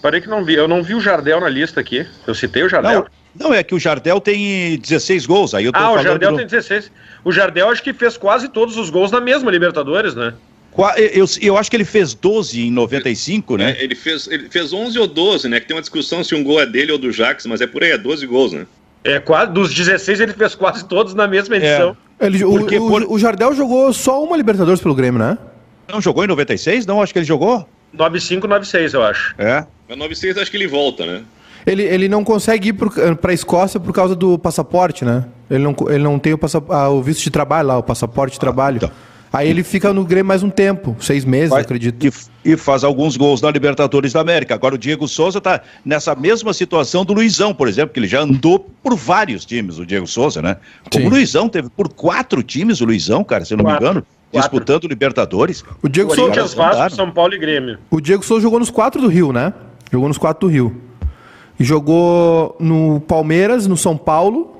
Parei 0.00 0.20
que 0.20 0.28
não 0.28 0.44
vi, 0.44 0.54
eu 0.54 0.68
não 0.68 0.80
vi 0.80 0.94
o 0.94 1.00
Jardel 1.00 1.40
na 1.40 1.48
lista 1.48 1.80
aqui. 1.80 2.06
Eu 2.24 2.36
citei 2.36 2.62
o 2.62 2.68
Jardel. 2.68 3.00
Não, 3.00 3.06
não 3.38 3.54
é 3.54 3.62
que 3.62 3.74
o 3.74 3.78
Jardel 3.78 4.20
tem 4.20 4.78
16 4.78 5.26
gols, 5.26 5.54
aí 5.54 5.64
eu 5.64 5.72
tô 5.72 5.78
Ah, 5.78 5.92
o 5.92 6.02
Jardel 6.02 6.36
tem 6.36 6.46
16. 6.46 6.90
O 7.24 7.32
Jardel 7.32 7.68
acho 7.70 7.82
que 7.82 7.92
fez 7.92 8.16
quase 8.16 8.48
todos 8.48 8.76
os 8.76 8.90
gols 8.90 9.10
na 9.10 9.20
mesma 9.20 9.50
Libertadores, 9.50 10.14
né? 10.14 10.34
Eu, 10.96 11.26
eu 11.40 11.56
acho 11.56 11.68
que 11.68 11.76
ele 11.76 11.84
fez 11.84 12.14
12 12.14 12.66
em 12.66 12.70
95, 12.70 13.56
né? 13.56 13.72
É, 13.72 13.82
ele, 13.82 13.96
fez, 13.96 14.28
ele 14.28 14.48
fez 14.48 14.72
11 14.72 14.96
ou 14.98 15.08
12, 15.08 15.48
né? 15.48 15.58
Que 15.58 15.66
tem 15.66 15.74
uma 15.76 15.80
discussão 15.80 16.22
se 16.22 16.34
um 16.36 16.44
gol 16.44 16.60
é 16.60 16.66
dele 16.66 16.92
ou 16.92 16.98
do 16.98 17.10
Jax, 17.10 17.46
mas 17.46 17.60
é 17.60 17.66
por 17.66 17.82
aí, 17.82 17.90
é 17.90 17.98
12 17.98 18.24
gols, 18.26 18.52
né? 18.52 18.64
É, 19.02 19.18
quase, 19.18 19.52
dos 19.52 19.74
16 19.74 20.20
ele 20.20 20.32
fez 20.32 20.54
quase 20.54 20.86
todos 20.86 21.14
na 21.14 21.26
mesma 21.26 21.56
é. 21.56 21.58
edição. 21.58 21.96
É. 22.20 22.26
Ele, 22.26 22.44
o, 22.44 22.58
Porque, 22.58 22.78
o, 22.78 22.88
por... 22.88 23.02
o 23.08 23.18
Jardel 23.18 23.54
jogou 23.54 23.92
só 23.92 24.22
uma 24.22 24.36
Libertadores 24.36 24.80
pelo 24.80 24.94
Grêmio, 24.94 25.18
né? 25.18 25.36
Não 25.88 26.00
jogou 26.00 26.24
em 26.24 26.28
96? 26.28 26.86
Não, 26.86 27.02
acho 27.02 27.12
que 27.12 27.18
ele 27.18 27.26
jogou. 27.26 27.68
95, 27.92 28.46
96, 28.46 28.94
eu 28.94 29.02
acho. 29.02 29.34
É. 29.38 29.64
Mas 29.88 29.98
96 29.98 30.38
acho 30.38 30.50
que 30.50 30.56
ele 30.56 30.66
volta, 30.66 31.06
né? 31.06 31.22
Ele, 31.66 31.82
ele 31.82 32.08
não 32.08 32.24
consegue 32.24 32.70
ir 32.70 32.72
para 32.72 33.30
a 33.30 33.34
Escócia 33.34 33.78
por 33.78 33.92
causa 33.92 34.14
do 34.14 34.38
passaporte, 34.38 35.04
né? 35.04 35.24
Ele 35.50 35.64
não, 35.64 35.76
ele 35.88 36.04
não 36.04 36.18
tem 36.18 36.34
o, 36.34 36.40
ah, 36.70 36.88
o 36.90 37.02
visto 37.02 37.22
de 37.22 37.30
trabalho 37.30 37.68
lá, 37.68 37.78
o 37.78 37.82
passaporte 37.82 38.34
de 38.34 38.40
trabalho. 38.40 38.76
Então. 38.76 38.90
Aí 39.32 39.48
ele 39.48 39.62
fica 39.62 39.92
no 39.92 40.04
Grêmio 40.04 40.26
mais 40.26 40.42
um 40.42 40.48
tempo, 40.48 40.96
seis 41.00 41.24
meses, 41.24 41.50
Vai, 41.50 41.60
acredito. 41.60 42.06
E, 42.06 42.52
e, 42.52 42.56
faz 42.56 42.82
alguns 42.82 43.16
gols 43.16 43.42
na 43.42 43.50
Libertadores 43.50 44.12
da 44.12 44.20
América. 44.20 44.54
Agora 44.54 44.74
o 44.74 44.78
Diego 44.78 45.06
Souza 45.06 45.38
está 45.38 45.60
nessa 45.84 46.14
mesma 46.14 46.52
situação 46.54 47.04
do 47.04 47.12
Luizão, 47.12 47.54
por 47.54 47.68
exemplo, 47.68 47.92
que 47.92 48.00
ele 48.00 48.08
já 48.08 48.20
andou 48.20 48.58
por 48.82 48.96
vários 48.96 49.44
times, 49.44 49.78
o 49.78 49.84
Diego 49.84 50.06
Souza, 50.06 50.40
né? 50.40 50.56
Como 50.90 51.06
o 51.06 51.10
Luizão 51.10 51.48
teve 51.48 51.68
por 51.68 51.88
quatro 51.90 52.42
times, 52.42 52.80
o 52.80 52.86
Luizão, 52.86 53.22
cara, 53.22 53.44
se 53.44 53.52
eu 53.52 53.58
não 53.58 53.64
quatro. 53.64 53.82
me 53.82 53.90
engano. 53.90 54.06
Quatro. 54.30 54.50
Disputando 54.50 54.88
Libertadores. 54.88 55.64
O 55.82 55.88
Diego 55.88 56.14
Souza. 56.14 56.44
Vasco, 56.54 56.96
São 56.96 57.10
Paulo 57.10 57.34
e 57.34 57.38
Grêmio. 57.38 57.78
O 57.90 58.00
Diego 58.00 58.22
Souza 58.22 58.42
jogou 58.42 58.58
nos 58.58 58.70
quatro 58.70 59.00
do 59.00 59.08
Rio, 59.08 59.32
né? 59.32 59.54
Jogou 59.90 60.06
nos 60.08 60.18
quatro 60.18 60.46
do 60.46 60.52
Rio. 60.52 60.87
Jogou 61.58 62.56
no 62.60 63.00
Palmeiras, 63.00 63.66
no 63.66 63.76
São 63.76 63.96
Paulo, 63.96 64.56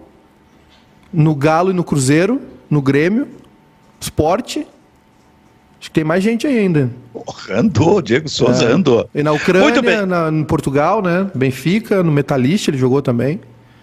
no 1.13 1.35
Galo 1.35 1.71
e 1.71 1.75
no 1.75 1.85
Cruzeiro, 1.85 2.41
no 2.69 2.83
Grêmio 2.83 3.29
esporte. 4.01 4.67
Acho 5.81 5.89
que 5.89 5.95
tem 5.95 6.05
mais 6.05 6.23
gente 6.23 6.47
aí 6.47 6.59
ainda. 6.59 6.91
Andou, 7.51 8.03
Diego 8.03 8.29
Souza 8.29 8.65
é. 8.65 8.73
andou. 8.73 9.09
E 9.15 9.23
na 9.23 9.33
Ucrânia, 9.33 10.05
na, 10.05 10.29
em 10.29 10.45
Portugal, 10.45 11.01
né? 11.03 11.31
Benfica, 11.35 12.03
no 12.03 12.11
Metalista 12.11 12.71
ele 12.71 12.79
jogou 12.79 13.01
também. 13.01 13.41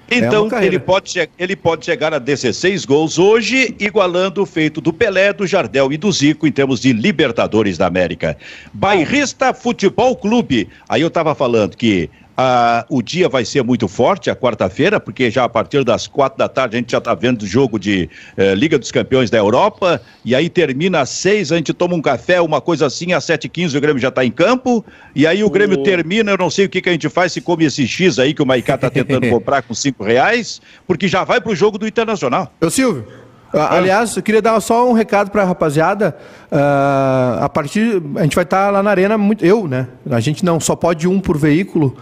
É 0.10 0.18
então, 0.18 0.48
é 0.52 0.66
ele, 0.66 0.78
pode, 0.78 1.18
ele 1.40 1.56
pode 1.56 1.84
chegar 1.84 2.14
a 2.14 2.20
16 2.20 2.86
gols 2.86 3.18
hoje, 3.18 3.76
igualando 3.80 4.44
o 4.44 4.46
feito 4.46 4.80
do 4.80 4.94
Pelé, 4.94 5.34
do 5.34 5.48
Jardel 5.48 5.92
e 5.92 5.98
do 5.98 6.12
Zico 6.12 6.46
em 6.46 6.52
termos 6.52 6.80
de 6.80 6.94
Libertadores 6.94 7.76
da 7.78 7.88
América. 7.88 8.38
Bairrista 8.72 9.52
Futebol 9.52 10.16
Clube. 10.16 10.70
Aí 10.88 11.02
eu 11.02 11.08
estava 11.08 11.34
falando 11.34 11.76
que 11.76 12.10
ah, 12.38 12.86
o 12.90 13.02
dia 13.02 13.30
vai 13.30 13.46
ser 13.46 13.64
muito 13.64 13.88
forte, 13.88 14.30
a 14.30 14.36
quarta-feira, 14.36 15.00
porque 15.00 15.32
já 15.32 15.46
a 15.46 15.50
partir 15.50 15.84
das 15.84 16.08
quatro 16.08 16.38
da 16.38 16.50
tarde 16.50 16.76
a 16.76 16.80
gente 16.80 16.92
já 16.92 16.98
está 16.98 17.14
vendo 17.14 17.44
o 17.44 17.48
jogo 17.48 17.80
de 17.80 18.10
eh, 18.36 18.54
Liga 18.56 18.78
dos 18.78 18.92
Campeões 18.92 19.30
da 19.30 19.38
Europa, 19.38 20.02
e 20.24 20.36
aí 20.36 20.50
termina 20.50 21.02
às 21.02 21.10
seis, 21.10 21.52
a 21.52 21.56
gente 21.56 21.74
toma 21.74 21.96
um 21.96 22.02
café, 22.02 22.42
uma 22.42 22.60
coisa 22.60 22.86
assim, 22.86 23.14
às 23.14 23.24
sete 23.24 23.46
e 23.46 23.50
quinze 23.50 23.78
o 23.78 23.82
Grêmio 23.82 24.02
já 24.02 24.10
está 24.10 24.26
em 24.26 24.32
campo, 24.32 24.84
e 25.16 25.26
aí 25.26 25.44
o 25.44 25.50
Grêmio 25.50 25.78
termina, 25.84 26.32
eu 26.32 26.38
não 26.38 26.50
sei 26.50 26.66
o 26.66 26.70
que, 26.70 26.82
que 26.82 26.90
a 26.90 26.92
gente 26.92 27.08
faz, 27.08 27.32
se 27.32 27.40
come 27.40 27.66
esse 27.66 27.88
X 27.88 28.20
aí 28.20 28.34
que 28.34 28.42
o 28.42 28.46
Maicá 28.46 28.76
está 28.76 28.90
tentando 28.90 29.28
comprar 29.32 29.62
com 29.62 29.74
cinco 29.74 30.04
reais, 30.04 30.62
porque 30.86 31.08
já 31.08 31.24
vai 31.24 31.40
para 31.40 31.52
o 31.52 31.56
jogo 31.56 31.78
do 31.78 31.88
Internacional. 31.88 32.52
Ô 32.60 32.70
Silvio, 32.70 33.06
Aliás, 33.54 34.18
eu 34.18 34.24
queria 34.24 34.42
dar 34.42 34.60
só 34.60 34.90
um 34.90 34.92
recado 34.92 35.32
para 35.32 35.44
a 35.44 35.46
rapaziada. 35.46 36.18
Uh, 36.52 37.44
a 37.44 37.50
partir. 37.50 38.02
A 38.16 38.24
gente 38.24 38.36
vai 38.36 38.44
estar 38.44 38.66
tá 38.66 38.72
lá 38.72 38.84
na 38.84 38.92
arena, 38.92 39.18
muito, 39.18 39.46
eu, 39.46 39.66
né? 39.66 39.88
A 40.10 40.20
gente 40.20 40.44
não 40.44 40.60
só 40.60 40.76
pode 40.76 41.08
um 41.08 41.22
por 41.22 41.38
veículo. 41.38 41.96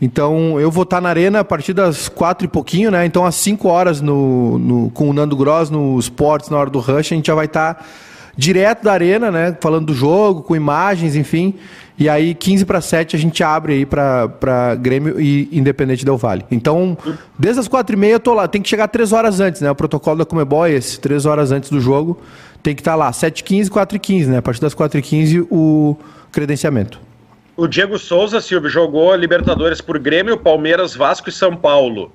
Então 0.00 0.60
eu 0.60 0.70
vou 0.70 0.84
estar 0.84 1.00
na 1.00 1.08
arena 1.08 1.40
a 1.40 1.44
partir 1.44 1.72
das 1.72 2.08
quatro 2.08 2.44
e 2.44 2.48
pouquinho, 2.48 2.90
né? 2.90 3.04
Então 3.04 3.24
às 3.24 3.34
cinco 3.34 3.68
horas 3.68 4.00
no, 4.00 4.58
no, 4.58 4.90
com 4.90 5.10
o 5.10 5.12
Nando 5.12 5.36
Gross 5.36 5.70
no 5.70 5.98
Esportes, 5.98 6.50
na 6.50 6.56
hora 6.56 6.70
do 6.70 6.78
Rush, 6.78 7.12
a 7.12 7.16
gente 7.16 7.26
já 7.26 7.34
vai 7.34 7.46
estar 7.46 7.84
direto 8.36 8.84
da 8.84 8.92
arena, 8.92 9.32
né? 9.32 9.56
Falando 9.60 9.86
do 9.86 9.94
jogo, 9.94 10.42
com 10.42 10.54
imagens, 10.54 11.16
enfim. 11.16 11.54
E 11.98 12.08
aí, 12.08 12.32
15 12.32 12.64
para 12.64 12.80
7, 12.80 13.16
a 13.16 13.18
gente 13.18 13.42
abre 13.42 13.72
aí 13.72 13.84
para 13.84 14.76
Grêmio 14.76 15.20
e 15.20 15.48
Independente 15.50 16.04
Del 16.04 16.16
Vale. 16.16 16.44
Então, 16.48 16.96
desde 17.36 17.58
as 17.58 17.66
4 17.66 17.96
e 17.96 17.98
meia 17.98 18.12
eu 18.12 18.20
tô 18.20 18.32
lá. 18.32 18.46
Tem 18.46 18.62
que 18.62 18.68
chegar 18.68 18.86
3 18.86 19.12
horas 19.12 19.40
antes, 19.40 19.60
né? 19.60 19.68
O 19.68 19.74
protocolo 19.74 20.18
da 20.18 20.24
Comebol 20.24 20.64
é 20.64 20.74
esse. 20.74 21.00
3 21.00 21.26
horas 21.26 21.50
antes 21.50 21.68
do 21.68 21.80
jogo. 21.80 22.20
Tem 22.62 22.72
que 22.72 22.80
estar 22.80 22.94
lá. 22.94 23.12
7 23.12 23.42
h 23.42 23.48
15 23.48 23.70
4 23.70 23.96
h 23.96 23.98
15 23.98 24.30
né? 24.30 24.38
A 24.38 24.42
partir 24.42 24.60
das 24.60 24.74
4 24.74 24.96
h 24.96 25.08
15 25.08 25.40
o 25.50 25.96
credenciamento. 26.30 27.07
O 27.60 27.66
Diego 27.66 27.98
Souza, 27.98 28.40
Silvio, 28.40 28.70
jogou 28.70 29.12
Libertadores 29.16 29.80
por 29.80 29.98
Grêmio, 29.98 30.38
Palmeiras, 30.38 30.94
Vasco 30.94 31.28
e 31.28 31.32
São 31.32 31.56
Paulo. 31.56 32.12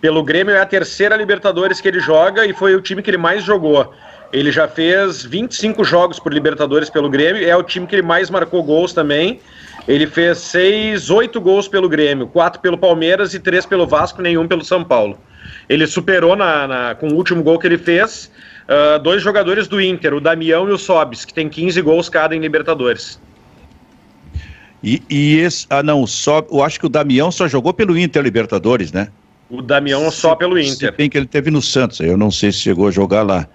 Pelo 0.00 0.22
Grêmio 0.22 0.54
é 0.54 0.60
a 0.60 0.64
terceira 0.64 1.16
Libertadores 1.16 1.80
que 1.80 1.88
ele 1.88 1.98
joga 1.98 2.46
e 2.46 2.52
foi 2.52 2.76
o 2.76 2.80
time 2.80 3.02
que 3.02 3.10
ele 3.10 3.16
mais 3.16 3.42
jogou. 3.42 3.92
Ele 4.32 4.52
já 4.52 4.68
fez 4.68 5.24
25 5.24 5.82
jogos 5.82 6.20
por 6.20 6.32
Libertadores 6.32 6.88
pelo 6.88 7.10
Grêmio, 7.10 7.44
é 7.44 7.56
o 7.56 7.64
time 7.64 7.84
que 7.84 7.96
ele 7.96 8.06
mais 8.06 8.30
marcou 8.30 8.62
gols 8.62 8.92
também. 8.92 9.40
Ele 9.88 10.06
fez 10.06 10.38
seis, 10.38 11.10
oito 11.10 11.40
gols 11.40 11.66
pelo 11.66 11.88
Grêmio, 11.88 12.28
quatro 12.28 12.60
pelo 12.60 12.78
Palmeiras 12.78 13.34
e 13.34 13.40
três 13.40 13.66
pelo 13.66 13.88
Vasco, 13.88 14.22
nenhum 14.22 14.46
pelo 14.46 14.64
São 14.64 14.84
Paulo. 14.84 15.18
Ele 15.68 15.84
superou 15.88 16.36
na, 16.36 16.68
na 16.68 16.94
com 16.94 17.08
o 17.08 17.14
último 17.14 17.42
gol 17.42 17.58
que 17.58 17.66
ele 17.66 17.76
fez 17.76 18.30
uh, 18.68 19.00
dois 19.00 19.20
jogadores 19.20 19.66
do 19.66 19.80
Inter, 19.80 20.14
o 20.14 20.20
Damião 20.20 20.68
e 20.68 20.70
o 20.70 20.78
Sobis, 20.78 21.24
que 21.24 21.34
tem 21.34 21.48
15 21.48 21.82
gols 21.82 22.08
cada 22.08 22.36
em 22.36 22.38
Libertadores. 22.38 23.18
E, 24.86 25.02
e 25.10 25.38
esse, 25.40 25.66
ah 25.68 25.82
não, 25.82 26.06
só, 26.06 26.46
eu 26.48 26.62
acho 26.62 26.78
que 26.78 26.86
o 26.86 26.88
Damião 26.88 27.32
só 27.32 27.48
jogou 27.48 27.74
pelo 27.74 27.98
Inter 27.98 28.22
Libertadores, 28.22 28.92
né? 28.92 29.08
O 29.50 29.60
Damião 29.60 30.08
só 30.12 30.36
pelo 30.36 30.56
Inter. 30.56 30.76
Se 30.76 30.90
bem 30.92 31.10
que 31.10 31.18
ele 31.18 31.26
teve 31.26 31.50
no 31.50 31.60
Santos, 31.60 31.98
eu 31.98 32.16
não 32.16 32.30
sei 32.30 32.52
se 32.52 32.58
chegou 32.58 32.86
a 32.86 32.90
jogar 32.92 33.22
lá. 33.22 33.48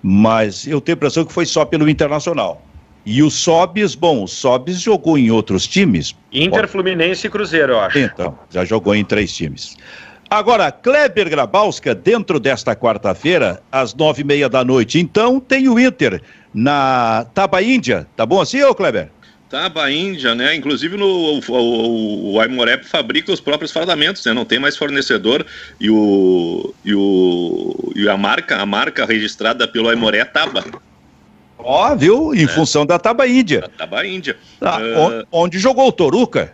Mas 0.00 0.64
eu 0.64 0.80
tenho 0.80 0.94
a 0.94 0.98
impressão 0.98 1.24
que 1.24 1.32
foi 1.32 1.44
só 1.44 1.64
pelo 1.64 1.88
Internacional. 1.88 2.62
E 3.04 3.20
o 3.20 3.30
Sobis, 3.30 3.96
bom, 3.96 4.22
o 4.22 4.28
Sobis 4.28 4.80
jogou 4.80 5.18
em 5.18 5.28
outros 5.28 5.66
times. 5.66 6.14
Inter, 6.32 6.68
Fluminense 6.68 7.26
e 7.26 7.30
Cruzeiro, 7.30 7.72
eu 7.72 7.80
acho. 7.80 7.98
Então, 7.98 8.38
já 8.48 8.64
jogou 8.64 8.94
em 8.94 9.04
três 9.04 9.34
times. 9.34 9.76
Agora, 10.30 10.70
Kleber 10.70 11.28
Grabowska, 11.28 11.96
dentro 11.96 12.38
desta 12.38 12.76
quarta-feira, 12.76 13.60
às 13.72 13.92
nove 13.92 14.22
e 14.22 14.24
meia 14.24 14.48
da 14.48 14.64
noite. 14.64 15.00
Então, 15.00 15.40
tem 15.40 15.68
o 15.68 15.78
Inter 15.78 16.20
na 16.54 17.26
Taba 17.34 17.60
Índia. 17.60 18.06
Tá 18.16 18.24
bom 18.24 18.40
assim, 18.40 18.62
ô 18.62 18.74
Kleber? 18.74 19.10
Taba 19.48 19.90
Índia, 19.90 20.34
né? 20.34 20.54
Inclusive 20.56 20.96
no, 20.96 21.06
o, 21.06 21.40
o, 21.48 22.32
o 22.32 22.40
Aimorep 22.40 22.84
fabrica 22.84 23.32
os 23.32 23.40
próprios 23.40 23.70
fardamentos, 23.70 24.24
né? 24.24 24.32
Não 24.32 24.44
tem 24.44 24.58
mais 24.58 24.76
fornecedor 24.76 25.46
e, 25.80 25.88
o, 25.88 26.74
e, 26.84 26.94
o, 26.94 27.92
e 27.94 28.08
a 28.08 28.16
marca, 28.16 28.56
a 28.56 28.66
marca 28.66 29.06
registrada 29.06 29.68
pelo 29.68 29.88
Aimoré 29.88 30.18
é 30.18 30.24
Taba. 30.24 30.64
Ó, 31.58 31.92
oh, 31.92 31.96
viu? 31.96 32.34
Em 32.34 32.44
é. 32.44 32.48
função 32.48 32.84
da 32.84 32.98
Taba 32.98 33.26
Índia. 33.26 33.60
Da 33.62 33.68
Taba 33.68 34.04
Índia. 34.04 34.36
Ah, 34.60 34.78
uh... 34.78 35.26
Onde 35.30 35.58
jogou 35.58 35.88
o 35.88 35.92
Toruca? 35.92 36.52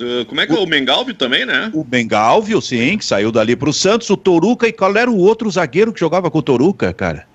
Uh, 0.00 0.24
como 0.26 0.40
é 0.40 0.46
que 0.46 0.52
é 0.52 0.56
o, 0.56 0.64
o 0.64 0.66
Mengalvio 0.66 1.14
também, 1.14 1.46
né? 1.46 1.70
O 1.72 1.86
Mengalvio, 1.88 2.60
sim, 2.60 2.98
que 2.98 3.04
saiu 3.04 3.30
dali 3.30 3.54
pro 3.54 3.72
Santos, 3.72 4.10
o 4.10 4.16
Toruca, 4.16 4.66
e 4.66 4.72
qual 4.72 4.96
era 4.96 5.10
o 5.10 5.18
outro 5.18 5.48
zagueiro 5.48 5.92
que 5.92 6.00
jogava 6.00 6.28
com 6.28 6.38
o 6.38 6.42
Toruca, 6.42 6.92
cara? 6.92 7.26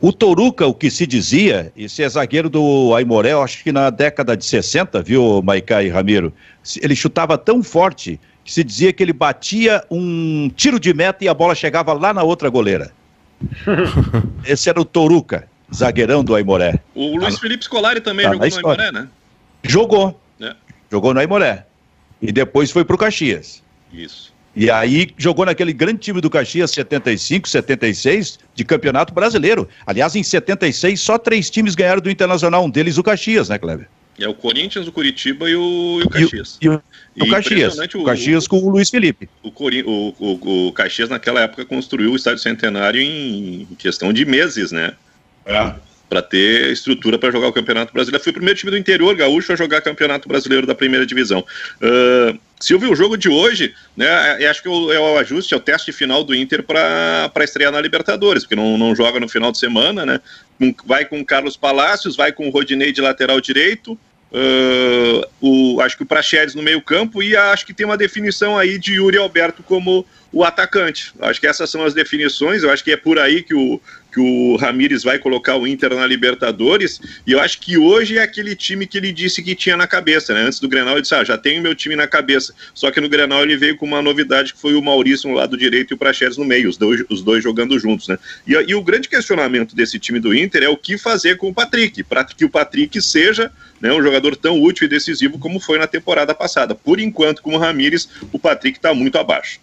O 0.00 0.12
Toruca, 0.12 0.66
o 0.66 0.74
que 0.74 0.90
se 0.90 1.06
dizia, 1.06 1.72
esse 1.76 2.02
é 2.02 2.08
zagueiro 2.08 2.50
do 2.50 2.94
Aimoré, 2.94 3.32
acho 3.32 3.62
que 3.62 3.72
na 3.72 3.88
década 3.88 4.36
de 4.36 4.44
60, 4.44 5.00
viu, 5.02 5.42
Maicá 5.42 5.82
e 5.82 5.88
Ramiro? 5.88 6.32
Ele 6.82 6.94
chutava 6.94 7.38
tão 7.38 7.62
forte 7.62 8.20
que 8.44 8.52
se 8.52 8.62
dizia 8.62 8.92
que 8.92 9.02
ele 9.02 9.12
batia 9.12 9.82
um 9.90 10.50
tiro 10.54 10.78
de 10.78 10.92
meta 10.92 11.24
e 11.24 11.28
a 11.28 11.34
bola 11.34 11.54
chegava 11.54 11.92
lá 11.94 12.12
na 12.12 12.22
outra 12.22 12.50
goleira. 12.50 12.92
esse 14.44 14.68
era 14.68 14.80
o 14.80 14.84
Toruca, 14.84 15.48
zagueirão 15.74 16.22
do 16.22 16.34
Aimoré. 16.34 16.78
O 16.94 17.18
Luiz 17.18 17.38
Felipe 17.38 17.64
Scolari 17.64 18.00
também 18.00 18.26
tá 18.26 18.32
jogou 18.32 18.48
no 18.48 18.56
Aimoré, 18.56 18.92
né? 18.92 19.08
Jogou. 19.62 20.20
É. 20.40 20.54
Jogou 20.92 21.14
no 21.14 21.20
Aimoré. 21.20 21.64
E 22.20 22.30
depois 22.30 22.70
foi 22.70 22.84
pro 22.84 22.98
Caxias. 22.98 23.62
Isso. 23.92 24.35
E 24.56 24.70
aí 24.70 25.10
jogou 25.18 25.44
naquele 25.44 25.74
grande 25.74 25.98
time 25.98 26.18
do 26.18 26.30
Caxias 26.30 26.70
75, 26.70 27.46
76 27.46 28.38
de 28.54 28.64
Campeonato 28.64 29.12
Brasileiro. 29.12 29.68
Aliás, 29.86 30.16
em 30.16 30.22
76 30.22 30.98
só 30.98 31.18
três 31.18 31.50
times 31.50 31.74
ganharam 31.74 32.00
do 32.00 32.10
Internacional, 32.10 32.64
um 32.64 32.70
deles 32.70 32.96
o 32.96 33.02
Caxias, 33.02 33.50
né, 33.50 33.58
Kleber? 33.58 33.86
É 34.18 34.26
o 34.26 34.32
Corinthians, 34.32 34.88
o 34.88 34.92
Curitiba 34.92 35.50
e 35.50 35.54
o, 35.54 36.00
e 36.00 36.04
o 36.04 36.08
Caxias. 36.08 36.58
E, 36.58 36.68
o, 36.70 36.82
e 37.14 37.22
o, 37.22 37.26
o 37.26 37.30
Caxias. 37.30 37.76
O, 37.78 37.98
o, 38.00 38.04
Caxias 38.04 38.48
com 38.48 38.58
o 38.58 38.70
Luiz 38.70 38.88
Felipe. 38.88 39.28
O, 39.42 39.50
o, 39.50 40.68
o, 40.68 40.72
Caxias, 40.72 41.10
naquela 41.10 41.42
época, 41.42 41.66
construiu 41.66 42.12
o 42.12 42.16
Estádio 42.16 42.42
Centenário 42.42 42.98
em 42.98 43.68
questão 43.76 44.10
de 44.10 44.24
meses, 44.24 44.72
né? 44.72 44.94
É 45.44 45.74
para 46.08 46.22
ter 46.22 46.70
estrutura 46.70 47.18
para 47.18 47.30
jogar 47.30 47.48
o 47.48 47.52
Campeonato 47.52 47.92
Brasileiro. 47.92 48.22
Foi 48.22 48.30
o 48.30 48.34
primeiro 48.34 48.58
time 48.58 48.70
do 48.70 48.78
interior 48.78 49.14
gaúcho 49.14 49.52
a 49.52 49.56
jogar 49.56 49.80
Campeonato 49.80 50.28
Brasileiro 50.28 50.66
da 50.66 50.74
Primeira 50.74 51.04
Divisão. 51.04 51.44
Uh, 51.80 52.38
Silvio, 52.60 52.90
o 52.90 52.96
jogo 52.96 53.16
de 53.16 53.28
hoje, 53.28 53.74
né, 53.96 54.06
é, 54.38 54.44
é, 54.44 54.48
acho 54.48 54.62
que 54.62 54.68
é 54.68 54.70
o, 54.70 54.92
é 54.92 54.98
o 54.98 55.18
ajuste, 55.18 55.52
é 55.52 55.56
o 55.56 55.60
teste 55.60 55.92
final 55.92 56.24
do 56.24 56.34
Inter 56.34 56.62
para 56.62 57.44
estrear 57.44 57.70
na 57.70 57.80
Libertadores, 57.80 58.44
porque 58.44 58.56
não, 58.56 58.78
não 58.78 58.94
joga 58.94 59.20
no 59.20 59.28
final 59.28 59.52
de 59.52 59.58
semana, 59.58 60.06
né? 60.06 60.20
Vai 60.86 61.04
com 61.04 61.20
o 61.20 61.24
Carlos 61.24 61.56
Palácios, 61.56 62.16
vai 62.16 62.32
com 62.32 62.48
o 62.48 62.50
Rodinei 62.50 62.92
de 62.92 63.00
lateral 63.00 63.40
direito, 63.40 63.98
Uh, 64.28 65.24
o, 65.40 65.80
acho 65.80 65.96
que 65.96 66.02
o 66.02 66.06
Praxedes 66.06 66.54
no 66.54 66.62
meio 66.62 66.82
campo 66.82 67.22
e 67.22 67.36
acho 67.36 67.64
que 67.64 67.72
tem 67.72 67.86
uma 67.86 67.96
definição 67.96 68.58
aí 68.58 68.76
de 68.76 68.94
Yuri 68.94 69.16
Alberto 69.16 69.62
como 69.62 70.04
o 70.32 70.44
atacante. 70.44 71.12
Acho 71.20 71.40
que 71.40 71.46
essas 71.46 71.70
são 71.70 71.84
as 71.84 71.94
definições, 71.94 72.62
eu 72.62 72.70
acho 72.70 72.82
que 72.82 72.90
é 72.90 72.96
por 72.96 73.18
aí 73.18 73.42
que 73.42 73.54
o, 73.54 73.80
que 74.16 74.20
o 74.20 74.56
Ramires 74.56 75.02
vai 75.02 75.18
colocar 75.18 75.56
o 75.56 75.66
Inter 75.66 75.94
na 75.94 76.06
Libertadores, 76.06 76.98
e 77.26 77.32
eu 77.32 77.38
acho 77.38 77.60
que 77.60 77.76
hoje 77.76 78.16
é 78.16 78.22
aquele 78.22 78.56
time 78.56 78.86
que 78.86 78.96
ele 78.96 79.12
disse 79.12 79.42
que 79.42 79.54
tinha 79.54 79.76
na 79.76 79.86
cabeça, 79.86 80.32
né? 80.32 80.40
Antes 80.40 80.58
do 80.58 80.66
Grenal 80.66 80.94
ele 80.94 81.02
disse, 81.02 81.14
ah, 81.14 81.22
já 81.22 81.36
tenho 81.36 81.60
meu 81.60 81.74
time 81.74 81.94
na 81.94 82.06
cabeça, 82.06 82.54
só 82.72 82.90
que 82.90 82.98
no 82.98 83.10
Grenal 83.10 83.42
ele 83.42 83.58
veio 83.58 83.76
com 83.76 83.84
uma 83.84 84.00
novidade 84.00 84.54
que 84.54 84.58
foi 84.58 84.72
o 84.72 84.80
Maurício 84.80 85.28
no 85.28 85.34
lado 85.34 85.54
direito 85.54 85.92
e 85.92 85.94
o 85.94 85.98
Praxedes 85.98 86.38
no 86.38 86.46
meio, 86.46 86.70
os 86.70 86.78
dois, 86.78 87.04
os 87.10 87.20
dois 87.20 87.44
jogando 87.44 87.78
juntos, 87.78 88.08
né? 88.08 88.18
E, 88.46 88.52
e 88.52 88.74
o 88.74 88.82
grande 88.82 89.06
questionamento 89.06 89.76
desse 89.76 89.98
time 89.98 90.18
do 90.18 90.34
Inter 90.34 90.62
é 90.62 90.68
o 90.70 90.78
que 90.78 90.96
fazer 90.96 91.36
com 91.36 91.50
o 91.50 91.54
Patrick, 91.54 92.02
para 92.02 92.24
que 92.24 92.46
o 92.46 92.48
Patrick 92.48 93.02
seja 93.02 93.52
né, 93.78 93.92
um 93.92 94.02
jogador 94.02 94.34
tão 94.34 94.62
útil 94.62 94.86
e 94.86 94.88
decisivo 94.88 95.38
como 95.38 95.60
foi 95.60 95.78
na 95.78 95.86
temporada 95.86 96.34
passada. 96.34 96.74
Por 96.74 96.98
enquanto, 96.98 97.42
com 97.42 97.54
o 97.54 97.58
Ramires, 97.58 98.08
o 98.32 98.38
Patrick 98.38 98.78
está 98.78 98.94
muito 98.94 99.18
abaixo. 99.18 99.60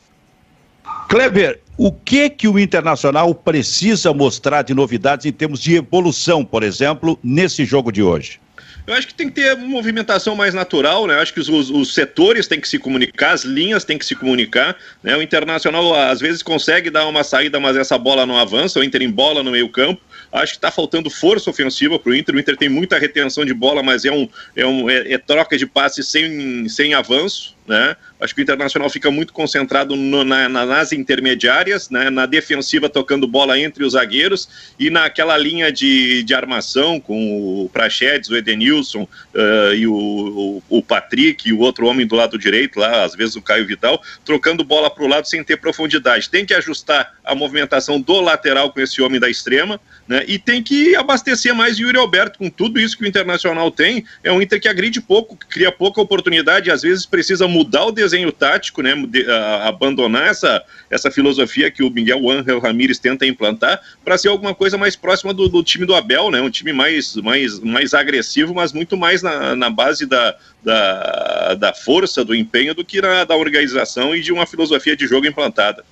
Kleber, 1.14 1.60
o 1.78 1.92
que 1.92 2.28
que 2.28 2.48
o 2.48 2.58
Internacional 2.58 3.36
precisa 3.36 4.12
mostrar 4.12 4.64
de 4.64 4.74
novidades 4.74 5.28
em 5.28 5.32
termos 5.32 5.60
de 5.60 5.76
evolução, 5.76 6.44
por 6.44 6.64
exemplo, 6.64 7.20
nesse 7.24 7.66
jogo 7.66 7.92
de 7.92 8.02
hoje? 8.02 8.40
Eu 8.88 8.96
acho 8.96 9.06
que 9.06 9.14
tem 9.14 9.30
que 9.30 9.36
ter 9.36 9.54
uma 9.54 9.68
movimentação 9.68 10.36
mais 10.36 10.56
natural, 10.56 11.06
né? 11.06 11.14
Eu 11.14 11.20
acho 11.20 11.32
que 11.32 11.40
os, 11.40 11.48
os, 11.48 11.70
os, 11.70 11.94
setores 11.94 12.48
têm 12.48 12.60
que 12.60 12.68
se 12.68 12.80
comunicar, 12.80 13.34
as 13.34 13.44
linhas 13.44 13.84
têm 13.86 14.00
que 14.00 14.08
se 14.08 14.16
comunicar, 14.16 14.76
né? 15.04 15.16
O 15.16 15.22
Internacional 15.22 15.94
às 15.94 16.20
vezes 16.20 16.42
consegue 16.42 16.90
dar 16.90 17.06
uma 17.06 17.24
saída, 17.24 17.60
mas 17.60 17.78
essa 17.78 17.96
bola 17.96 18.26
não 18.26 18.40
avança, 18.40 18.80
o 18.80 18.84
Inter 18.84 19.04
em 19.04 19.12
bola 19.12 19.44
no 19.44 19.52
meio 19.52 19.70
campo. 19.70 20.02
Acho 20.34 20.54
que 20.54 20.58
está 20.58 20.72
faltando 20.72 21.12
força 21.12 21.48
ofensiva 21.52 22.00
para 22.00 22.12
o 22.12 22.16
Inter. 22.16 22.34
O 22.34 22.40
Inter 22.40 22.58
tem 22.58 22.68
muita 22.68 22.98
retenção 22.98 23.46
de 23.46 23.54
bola, 23.54 23.84
mas 23.84 24.04
é, 24.04 24.12
um, 24.12 24.28
é, 24.56 24.66
um, 24.66 24.90
é, 24.90 25.14
é 25.14 25.18
troca 25.20 25.56
de 25.56 25.68
passes 25.68 26.08
sem, 26.08 26.68
sem 26.68 26.96
avanço. 26.96 27.56
Né? 27.66 27.96
Acho 28.20 28.36
que 28.36 28.42
o 28.42 28.44
Internacional 28.44 28.90
fica 28.90 29.10
muito 29.10 29.32
concentrado 29.32 29.96
no, 29.96 30.26
na, 30.26 30.50
nas 30.50 30.92
intermediárias, 30.92 31.90
né? 31.90 32.10
na 32.10 32.26
defensiva 32.26 32.90
tocando 32.90 33.26
bola 33.26 33.58
entre 33.58 33.86
os 33.86 33.94
zagueiros 33.94 34.74
e 34.78 34.90
naquela 34.90 35.38
linha 35.38 35.72
de, 35.72 36.24
de 36.24 36.34
armação 36.34 37.00
com 37.00 37.64
o 37.64 37.70
Prachedes, 37.70 38.30
o 38.30 38.36
Edenilson 38.36 39.04
uh, 39.04 39.74
e 39.74 39.88
o, 39.88 39.94
o, 39.94 40.64
o, 40.78 40.82
Patrick 40.82 41.48
e 41.48 41.54
o 41.54 41.60
outro 41.60 41.86
homem 41.88 42.06
do 42.06 42.16
lado 42.16 42.38
direito, 42.38 42.80
lá, 42.80 43.06
às 43.06 43.16
vezes 43.16 43.38
o 43.38 43.42
Caio 43.42 43.66
Vidal, 43.66 44.02
trocando 44.26 44.64
bola 44.64 44.90
para 44.90 45.04
o 45.04 45.08
lado 45.08 45.28
sem 45.28 45.42
ter 45.42 45.58
profundidade. 45.58 46.30
Tem 46.30 46.46
que 46.46 46.54
ajustar 46.54 47.14
a 47.24 47.34
movimentação 47.34 48.02
do 48.02 48.20
lateral 48.20 48.74
com 48.74 48.82
esse 48.82 49.02
homem 49.02 49.22
da 49.22 49.30
extrema 49.30 49.80
né? 50.08 50.24
e 50.28 50.38
tem 50.38 50.62
que 50.62 50.96
abastecer 50.96 51.54
mais 51.56 51.80
Yuri 51.80 51.98
Alberto 51.98 52.38
com 52.38 52.50
tudo 52.50 52.80
isso 52.80 52.98
que 52.98 53.04
o 53.04 53.08
Internacional 53.08 53.72
tem. 53.72 54.06
É 54.24 54.32
um 54.32 54.42
Inter 54.42 54.60
que 54.60 54.68
agride 54.68 55.02
pouco, 55.02 55.38
cria 55.50 55.72
pouca 55.72 56.02
oportunidade 56.02 56.72
às 56.72 56.82
vezes 56.82 57.06
precisa 57.06 57.48
mudar 57.48 57.86
o 57.86 57.92
desenho 57.92 58.32
tático, 58.32 58.82
né, 58.82 58.96
de, 59.08 59.30
a, 59.30 59.68
abandonar 59.68 60.28
essa, 60.28 60.64
essa 60.90 61.10
filosofia 61.10 61.72
que 61.72 61.84
o 61.84 61.90
Miguel 61.90 62.30
Ángel 62.30 62.60
Ramírez 62.60 63.00
tenta 63.00 63.26
implantar 63.26 63.82
para 64.04 64.18
ser 64.18 64.30
alguma 64.30 64.54
coisa 64.54 64.78
mais 64.78 64.96
próxima 64.96 65.34
do, 65.34 65.48
do, 65.48 65.64
time 65.64 65.86
do 65.86 65.96
Abel, 65.96 66.32
né, 66.32 66.42
um 66.42 66.50
time 66.50 66.74
mais, 66.74 67.16
mais, 67.16 67.60
mais 67.60 67.94
agressivo, 67.94 68.54
mas 68.54 68.74
muito 68.74 68.98
mais 68.98 69.22
na, 69.22 69.56
na 69.56 69.70
base 69.70 70.06
da, 70.06 70.36
da, 70.64 71.56
da 71.56 71.74
força, 71.74 72.24
do 72.24 72.36
empenho, 72.36 72.74
do 72.74 72.84
que 72.84 73.02
na, 73.02 73.24
da 73.24 73.36
organização 73.36 74.16
e 74.16 74.22
de 74.22 74.32
uma 74.32 74.46
filosofia 74.46 74.96
de 74.96 75.08
jogo 75.08 75.28
implantada. 75.28 75.84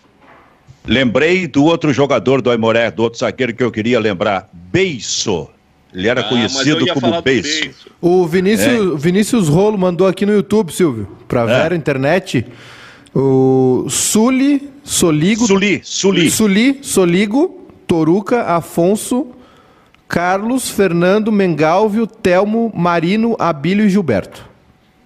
Lembrei 0.86 1.48
do 1.48 1.64
outro 1.64 1.94
jogador 1.94 2.42
do 2.42 2.50
Aimoré, 2.50 2.90
do 2.90 3.04
outro 3.04 3.20
zagueiro 3.20 3.54
que 3.54 3.64
eu 3.64 3.72
queria 3.72 4.00
lembrar, 4.00 4.50
Beiso. 4.52 5.48
Ele 5.94 6.08
era 6.08 6.22
ah, 6.22 6.24
conhecido 6.24 6.86
como 6.94 7.22
Beijo. 7.22 7.72
O 8.00 8.26
Vinícius, 8.26 8.94
é. 8.94 8.98
Vinícius 8.98 9.48
Rolo 9.48 9.78
mandou 9.78 10.08
aqui 10.08 10.26
no 10.26 10.34
YouTube, 10.34 10.72
Silvio, 10.72 11.08
para 11.28 11.42
é. 11.42 11.64
ver 11.64 11.74
a 11.74 11.76
internet. 11.76 12.46
O 13.14 13.88
Suli, 13.90 14.70
Soligo. 14.84 15.46
Suli, 15.46 15.82
Suli. 15.84 16.32
Suli, 16.32 16.80
Soligo, 16.82 17.68
Toruca, 17.86 18.44
Afonso, 18.44 19.28
Carlos, 20.08 20.70
Fernando, 20.70 21.32
Mengalvio, 21.32 22.08
Telmo, 22.08 22.72
Marino, 22.74 23.36
Abílio 23.38 23.86
e 23.86 23.90
Gilberto. 23.90 24.50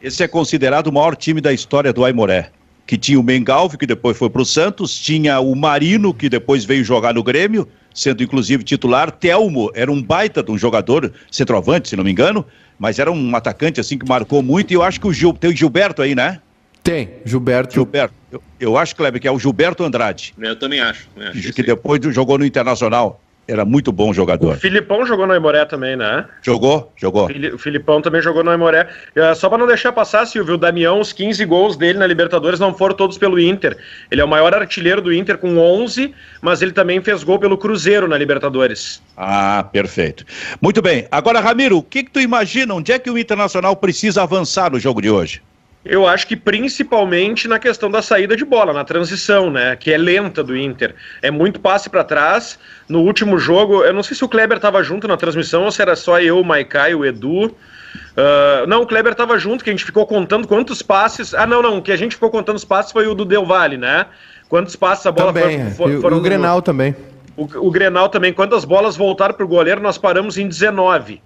Esse 0.02 0.24
é 0.24 0.28
considerado 0.28 0.88
o 0.88 0.94
maior 0.94 1.16
time 1.16 1.42
da 1.42 1.52
história 1.52 1.92
do 1.92 2.06
Aimoré. 2.06 2.52
Que 2.86 2.98
tinha 2.98 3.20
o 3.20 3.24
Mengalvio, 3.24 3.78
que 3.78 3.88
depois 3.88 4.16
foi 4.16 4.30
para 4.30 4.42
o 4.42 4.46
Santos, 4.46 4.98
tinha 4.98 5.40
o 5.40 5.56
Marino, 5.56 6.14
que 6.14 6.30
depois 6.30 6.64
veio 6.64 6.84
jogar 6.84 7.14
no 7.14 7.24
Grêmio, 7.24 7.68
sendo 7.94 8.22
inclusive 8.22 8.64
titular. 8.64 9.12
Telmo 9.12 9.72
era 9.74 9.92
um 9.92 10.02
baita 10.02 10.44
de 10.44 10.52
um 10.52 10.58
jogador, 10.58 11.12
centroavante, 11.32 11.90
se 11.90 11.96
não 11.96 12.04
me 12.04 12.12
engano, 12.12 12.46
mas 12.78 13.00
era 13.00 13.12
um 13.12 13.36
atacante 13.36 13.80
assim 13.80 13.98
que 13.98 14.08
marcou 14.08 14.44
muito. 14.44 14.72
E 14.72 14.76
eu 14.76 14.84
acho 14.84 15.00
que 15.00 15.08
o 15.08 15.14
Gil, 15.14 15.34
tem 15.34 15.50
o 15.50 15.56
Gilberto 15.56 16.02
aí, 16.02 16.14
né? 16.14 16.40
Tem, 16.84 17.10
Gilberto. 17.26 17.74
Gilberto. 17.74 18.14
Eu, 18.32 18.44
eu 18.60 18.78
acho, 18.78 18.96
Kleber, 18.96 19.20
que 19.20 19.28
é 19.28 19.32
o 19.32 19.40
Gilberto 19.40 19.84
Andrade. 19.84 20.36
Eu 20.38 20.56
também 20.56 20.80
acho. 20.80 21.08
Eu 21.16 21.30
acho 21.30 21.54
que 21.54 21.64
depois 21.64 22.00
jogou 22.14 22.38
no 22.38 22.46
Internacional. 22.46 23.20
Era 23.48 23.64
muito 23.64 23.92
bom 23.92 24.12
jogador. 24.12 24.56
O 24.56 24.60
Filipão 24.60 25.06
jogou 25.06 25.28
no 25.28 25.34
Aimoré 25.34 25.66
também, 25.66 25.96
né? 25.96 26.26
Jogou, 26.42 26.92
jogou. 26.96 27.28
O 27.54 27.58
Filipão 27.58 28.02
também 28.02 28.22
jogou 28.22 28.44
no 28.44 28.50
Aimoré. 28.50 28.88
Uh, 29.16 29.36
só 29.36 29.50
para 29.50 29.60
não 29.60 29.68
deixar 29.68 29.92
passar, 29.92 30.26
Silvio, 30.26 30.56
o 30.56 30.58
Damião, 30.58 31.00
os 31.00 31.14
15 31.14 31.46
gols 31.46 31.78
dele 31.78 32.00
na 32.00 32.08
Libertadores 32.08 32.60
não 32.60 32.74
foram 32.74 32.96
todos 32.96 33.18
pelo 33.18 33.40
Inter. 33.40 33.78
Ele 34.10 34.20
é 34.20 34.26
o 34.26 34.28
maior 34.28 34.54
artilheiro 34.54 35.02
do 35.02 35.14
Inter 35.14 35.38
com 35.38 35.58
11, 35.58 36.14
mas 36.42 36.62
ele 36.64 36.72
também 36.72 37.02
fez 37.02 37.24
gol 37.24 37.38
pelo 37.38 37.58
Cruzeiro 37.58 38.08
na 38.08 38.18
Libertadores. 38.18 39.02
Ah, 39.16 39.68
perfeito. 39.72 40.26
Muito 40.60 40.82
bem. 40.82 41.08
Agora, 41.12 41.40
Ramiro, 41.40 41.78
o 41.78 41.84
que, 41.84 42.04
que 42.04 42.12
tu 42.12 42.20
imagina? 42.20 42.74
Onde 42.74 42.92
é 42.92 42.98
que 42.98 43.10
o 43.10 43.18
Internacional 43.18 43.76
precisa 43.76 44.24
avançar 44.24 44.72
no 44.72 44.80
jogo 44.80 45.02
de 45.02 45.10
hoje? 45.10 45.42
Eu 45.86 46.08
acho 46.08 46.26
que 46.26 46.36
principalmente 46.36 47.48
na 47.48 47.60
questão 47.60 47.92
da 47.92 48.02
saída 48.02 48.36
de 48.36 48.44
bola, 48.44 48.74
na 48.74 48.84
transição, 48.84 49.52
né? 49.52 49.76
Que 49.76 49.94
é 49.94 49.98
lenta 49.98 50.44
do 50.44 50.58
Inter. 50.58 50.96
É 51.22 51.30
muito 51.30 51.60
passe 51.60 51.92
para 51.92 52.04
trás. 52.04 52.58
No 52.90 53.02
último 53.02 53.38
jogo, 53.38 53.84
eu 53.84 53.94
não 53.94 54.02
sei 54.02 54.18
se 54.18 54.26
o 54.26 54.28
Kleber 54.28 54.58
estava 54.58 54.82
junto 54.82 55.08
na 55.08 55.16
transmissão 55.16 55.66
ou 55.66 55.72
se 55.72 55.80
era 55.84 55.96
só 55.96 56.20
eu, 56.20 56.40
o 56.40 56.44
Maikai, 56.44 56.96
o 56.96 57.06
Edu. 57.06 57.46
Uh, 57.46 58.66
não, 58.68 58.82
o 58.82 58.88
Kleber 58.88 59.12
estava 59.12 59.38
junto, 59.38 59.64
que 59.64 59.70
a 59.70 59.74
gente 59.74 59.86
ficou 59.86 60.08
contando 60.08 60.48
quantos 60.48 60.82
passes. 60.82 61.36
Ah, 61.36 61.46
não, 61.46 61.62
não. 61.62 61.78
O 61.78 61.82
que 61.84 61.92
a 61.92 61.98
gente 61.98 62.16
ficou 62.16 62.32
contando 62.32 62.56
os 62.56 62.66
passes 62.66 62.92
foi 62.92 63.06
o 63.06 63.14
do 63.14 63.24
Del 63.24 63.46
Valle, 63.46 63.78
né? 63.78 64.08
Quantos 64.50 64.76
passes 64.76 65.06
a 65.06 65.12
bola 65.12 65.32
também, 65.32 65.70
for, 65.72 65.92
for, 65.92 66.02
foram. 66.02 66.18
E 66.18 66.20
o, 66.20 66.24
Grenal 66.24 66.62
também. 66.64 66.96
O, 67.38 67.44
o 67.44 67.70
Grenal 67.70 68.10
também. 68.10 68.34
Quantas 68.34 68.66
bolas 68.66 68.98
voltaram 68.98 69.36
para 69.36 69.46
o 69.46 69.48
goleiro, 69.48 69.82
nós 69.82 70.00
paramos 70.00 70.36
em 70.36 70.48
19. 70.48 71.22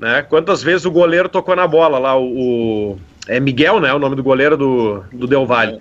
Né? 0.00 0.22
Quantas 0.22 0.62
vezes 0.62 0.86
o 0.86 0.90
goleiro 0.90 1.28
tocou 1.28 1.54
na 1.54 1.66
bola 1.66 1.98
lá, 1.98 2.18
o, 2.18 2.98
é 3.30 3.38
Miguel, 3.38 3.80
né? 3.80 3.92
O 3.94 3.98
nome 3.98 4.16
do 4.16 4.24
goleiro 4.24 4.56
do, 4.56 5.04
do 5.12 5.26
Del 5.26 5.46
Valle. 5.46 5.80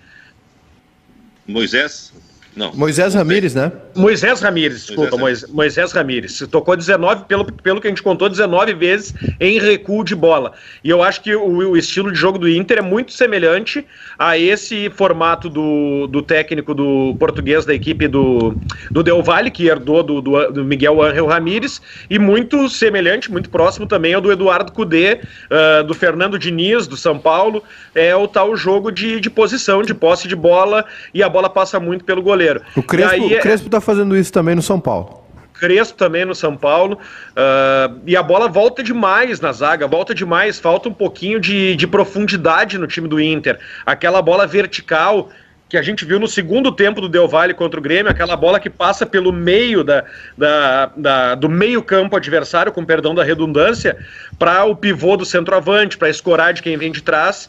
Moisés? 1.47 2.13
Não. 2.55 2.73
Moisés 2.73 3.13
Ramírez, 3.13 3.53
né? 3.53 3.71
Moisés 3.95 4.41
Ramírez, 4.41 4.85
desculpa, 4.85 5.15
Moisés, 5.15 5.51
Moisés 5.51 5.91
Ramírez. 5.91 6.39
Tocou 6.51 6.75
19, 6.75 7.25
pelo, 7.25 7.45
pelo 7.45 7.79
que 7.79 7.87
a 7.87 7.91
gente 7.91 8.01
contou, 8.01 8.27
19 8.27 8.73
vezes 8.73 9.13
em 9.39 9.59
recuo 9.59 10.03
de 10.03 10.15
bola. 10.15 10.53
E 10.83 10.89
eu 10.89 11.03
acho 11.03 11.21
que 11.21 11.35
o, 11.35 11.45
o 11.45 11.77
estilo 11.77 12.11
de 12.11 12.17
jogo 12.17 12.39
do 12.39 12.49
Inter 12.49 12.79
é 12.79 12.81
muito 12.81 13.13
semelhante 13.13 13.85
a 14.17 14.37
esse 14.37 14.89
formato 14.89 15.47
do, 15.47 16.07
do 16.07 16.21
técnico 16.21 16.73
do 16.73 17.15
português 17.19 17.65
da 17.65 17.73
equipe 17.73 18.07
do, 18.07 18.55
do 18.89 19.03
Del 19.03 19.21
Valle, 19.21 19.51
que 19.51 19.67
herdou 19.67 20.01
do, 20.01 20.19
do, 20.19 20.51
do 20.51 20.65
Miguel 20.65 21.01
Ángel 21.03 21.27
Ramírez, 21.27 21.81
e 22.09 22.17
muito 22.17 22.67
semelhante, 22.67 23.31
muito 23.31 23.49
próximo 23.49 23.85
também 23.85 24.13
ao 24.13 24.21
do 24.21 24.31
Eduardo 24.31 24.71
Cudê, 24.71 25.21
uh, 25.51 25.83
do 25.83 25.93
Fernando 25.93 26.39
Diniz, 26.39 26.87
do 26.87 26.97
São 26.97 27.19
Paulo. 27.19 27.63
É 27.93 28.15
o 28.15 28.27
tal 28.27 28.55
jogo 28.55 28.91
de, 28.91 29.19
de 29.19 29.29
posição, 29.29 29.83
de 29.83 29.93
posse 29.93 30.27
de 30.27 30.35
bola, 30.35 30.83
e 31.13 31.21
a 31.21 31.29
bola 31.29 31.49
passa 31.49 31.79
muito 31.79 32.03
pelo 32.03 32.21
goleiro 32.21 32.38
goleiro. 32.39 32.61
O 32.75 32.81
Crespo, 32.81 33.11
aí, 33.11 33.35
o 33.35 33.39
Crespo 33.41 33.69
tá 33.69 33.81
fazendo 33.81 34.15
isso 34.15 34.31
também 34.31 34.55
no 34.55 34.61
São 34.61 34.79
Paulo. 34.79 35.23
Crespo 35.53 35.97
também 35.97 36.23
no 36.23 36.33
São 36.33 36.55
Paulo. 36.55 36.97
Uh, 37.31 37.99
e 38.07 38.15
a 38.15 38.23
bola 38.23 38.47
volta 38.47 38.81
demais 38.81 39.41
na 39.41 39.51
zaga, 39.51 39.85
volta 39.87 40.15
demais, 40.15 40.57
falta 40.57 40.87
um 40.87 40.93
pouquinho 40.93 41.39
de, 41.39 41.75
de 41.75 41.85
profundidade 41.85 42.77
no 42.77 42.87
time 42.87 43.07
do 43.07 43.19
Inter. 43.19 43.59
Aquela 43.85 44.21
bola 44.21 44.47
vertical 44.47 45.29
que 45.67 45.77
a 45.77 45.83
gente 45.83 46.03
viu 46.03 46.19
no 46.19 46.27
segundo 46.27 46.71
tempo 46.71 46.99
do 46.99 47.07
Del 47.07 47.27
Valle 47.27 47.53
contra 47.53 47.79
o 47.79 47.83
Grêmio, 47.83 48.11
aquela 48.11 48.35
bola 48.35 48.59
que 48.59 48.71
passa 48.71 49.05
pelo 49.05 49.31
meio 49.31 49.83
da, 49.83 50.03
da, 50.35 50.91
da 50.97 51.35
do 51.35 51.47
meio 51.47 51.83
campo 51.83 52.15
adversário, 52.15 52.71
com 52.71 52.83
perdão 52.83 53.13
da 53.13 53.23
redundância, 53.23 53.95
para 54.39 54.63
o 54.63 54.75
pivô 54.75 55.15
do 55.15 55.25
centroavante, 55.25 55.95
para 55.95 56.09
escorar 56.09 56.53
de 56.53 56.63
quem 56.63 56.75
vem 56.75 56.91
de 56.91 57.03
trás. 57.03 57.47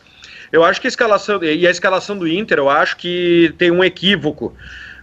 Eu 0.52 0.64
acho 0.64 0.80
que 0.80 0.86
a 0.86 0.88
escalação, 0.88 1.42
e 1.42 1.66
a 1.66 1.70
escalação 1.70 2.16
do 2.16 2.26
Inter, 2.26 2.58
eu 2.58 2.68
acho 2.68 2.96
que 2.96 3.54
tem 3.56 3.70
um 3.70 3.84
equívoco, 3.84 4.54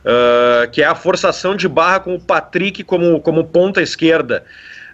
uh, 0.04 0.70
que 0.72 0.82
é 0.82 0.86
a 0.86 0.96
forçação 0.96 1.56
de 1.56 1.68
barra 1.68 2.02
com 2.02 2.16
o 2.16 2.20
Patrick 2.20 2.84
como, 2.84 3.20
como 3.22 3.46
ponta 3.46 3.82
esquerda. 3.82 4.44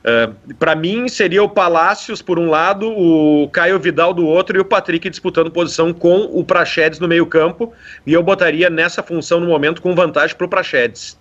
Uh, 0.04 0.54
para 0.56 0.76
mim 0.76 1.08
seria 1.08 1.42
o 1.42 1.50
Palácios 1.50 2.22
por 2.22 2.38
um 2.38 2.50
lado, 2.50 2.92
o 2.92 3.48
Caio 3.50 3.80
Vidal 3.80 4.14
do 4.14 4.28
outro 4.28 4.58
e 4.58 4.60
o 4.60 4.66
Patrick 4.66 5.10
disputando 5.10 5.50
posição 5.50 5.94
com 5.94 6.24
o 6.26 6.44
Praxedes 6.44 7.00
no 7.00 7.08
meio 7.08 7.26
campo 7.26 7.74
e 8.06 8.12
eu 8.12 8.22
botaria 8.22 8.70
nessa 8.70 9.02
função 9.02 9.40
no 9.40 9.48
momento 9.48 9.82
com 9.82 9.96
vantagem 9.96 10.36
para 10.36 10.46
o 10.46 10.50
Praxedes. 10.50 11.18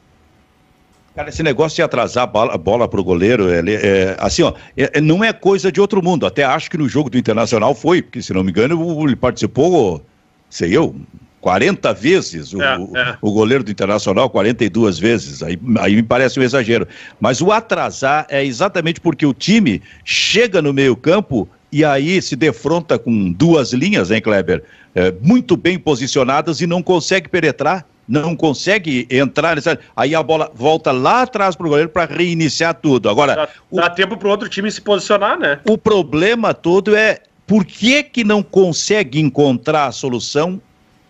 Cara, 1.15 1.29
esse 1.29 1.43
negócio 1.43 1.77
de 1.77 1.83
atrasar 1.83 2.25
a 2.25 2.27
bola, 2.27 2.57
bola 2.57 2.89
pro 2.89 3.05
goleiro, 3.05 3.51
é, 3.51 3.61
é, 3.69 4.17
assim, 4.19 4.43
ó, 4.43 4.55
é, 4.77 5.01
não 5.01 5.23
é 5.23 5.33
coisa 5.33 5.71
de 5.71 5.81
outro 5.81 6.03
mundo. 6.03 6.25
Até 6.25 6.43
acho 6.43 6.71
que 6.71 6.79
no 6.79 6.89
jogo 6.89 7.11
do 7.11 7.19
Internacional 7.19 7.75
foi, 7.75 8.01
porque 8.01 8.23
se 8.23 8.33
não 8.33 8.43
me 8.43 8.51
engano, 8.51 9.05
ele 9.05 9.17
participou, 9.17 10.03
sei 10.49 10.75
eu, 10.75 10.97
40 11.43 11.93
vezes 11.93 12.55
o, 12.55 12.63
é, 12.63 12.77
é. 12.95 13.17
o, 13.21 13.31
goleiro 13.31 13.63
do 13.63 13.71
Internacional, 13.71 14.31
42 14.31 14.99
vezes. 14.99 15.43
Aí, 15.43 15.59
aí 15.81 15.97
me 15.97 16.03
parece 16.03 16.41
um 16.41 16.43
exagero. 16.43 16.89
Mas 17.21 17.43
o 17.43 17.53
atrasar 17.53 18.27
é 18.31 18.43
exatamente 18.45 19.01
porque 19.01 19.27
o 19.27 19.35
time 19.35 19.83
chega 20.05 20.63
no 20.63 20.73
meio-campo 20.73 21.47
e 21.71 21.85
aí 21.85 22.23
se 22.23 22.37
defronta 22.37 22.99
com 22.99 23.33
duas 23.33 23.73
linhas, 23.73 24.11
hein, 24.11 24.23
Kleber? 24.23 24.63
É, 24.95 25.13
muito 25.21 25.57
bem 25.57 25.79
posicionadas 25.79 26.61
e 26.61 26.67
não 26.67 26.83
consegue 26.83 27.29
penetrar 27.29 27.85
não 28.09 28.35
consegue 28.37 29.07
entrar 29.11 29.57
nessa. 29.57 29.79
Aí 29.97 30.15
a 30.15 30.23
bola 30.23 30.51
volta 30.55 30.91
lá 30.93 31.23
atrás 31.23 31.55
para 31.55 31.67
o 31.67 31.71
goleiro 31.71 31.89
para 31.89 32.13
reiniciar 32.13 32.75
tudo. 32.75 33.09
Agora. 33.09 33.35
Dá, 33.35 33.49
o... 33.71 33.77
dá 33.77 33.91
tempo 33.91 34.17
para 34.17 34.29
o 34.29 34.31
outro 34.31 34.49
time 34.49 34.71
se 34.71 34.81
posicionar, 34.81 35.39
né? 35.39 35.61
O 35.69 35.79
problema 35.79 36.53
todo 36.53 36.97
é 36.97 37.21
por 37.47 37.65
que, 37.65 38.03
que 38.03 38.25
não 38.25 38.43
consegue 38.43 39.21
encontrar 39.21 39.87
a 39.87 39.93
solução 39.93 40.61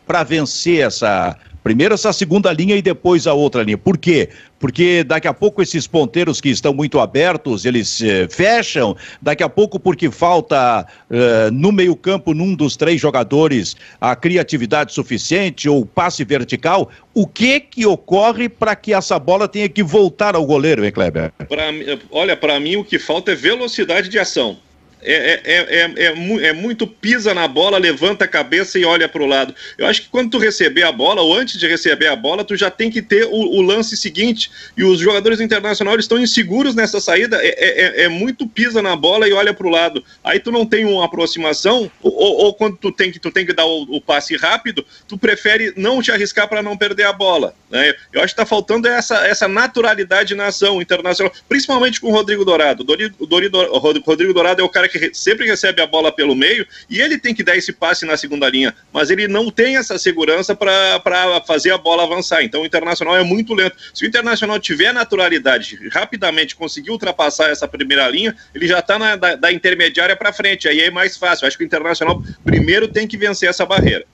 para 0.07 0.23
vencer 0.23 0.87
essa 0.87 1.37
Primeiro 1.63 1.95
essa 1.95 2.13
segunda 2.13 2.53
linha 2.53 2.77
e 2.77 2.83
depois 2.83 3.27
a 3.27 3.35
outra 3.35 3.63
linha. 3.63 3.79
Por 3.79 3.97
quê? 3.97 4.29
Porque 4.59 5.05
daqui 5.05 5.29
a 5.29 5.35
pouco 5.35 5.63
esses 5.63 5.87
ponteiros 5.87 6.41
que 6.41 6.49
estão 6.49 6.75
muito 6.75 6.99
abertos, 6.99 7.65
eles 7.65 8.01
eh, 8.03 8.27
fecham. 8.29 8.97
Daqui 9.21 9.43
a 9.43 9.49
pouco, 9.49 9.79
porque 9.79 10.11
falta 10.11 10.87
eh, 11.11 11.51
no 11.53 11.71
meio-campo, 11.71 12.35
num 12.35 12.55
dos 12.55 12.77
três 12.77 13.01
jogadores, 13.01 13.77
a 14.01 14.17
criatividade 14.17 14.93
suficiente 14.93 15.69
ou 15.69 15.87
passe 15.87 16.25
vertical. 16.25 16.91
O 17.15 17.27
que 17.27 17.61
que 17.61 17.87
ocorre 17.87 18.49
para 18.49 18.75
que 18.75 18.93
essa 18.93 19.19
bola 19.19 19.47
tenha 19.47 19.69
que 19.69 19.83
voltar 19.83 20.35
ao 20.35 20.45
goleiro, 20.45 20.85
hein, 20.85 20.91
Kleber? 20.91 21.33
Pra, 21.49 21.65
olha, 22.11 22.37
para 22.37 22.59
mim 22.59 22.77
o 22.77 22.85
que 22.85 22.99
falta 22.99 23.33
é 23.33 23.35
velocidade 23.35 24.09
de 24.09 24.19
ação. 24.19 24.59
É, 25.05 25.41
é, 25.45 25.81
é, 25.81 25.93
é, 25.97 26.47
é, 26.47 26.53
muito 26.53 26.87
pisa 26.87 27.35
na 27.35 27.49
bola, 27.49 27.77
levanta 27.77 28.25
a 28.25 28.29
cabeça 28.29 28.79
e 28.79 28.85
olha 28.85 29.09
para 29.09 29.23
o 29.23 29.27
lado. 29.27 29.55
Eu 29.77 29.87
acho 29.87 30.03
que 30.03 30.09
quando 30.09 30.31
tu 30.31 30.39
receber 30.39 30.85
a 30.85 30.93
bola, 30.93 31.23
ou 31.23 31.35
antes 31.35 31.59
de 31.59 31.67
receber 31.67 32.07
a 32.07 32.15
bola, 32.15 32.45
tu 32.45 32.57
já 32.57 32.71
tem 32.71 32.91
que 32.91 33.03
ter 33.03 33.25
o, 33.25 33.31
o 33.31 33.61
lance 33.61 33.97
seguinte. 33.97 34.51
E 34.77 34.85
os 34.85 35.01
jogadores 35.01 35.41
internacionais 35.41 36.01
estão 36.01 36.19
inseguros 36.19 36.75
nessa 36.75 37.01
saída. 37.01 37.39
É, 37.43 38.09
muito 38.09 38.47
pisa 38.47 38.81
na 38.81 38.95
bola 38.95 39.29
e 39.29 39.33
olha 39.33 39.53
para 39.53 39.67
o 39.67 39.71
lado. 39.71 40.05
Aí 40.23 40.39
tu 40.39 40.53
não 40.53 40.65
tem 40.65 40.85
uma 40.85 41.05
aproximação, 41.05 41.91
ou, 42.01 42.13
ou, 42.13 42.55
quando 42.55 42.77
tu 42.77 42.93
tem 42.93 43.11
que, 43.11 43.19
tu 43.19 43.31
tem 43.31 43.45
que 43.45 43.53
dar 43.53 43.67
o, 43.67 43.83
o 43.83 44.01
passe 44.01 44.37
rápido, 44.37 44.85
tu 45.09 45.19
prefere 45.19 45.73
não 45.77 46.01
te 46.01 46.13
arriscar 46.13 46.49
para 46.49 46.63
não 46.63 46.77
perder 46.77 47.05
a 47.05 47.13
bola. 47.13 47.55
Né? 47.71 47.95
Eu 48.13 48.23
acho 48.23 48.35
que 48.35 48.41
está 48.41 48.47
faltando 48.47 48.87
essa, 48.87 49.27
essa 49.27 49.49
naturalidade 49.49 50.35
na 50.35 50.47
ação 50.47 50.81
internacional, 50.81 51.33
principalmente 51.49 52.01
com 52.01 52.09
o 52.09 52.13
Rodrigo 52.13 52.45
Dourado. 52.45 52.85
O 53.19 53.79
Rodrigo 53.79 54.35
Dourado 54.35 54.61
é 54.61 54.65
o 54.65 54.69
cara 54.69 54.89
que 54.89 54.92
sempre 55.13 55.47
recebe 55.47 55.81
a 55.83 55.87
bola 55.87 56.13
pelo 56.13 56.35
meio 56.35 56.67
e 56.89 57.01
ele 57.01 57.19
tem 57.19 57.35
que 57.35 57.43
dar 57.43 57.57
esse 57.57 57.73
passe 57.73 58.05
na 58.05 58.17
segunda 58.17 58.49
linha, 58.49 58.75
mas 58.93 59.11
ele 59.11 59.29
não 59.29 59.51
tem 59.51 59.77
essa 59.77 59.99
segurança 59.99 60.55
para 60.55 61.43
fazer 61.47 61.73
a 61.73 61.79
bola 61.79 62.05
avançar. 62.05 62.43
Então 62.43 62.63
o 62.63 62.67
Internacional 62.67 63.17
é 63.17 63.23
muito 63.23 63.55
lento. 63.55 63.77
Se 63.95 64.05
o 64.05 64.09
Internacional 64.09 64.59
tiver 64.59 64.93
naturalidade, 64.93 65.79
rapidamente 65.91 66.57
conseguir 66.57 66.91
ultrapassar 66.91 67.51
essa 67.51 67.67
primeira 67.67 68.09
linha, 68.09 68.35
ele 68.55 68.67
já 68.67 68.79
está 68.79 69.17
da, 69.17 69.35
da 69.35 69.53
intermediária 69.53 70.17
para 70.17 70.33
frente. 70.33 70.69
Aí 70.69 70.81
é 70.81 70.91
mais 70.91 71.17
fácil. 71.17 71.47
Acho 71.47 71.57
que 71.57 71.65
o 71.65 71.67
Internacional 71.67 72.23
primeiro 72.45 72.89
tem 72.89 73.07
que 73.07 73.17
vencer 73.17 73.49
essa 73.49 73.67
barreira. 73.67 74.05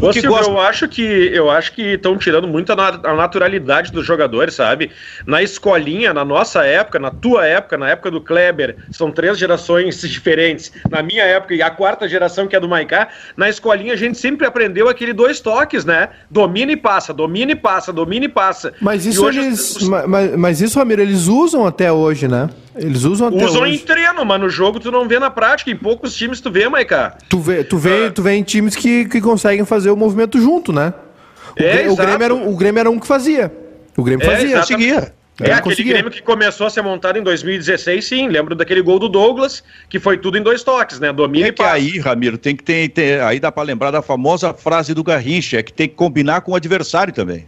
Ô, 0.00 0.12
Silvio, 0.12 0.30
gosta... 0.30 0.50
eu 0.50 0.60
acho 0.60 0.88
que 0.88 1.02
eu 1.02 1.50
acho 1.50 1.72
que 1.72 1.94
estão 1.94 2.18
tirando 2.18 2.48
muito 2.48 2.72
a, 2.72 3.00
a, 3.04 3.14
naturalidade 3.14 3.92
dos 3.92 4.04
jogadores, 4.04 4.54
sabe? 4.54 4.90
Na 5.24 5.42
escolinha, 5.42 6.12
na 6.12 6.24
nossa 6.24 6.64
época, 6.64 6.98
na 6.98 7.10
tua 7.10 7.46
época, 7.46 7.78
na 7.78 7.88
época 7.88 8.10
do 8.10 8.20
Kleber, 8.20 8.76
são 8.90 9.12
três 9.12 9.38
gerações 9.38 10.00
diferentes. 10.08 10.72
Na 10.90 11.02
minha 11.02 11.22
época 11.22 11.54
e 11.54 11.62
a 11.62 11.70
quarta 11.70 12.08
geração 12.08 12.48
que 12.48 12.56
é 12.56 12.60
do 12.60 12.68
Maiká, 12.68 13.08
na 13.36 13.48
escolinha 13.48 13.92
a 13.92 13.96
gente 13.96 14.18
sempre 14.18 14.46
aprendeu 14.46 14.88
aquele 14.88 15.12
dois 15.12 15.38
toques, 15.38 15.84
né? 15.84 16.08
Domina 16.28 16.72
e 16.72 16.76
passa, 16.76 17.14
domina 17.14 17.52
e 17.52 17.56
passa, 17.56 17.92
domina 17.92 18.24
e 18.24 18.28
passa. 18.28 18.72
Mas 18.80 19.06
isso 19.06 19.28
eles, 19.28 19.76
os... 19.76 19.88
mas, 19.88 20.36
mas 20.36 20.60
isso, 20.60 20.78
Ramiro, 20.78 21.02
eles 21.02 21.28
usam 21.28 21.64
até 21.64 21.92
hoje, 21.92 22.26
né? 22.26 22.48
Eles 22.76 23.04
usam 23.04 23.28
até 23.28 23.44
Usam 23.44 23.62
hoje. 23.62 23.74
em 23.74 23.78
treino, 23.78 24.24
mas 24.24 24.40
no 24.40 24.48
jogo 24.48 24.78
tu 24.78 24.90
não 24.90 25.08
vê 25.08 25.18
na 25.18 25.30
prática. 25.30 25.70
Em 25.70 25.76
poucos 25.76 26.14
times 26.14 26.40
tu 26.40 26.50
vê, 26.50 26.68
Maiká. 26.68 27.16
Tu 27.28 27.38
vê, 27.40 27.64
tu 27.64 27.78
vê, 27.78 28.06
ah. 28.06 28.10
tu 28.10 28.22
vê 28.22 28.32
em 28.32 28.42
times 28.42 28.76
que, 28.76 29.06
que 29.06 29.20
conseguem 29.20 29.64
fazer 29.64 29.90
o 29.90 29.96
movimento 29.96 30.40
junto, 30.40 30.72
né? 30.72 30.94
O, 31.58 31.62
é, 31.62 31.88
o, 31.90 31.96
Grêmio, 31.96 32.24
era 32.24 32.34
um, 32.34 32.48
o 32.48 32.56
Grêmio 32.56 32.80
era 32.80 32.90
um 32.90 32.98
que 32.98 33.06
fazia. 33.06 33.52
O 33.96 34.04
Grêmio 34.04 34.24
é, 34.24 34.30
fazia. 34.30 34.62
Seguia. 34.62 35.12
É, 35.40 35.52
aquele 35.52 35.62
conseguia. 35.62 35.92
Grêmio 35.94 36.10
que 36.10 36.22
começou 36.22 36.66
a 36.66 36.70
ser 36.70 36.82
montado 36.82 37.18
em 37.18 37.22
2016, 37.22 38.04
sim. 38.04 38.28
Lembro 38.28 38.54
daquele 38.54 38.82
gol 38.82 38.98
do 38.98 39.08
Douglas, 39.08 39.64
que 39.88 39.98
foi 39.98 40.18
tudo 40.18 40.38
em 40.38 40.42
dois 40.42 40.62
toques, 40.62 41.00
né? 41.00 41.12
Domínio 41.12 41.46
é 41.46 41.48
e 41.48 41.52
que 41.52 41.62
aí, 41.62 41.98
Ramiro, 41.98 42.38
tem 42.38 42.54
que 42.54 42.62
ter, 42.62 42.88
ter, 42.90 43.20
Aí 43.22 43.40
dá 43.40 43.50
para 43.50 43.62
lembrar 43.62 43.90
da 43.90 44.02
famosa 44.02 44.52
frase 44.52 44.94
do 44.94 45.02
Garrincha, 45.02 45.58
é 45.58 45.62
que 45.62 45.72
tem 45.72 45.88
que 45.88 45.94
combinar 45.94 46.42
com 46.42 46.52
o 46.52 46.54
adversário 46.54 47.12
também. 47.12 47.46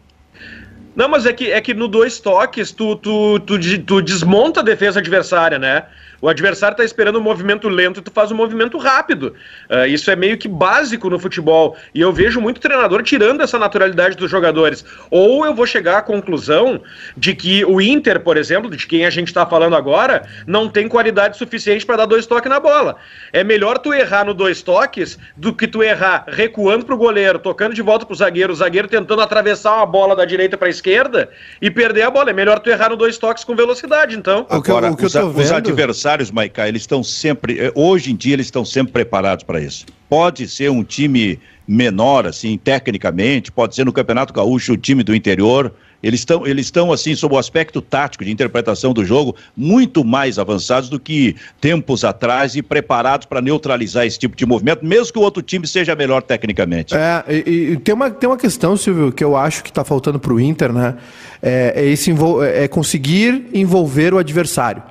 Não, 0.94 1.08
mas 1.08 1.24
é 1.24 1.32
que, 1.32 1.50
é 1.50 1.60
que 1.60 1.72
no 1.72 1.88
dois 1.88 2.20
toques 2.20 2.70
tu, 2.70 2.96
tu, 2.96 3.40
tu, 3.40 3.58
tu 3.86 4.02
desmonta 4.02 4.60
a 4.60 4.62
defesa 4.62 5.00
adversária, 5.00 5.58
né? 5.58 5.84
O 6.22 6.28
adversário 6.28 6.74
está 6.74 6.84
esperando 6.84 7.18
um 7.18 7.22
movimento 7.22 7.68
lento 7.68 7.98
e 7.98 8.02
tu 8.02 8.12
faz 8.12 8.30
um 8.30 8.36
movimento 8.36 8.78
rápido. 8.78 9.34
Uh, 9.68 9.86
isso 9.88 10.08
é 10.08 10.14
meio 10.14 10.38
que 10.38 10.46
básico 10.46 11.10
no 11.10 11.18
futebol. 11.18 11.76
E 11.92 12.00
eu 12.00 12.12
vejo 12.12 12.40
muito 12.40 12.60
treinador 12.60 13.02
tirando 13.02 13.40
essa 13.40 13.58
naturalidade 13.58 14.16
dos 14.16 14.30
jogadores. 14.30 14.84
Ou 15.10 15.44
eu 15.44 15.52
vou 15.52 15.66
chegar 15.66 15.98
à 15.98 16.02
conclusão 16.02 16.80
de 17.16 17.34
que 17.34 17.64
o 17.64 17.80
Inter, 17.80 18.20
por 18.20 18.36
exemplo, 18.36 18.70
de 18.70 18.86
quem 18.86 19.04
a 19.04 19.10
gente 19.10 19.28
está 19.28 19.44
falando 19.44 19.74
agora, 19.74 20.22
não 20.46 20.68
tem 20.68 20.86
qualidade 20.86 21.36
suficiente 21.36 21.84
para 21.84 21.96
dar 21.96 22.06
dois 22.06 22.24
toques 22.24 22.48
na 22.48 22.60
bola. 22.60 22.94
É 23.32 23.42
melhor 23.42 23.78
tu 23.78 23.92
errar 23.92 24.24
no 24.24 24.32
dois 24.32 24.62
toques 24.62 25.18
do 25.36 25.52
que 25.52 25.66
tu 25.66 25.82
errar 25.82 26.24
recuando 26.28 26.86
para 26.86 26.94
o 26.94 26.98
goleiro, 26.98 27.40
tocando 27.40 27.74
de 27.74 27.82
volta 27.82 28.06
para 28.06 28.12
o 28.12 28.16
zagueiro, 28.16 28.52
o 28.52 28.56
zagueiro 28.56 28.86
tentando 28.86 29.22
atravessar 29.22 29.74
uma 29.74 29.86
bola 29.86 30.14
da 30.14 30.24
direita 30.24 30.56
para 30.56 30.68
a 30.68 30.70
esquerda 30.82 31.30
e 31.60 31.70
perder 31.70 32.02
a 32.02 32.10
bola. 32.10 32.30
É 32.30 32.32
melhor 32.32 32.58
tu 32.58 32.68
errar 32.68 32.90
no 32.90 32.96
dois 32.96 33.16
toques 33.16 33.44
com 33.44 33.54
velocidade, 33.54 34.16
então. 34.16 34.44
Agora, 34.50 34.90
o 34.90 34.96
que, 34.96 35.06
o 35.06 35.08
que 35.10 35.18
os, 35.18 35.36
os 35.36 35.52
adversários 35.52 36.30
Maicá, 36.30 36.68
eles 36.68 36.82
estão 36.82 37.02
sempre, 37.02 37.58
eh, 37.58 37.72
hoje 37.74 38.10
em 38.10 38.16
dia 38.16 38.34
eles 38.34 38.46
estão 38.46 38.64
sempre 38.64 38.92
preparados 38.92 39.44
para 39.44 39.60
isso. 39.60 39.86
Pode 40.08 40.48
ser 40.48 40.70
um 40.70 40.82
time 40.82 41.38
menor, 41.66 42.26
assim, 42.26 42.58
tecnicamente, 42.58 43.52
pode 43.52 43.74
ser 43.74 43.86
no 43.86 43.92
Campeonato 43.92 44.34
Gaúcho 44.34 44.72
o 44.72 44.76
time 44.76 45.02
do 45.02 45.14
interior, 45.14 45.72
eles 46.02 46.20
estão, 46.20 46.46
eles 46.46 46.66
estão 46.66 46.92
assim, 46.92 47.14
sob 47.14 47.34
o 47.34 47.38
aspecto 47.38 47.80
tático 47.80 48.24
de 48.24 48.30
interpretação 48.30 48.92
do 48.92 49.04
jogo, 49.04 49.36
muito 49.56 50.04
mais 50.04 50.38
avançados 50.38 50.88
do 50.88 50.98
que 50.98 51.36
tempos 51.60 52.04
atrás 52.04 52.56
e 52.56 52.62
preparados 52.62 53.26
para 53.26 53.40
neutralizar 53.40 54.04
esse 54.04 54.18
tipo 54.18 54.36
de 54.36 54.44
movimento, 54.44 54.84
mesmo 54.84 55.12
que 55.12 55.18
o 55.18 55.22
outro 55.22 55.42
time 55.42 55.66
seja 55.66 55.94
melhor 55.94 56.22
tecnicamente. 56.22 56.94
É, 56.94 57.24
e, 57.28 57.72
e 57.72 57.76
tem, 57.76 57.94
uma, 57.94 58.10
tem 58.10 58.28
uma 58.28 58.36
questão, 58.36 58.76
Silvio, 58.76 59.12
que 59.12 59.22
eu 59.22 59.36
acho 59.36 59.62
que 59.62 59.70
está 59.70 59.84
faltando 59.84 60.18
para 60.18 60.32
o 60.32 60.40
Inter, 60.40 60.72
né? 60.72 60.96
É, 61.42 61.74
é, 61.76 61.86
esse, 61.86 62.12
é 62.54 62.68
conseguir 62.68 63.48
envolver 63.52 64.14
o 64.14 64.18
adversário. 64.18 64.82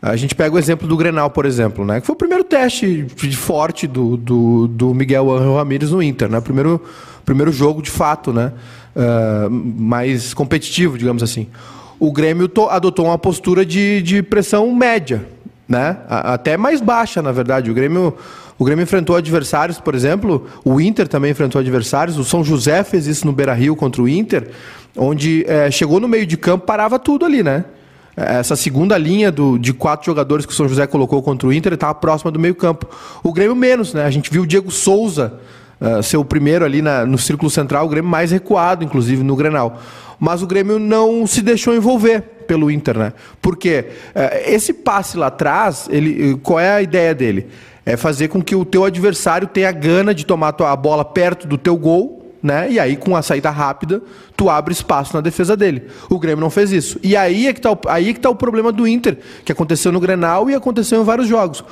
A 0.00 0.14
gente 0.14 0.34
pega 0.34 0.54
o 0.54 0.58
exemplo 0.58 0.86
do 0.86 0.96
Grenal, 0.96 1.28
por 1.30 1.44
exemplo, 1.44 1.84
né? 1.84 2.00
Que 2.00 2.06
foi 2.06 2.14
o 2.14 2.16
primeiro 2.16 2.44
teste 2.44 3.06
forte 3.36 3.86
do, 3.86 4.16
do, 4.16 4.68
do 4.68 4.94
Miguel 4.94 5.54
Ramírez 5.56 5.90
no 5.90 6.00
Inter, 6.00 6.28
né? 6.28 6.40
Primeiro, 6.40 6.80
primeiro 7.24 7.50
jogo 7.50 7.82
de 7.82 7.90
fato, 7.90 8.32
né? 8.32 8.52
Uh, 8.98 9.48
mais 9.48 10.34
competitivo, 10.34 10.98
digamos 10.98 11.22
assim. 11.22 11.46
O 12.00 12.10
Grêmio 12.10 12.50
adotou 12.68 13.04
uma 13.06 13.16
postura 13.16 13.64
de, 13.64 14.02
de 14.02 14.24
pressão 14.24 14.74
média, 14.74 15.24
né? 15.68 15.98
Até 16.08 16.56
mais 16.56 16.80
baixa, 16.80 17.22
na 17.22 17.30
verdade. 17.30 17.70
O 17.70 17.74
Grêmio, 17.74 18.16
o 18.58 18.64
Grêmio 18.64 18.82
enfrentou 18.82 19.14
adversários, 19.14 19.78
por 19.78 19.94
exemplo, 19.94 20.48
o 20.64 20.80
Inter 20.80 21.06
também 21.06 21.30
enfrentou 21.30 21.60
adversários. 21.60 22.18
O 22.18 22.24
São 22.24 22.42
José 22.42 22.82
fez 22.82 23.06
isso 23.06 23.24
no 23.24 23.32
Beira 23.32 23.54
Rio 23.54 23.76
contra 23.76 24.02
o 24.02 24.08
Inter, 24.08 24.50
onde 24.96 25.44
é, 25.46 25.70
chegou 25.70 26.00
no 26.00 26.08
meio 26.08 26.26
de 26.26 26.36
campo, 26.36 26.66
parava 26.66 26.98
tudo 26.98 27.24
ali, 27.24 27.42
né? 27.42 27.64
essa 28.18 28.56
segunda 28.56 28.98
linha 28.98 29.30
do, 29.30 29.56
de 29.56 29.72
quatro 29.72 30.06
jogadores 30.06 30.44
que 30.44 30.52
o 30.52 30.54
São 30.54 30.68
José 30.68 30.86
colocou 30.88 31.22
contra 31.22 31.46
o 31.46 31.52
Inter 31.52 31.74
estava 31.74 31.94
próxima 31.94 32.32
do 32.32 32.38
meio-campo. 32.38 32.88
O 33.22 33.32
Grêmio 33.32 33.54
menos, 33.54 33.94
né? 33.94 34.04
A 34.04 34.10
gente 34.10 34.28
viu 34.28 34.42
o 34.42 34.46
Diego 34.46 34.72
Souza 34.72 35.34
uh, 35.80 36.02
ser 36.02 36.16
o 36.16 36.24
primeiro 36.24 36.64
ali 36.64 36.82
na, 36.82 37.04
no 37.04 37.18
círculo 37.18 37.50
central, 37.50 37.86
o 37.86 37.88
Grêmio 37.88 38.10
mais 38.10 38.30
recuado, 38.30 38.84
inclusive, 38.84 39.22
no 39.22 39.36
Grenal. 39.36 39.78
Mas 40.18 40.42
o 40.42 40.46
Grêmio 40.46 40.78
não 40.78 41.26
se 41.26 41.42
deixou 41.42 41.74
envolver 41.74 42.20
pelo 42.46 42.70
Inter, 42.70 42.98
né? 42.98 43.12
Porque 43.40 43.86
uh, 44.14 44.50
esse 44.50 44.72
passe 44.72 45.16
lá 45.16 45.26
atrás, 45.28 45.88
ele, 45.90 46.36
qual 46.42 46.58
é 46.58 46.70
a 46.70 46.82
ideia 46.82 47.14
dele? 47.14 47.48
É 47.84 47.96
fazer 47.96 48.28
com 48.28 48.42
que 48.42 48.54
o 48.54 48.64
teu 48.64 48.84
adversário 48.84 49.48
tenha 49.48 49.72
gana 49.72 50.14
de 50.14 50.26
tomar 50.26 50.54
a 50.60 50.76
bola 50.76 51.04
perto 51.04 51.46
do 51.46 51.56
teu 51.56 51.76
gol 51.76 52.18
né? 52.42 52.70
E 52.70 52.78
aí, 52.78 52.96
com 52.96 53.16
a 53.16 53.22
saída 53.22 53.50
rápida, 53.50 54.00
tu 54.36 54.48
abre 54.48 54.72
espaço 54.72 55.14
na 55.14 55.20
defesa 55.20 55.56
dele. 55.56 55.88
O 56.08 56.18
Grêmio 56.18 56.40
não 56.40 56.50
fez 56.50 56.70
isso. 56.72 56.98
E 57.02 57.16
aí 57.16 57.46
é 57.46 57.52
que 57.52 57.60
tá 57.60 57.72
o, 57.72 57.78
aí 57.88 58.10
é 58.10 58.12
que 58.12 58.20
tá 58.20 58.30
o 58.30 58.34
problema 58.34 58.70
do 58.70 58.86
Inter, 58.86 59.18
que 59.44 59.52
aconteceu 59.52 59.90
no 59.90 60.00
Grenal 60.00 60.48
e 60.48 60.54
aconteceu 60.54 61.00
em 61.00 61.04
vários 61.04 61.26
jogos. 61.26 61.64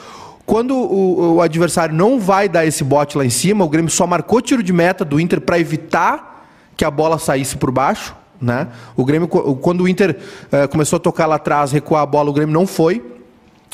Quando 0.47 0.77
o, 0.77 1.35
o 1.35 1.43
adversário 1.43 1.93
não 1.93 2.21
vai 2.21 2.49
dar 2.49 2.65
esse 2.65 2.85
bote 2.85 3.19
lá 3.19 3.25
em 3.25 3.31
cima, 3.31 3.65
o 3.65 3.69
Grêmio 3.69 3.91
só 3.91 4.07
marcou 4.07 4.41
tiro 4.41 4.63
de 4.63 4.73
meta 4.73 5.05
do 5.05 5.19
Inter 5.19 5.41
para 5.41 5.59
evitar 5.59 6.49
que 6.77 6.85
a 6.85 6.91
bola 6.91 7.19
saísse 7.19 7.57
por 7.57 7.73
baixo. 7.73 8.15
Né? 8.41 8.69
O 8.97 9.05
Grêmio, 9.05 9.27
quando 9.27 9.81
o 9.83 9.89
Inter 9.89 10.17
uh, 10.53 10.69
começou 10.69 10.99
a 10.99 11.01
tocar 11.01 11.27
lá 11.27 11.35
atrás, 11.35 11.73
recuar 11.73 12.03
a 12.03 12.07
bola, 12.07 12.31
o 12.31 12.33
Grêmio 12.33 12.55
não 12.55 12.65
foi. 12.65 13.05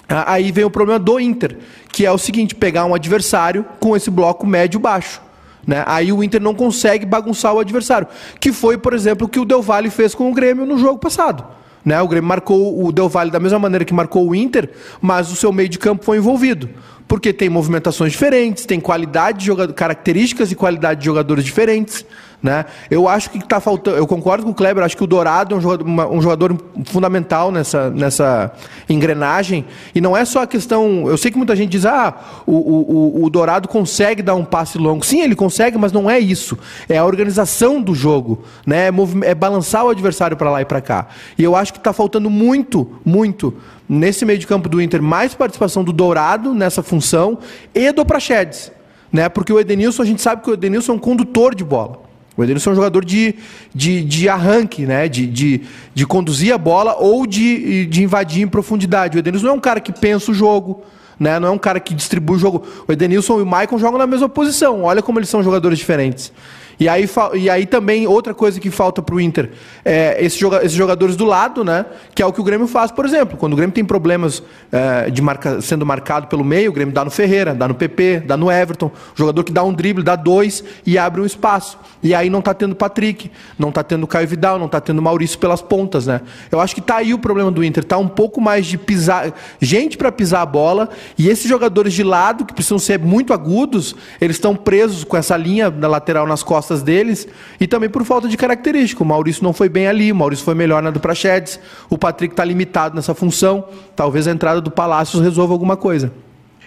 Aí 0.08 0.50
vem 0.50 0.64
o 0.64 0.70
problema 0.70 0.98
do 0.98 1.20
Inter, 1.20 1.58
que 1.90 2.06
é 2.06 2.10
o 2.10 2.18
seguinte: 2.18 2.54
pegar 2.54 2.84
um 2.86 2.94
adversário 2.94 3.64
com 3.78 3.94
esse 3.94 4.10
bloco 4.10 4.46
médio-baixo. 4.46 5.20
Né? 5.66 5.84
Aí 5.86 6.12
o 6.12 6.24
Inter 6.24 6.40
não 6.40 6.54
consegue 6.54 7.04
bagunçar 7.04 7.54
o 7.54 7.60
adversário. 7.60 8.08
Que 8.40 8.52
foi, 8.52 8.78
por 8.78 8.94
exemplo, 8.94 9.26
o 9.26 9.28
que 9.28 9.38
o 9.38 9.44
Del 9.44 9.62
Valle 9.62 9.90
fez 9.90 10.14
com 10.14 10.30
o 10.30 10.34
Grêmio 10.34 10.66
no 10.66 10.78
jogo 10.78 10.98
passado. 10.98 11.44
Né? 11.84 12.00
O 12.00 12.08
Grêmio 12.08 12.28
marcou 12.28 12.84
o 12.84 12.92
Del 12.92 13.08
Valle 13.08 13.30
da 13.30 13.40
mesma 13.40 13.58
maneira 13.58 13.84
que 13.84 13.92
marcou 13.92 14.28
o 14.28 14.34
Inter, 14.34 14.70
mas 15.00 15.32
o 15.32 15.36
seu 15.36 15.52
meio 15.52 15.68
de 15.68 15.78
campo 15.78 16.04
foi 16.04 16.18
envolvido. 16.18 16.68
Porque 17.08 17.32
tem 17.32 17.48
movimentações 17.48 18.12
diferentes, 18.12 18.64
tem 18.64 18.80
qualidade 18.80 19.40
de 19.40 19.46
jogador, 19.46 19.72
características 19.74 20.50
e 20.52 20.54
qualidade 20.54 21.00
de 21.00 21.06
jogadores 21.06 21.44
diferentes. 21.44 22.06
Né? 22.42 22.64
Eu 22.90 23.06
acho 23.06 23.30
que 23.30 23.38
está 23.38 23.60
faltando. 23.60 23.96
Eu 23.96 24.06
concordo 24.06 24.42
com 24.42 24.50
o 24.50 24.54
Kleber, 24.54 24.82
acho 24.82 24.96
que 24.96 25.04
o 25.04 25.06
Dourado 25.06 25.54
é 25.54 25.58
um 25.58 25.60
jogador, 25.60 25.86
uma, 25.86 26.08
um 26.08 26.20
jogador 26.20 26.56
fundamental 26.86 27.52
nessa, 27.52 27.88
nessa 27.88 28.52
engrenagem. 28.88 29.64
E 29.94 30.00
não 30.00 30.16
é 30.16 30.24
só 30.24 30.42
a 30.42 30.46
questão. 30.46 31.08
Eu 31.08 31.16
sei 31.16 31.30
que 31.30 31.38
muita 31.38 31.54
gente 31.54 31.70
diz, 31.70 31.86
ah, 31.86 32.42
o, 32.44 32.52
o, 32.52 33.24
o 33.24 33.30
Dourado 33.30 33.68
consegue 33.68 34.22
dar 34.22 34.34
um 34.34 34.44
passe 34.44 34.76
longo. 34.76 35.06
Sim, 35.06 35.20
ele 35.20 35.36
consegue, 35.36 35.78
mas 35.78 35.92
não 35.92 36.10
é 36.10 36.18
isso. 36.18 36.58
É 36.88 36.98
a 36.98 37.04
organização 37.04 37.80
do 37.80 37.94
jogo. 37.94 38.42
Né? 38.66 38.88
É, 38.88 39.30
é 39.30 39.34
balançar 39.36 39.84
o 39.84 39.90
adversário 39.90 40.36
para 40.36 40.50
lá 40.50 40.60
e 40.60 40.64
para 40.64 40.80
cá. 40.80 41.06
E 41.38 41.44
eu 41.44 41.54
acho 41.54 41.72
que 41.72 41.78
está 41.78 41.92
faltando 41.92 42.28
muito, 42.28 42.90
muito 43.04 43.54
nesse 43.88 44.24
meio 44.24 44.38
de 44.38 44.48
campo 44.48 44.68
do 44.68 44.82
Inter, 44.82 45.00
mais 45.00 45.32
participação 45.32 45.84
do 45.84 45.92
Dourado 45.92 46.54
nessa 46.54 46.82
função 46.82 47.38
e 47.72 47.92
do 47.92 48.04
Praxedes. 48.04 48.72
Né? 49.12 49.28
Porque 49.28 49.52
o 49.52 49.60
Edenilson, 49.60 50.02
a 50.02 50.06
gente 50.06 50.20
sabe 50.20 50.42
que 50.42 50.50
o 50.50 50.54
Edenilson 50.54 50.92
é 50.92 50.94
um 50.96 50.98
condutor 50.98 51.54
de 51.54 51.62
bola. 51.62 52.10
O 52.36 52.42
Edenilson 52.42 52.70
é 52.70 52.72
um 52.72 52.76
jogador 52.76 53.04
de, 53.04 53.34
de, 53.74 54.02
de 54.02 54.28
arranque, 54.28 54.86
né? 54.86 55.08
de, 55.08 55.26
de, 55.26 55.60
de 55.94 56.06
conduzir 56.06 56.54
a 56.54 56.58
bola 56.58 56.96
ou 56.98 57.26
de, 57.26 57.86
de 57.86 58.02
invadir 58.02 58.42
em 58.42 58.48
profundidade. 58.48 59.16
O 59.16 59.20
Edenilson 59.20 59.46
não 59.46 59.54
é 59.54 59.56
um 59.56 59.60
cara 59.60 59.80
que 59.80 59.92
pensa 59.92 60.30
o 60.30 60.34
jogo, 60.34 60.82
né? 61.20 61.38
não 61.38 61.48
é 61.48 61.50
um 61.50 61.58
cara 61.58 61.78
que 61.78 61.92
distribui 61.94 62.36
o 62.36 62.38
jogo. 62.38 62.64
O 62.88 62.92
Edenilson 62.92 63.38
e 63.38 63.42
o 63.42 63.46
Maicon 63.46 63.78
jogam 63.78 63.98
na 63.98 64.06
mesma 64.06 64.28
posição. 64.28 64.82
Olha 64.84 65.02
como 65.02 65.18
eles 65.18 65.28
são 65.28 65.42
jogadores 65.42 65.78
diferentes. 65.78 66.32
E 66.78 66.88
aí, 66.88 67.08
e 67.34 67.50
aí 67.50 67.66
também, 67.66 68.06
outra 68.06 68.34
coisa 68.34 68.58
que 68.58 68.70
falta 68.70 69.02
para 69.02 69.14
o 69.14 69.20
Inter 69.20 69.50
é 69.84 70.24
esses, 70.24 70.38
jogadores 70.72 71.16
do 71.16 71.24
lado, 71.24 71.62
né? 71.64 71.86
Que 72.14 72.22
é 72.22 72.26
o 72.26 72.32
que 72.32 72.40
o 72.40 72.44
Grêmio 72.44 72.66
faz, 72.66 72.90
por 72.90 73.04
exemplo. 73.04 73.36
Quando 73.36 73.52
o 73.52 73.56
Grêmio 73.56 73.74
tem 73.74 73.84
problemas 73.84 74.42
é, 74.70 75.10
de 75.10 75.20
marca, 75.20 75.60
sendo 75.60 75.84
marcado 75.84 76.26
pelo 76.26 76.44
meio, 76.44 76.70
o 76.70 76.72
Grêmio 76.72 76.94
dá 76.94 77.04
no 77.04 77.10
Ferreira, 77.10 77.54
dá 77.54 77.68
no 77.68 77.74
PP, 77.74 78.24
dá 78.26 78.36
no 78.36 78.50
Everton. 78.50 78.90
Jogador 79.14 79.44
que 79.44 79.52
dá 79.52 79.62
um 79.62 79.72
drible, 79.72 80.02
dá 80.02 80.16
dois 80.16 80.64
e 80.86 80.96
abre 80.98 81.20
um 81.20 81.26
espaço. 81.26 81.78
E 82.02 82.14
aí 82.14 82.30
não 82.30 82.38
está 82.38 82.54
tendo 82.54 82.74
Patrick, 82.74 83.30
não 83.58 83.68
está 83.68 83.82
tendo 83.82 84.06
Caio 84.06 84.26
Vidal, 84.26 84.58
não 84.58 84.66
está 84.66 84.80
tendo 84.80 85.00
Maurício 85.00 85.38
pelas 85.38 85.62
pontas, 85.62 86.06
né? 86.06 86.20
Eu 86.50 86.60
acho 86.60 86.74
que 86.74 86.80
está 86.80 86.96
aí 86.96 87.14
o 87.14 87.18
problema 87.18 87.50
do 87.50 87.62
Inter. 87.62 87.82
Está 87.82 87.98
um 87.98 88.08
pouco 88.08 88.40
mais 88.40 88.66
de 88.66 88.78
pisar, 88.78 89.32
gente 89.60 89.96
para 89.96 90.10
pisar 90.10 90.42
a 90.42 90.46
bola. 90.46 90.88
E 91.18 91.28
esses 91.28 91.48
jogadores 91.48 91.92
de 91.92 92.02
lado, 92.02 92.44
que 92.44 92.54
precisam 92.54 92.78
ser 92.78 92.98
muito 92.98 93.32
agudos, 93.32 93.94
eles 94.20 94.36
estão 94.36 94.56
presos 94.56 95.04
com 95.04 95.16
essa 95.16 95.36
linha 95.36 95.70
da 95.70 95.86
lateral 95.86 96.26
nas 96.26 96.42
costas 96.42 96.61
costas 96.62 96.82
deles 96.82 97.28
e 97.60 97.66
também 97.66 97.90
por 97.90 98.04
falta 98.04 98.28
de 98.28 98.36
característica. 98.36 99.02
O 99.02 99.06
Maurício 99.06 99.42
não 99.42 99.52
foi 99.52 99.68
bem 99.68 99.88
ali, 99.88 100.12
o 100.12 100.14
Maurício 100.14 100.44
foi 100.44 100.54
melhor 100.54 100.80
na 100.80 100.90
do 100.90 101.00
Prachedes, 101.00 101.60
o 101.90 101.98
Patrick 101.98 102.32
está 102.32 102.44
limitado 102.44 102.94
nessa 102.94 103.14
função. 103.14 103.68
Talvez 103.96 104.28
a 104.28 104.30
entrada 104.30 104.60
do 104.60 104.70
Palácios 104.70 105.20
resolva 105.20 105.52
alguma 105.52 105.76
coisa. 105.76 106.12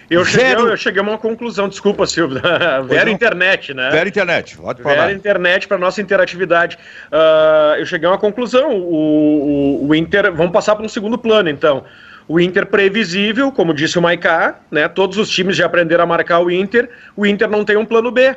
Eu 0.08 0.24
cheguei, 0.24 0.54
eu 0.54 0.76
cheguei 0.76 1.00
a 1.00 1.02
uma 1.02 1.18
conclusão, 1.18 1.68
desculpa, 1.68 2.06
Silvio. 2.06 2.40
Vera 2.86 3.10
internet, 3.10 3.74
né? 3.74 3.90
Vera 3.90 4.08
internet, 4.08 4.56
pode 4.56 4.80
falar. 4.80 4.94
Vera 4.94 5.12
internet 5.12 5.66
para 5.66 5.78
nossa 5.78 6.00
interatividade. 6.00 6.78
Uh, 7.10 7.80
eu 7.80 7.86
cheguei 7.86 8.06
a 8.06 8.12
uma 8.12 8.18
conclusão. 8.18 8.70
O, 8.76 9.82
o, 9.82 9.88
o 9.88 9.94
Inter. 9.96 10.32
Vamos 10.32 10.52
passar 10.52 10.76
para 10.76 10.84
um 10.84 10.88
segundo 10.88 11.18
plano, 11.18 11.48
então. 11.48 11.82
O 12.28 12.38
Inter 12.38 12.66
previsível, 12.66 13.50
como 13.50 13.74
disse 13.74 13.98
o 13.98 14.02
Maicá, 14.02 14.60
né? 14.70 14.86
Todos 14.86 15.18
os 15.18 15.28
times 15.28 15.56
já 15.56 15.66
aprenderam 15.66 16.04
a 16.04 16.06
marcar 16.06 16.38
o 16.38 16.52
Inter. 16.52 16.88
O 17.16 17.26
Inter 17.26 17.50
não 17.50 17.64
tem 17.64 17.76
um 17.76 17.84
plano 17.84 18.12
B. 18.12 18.36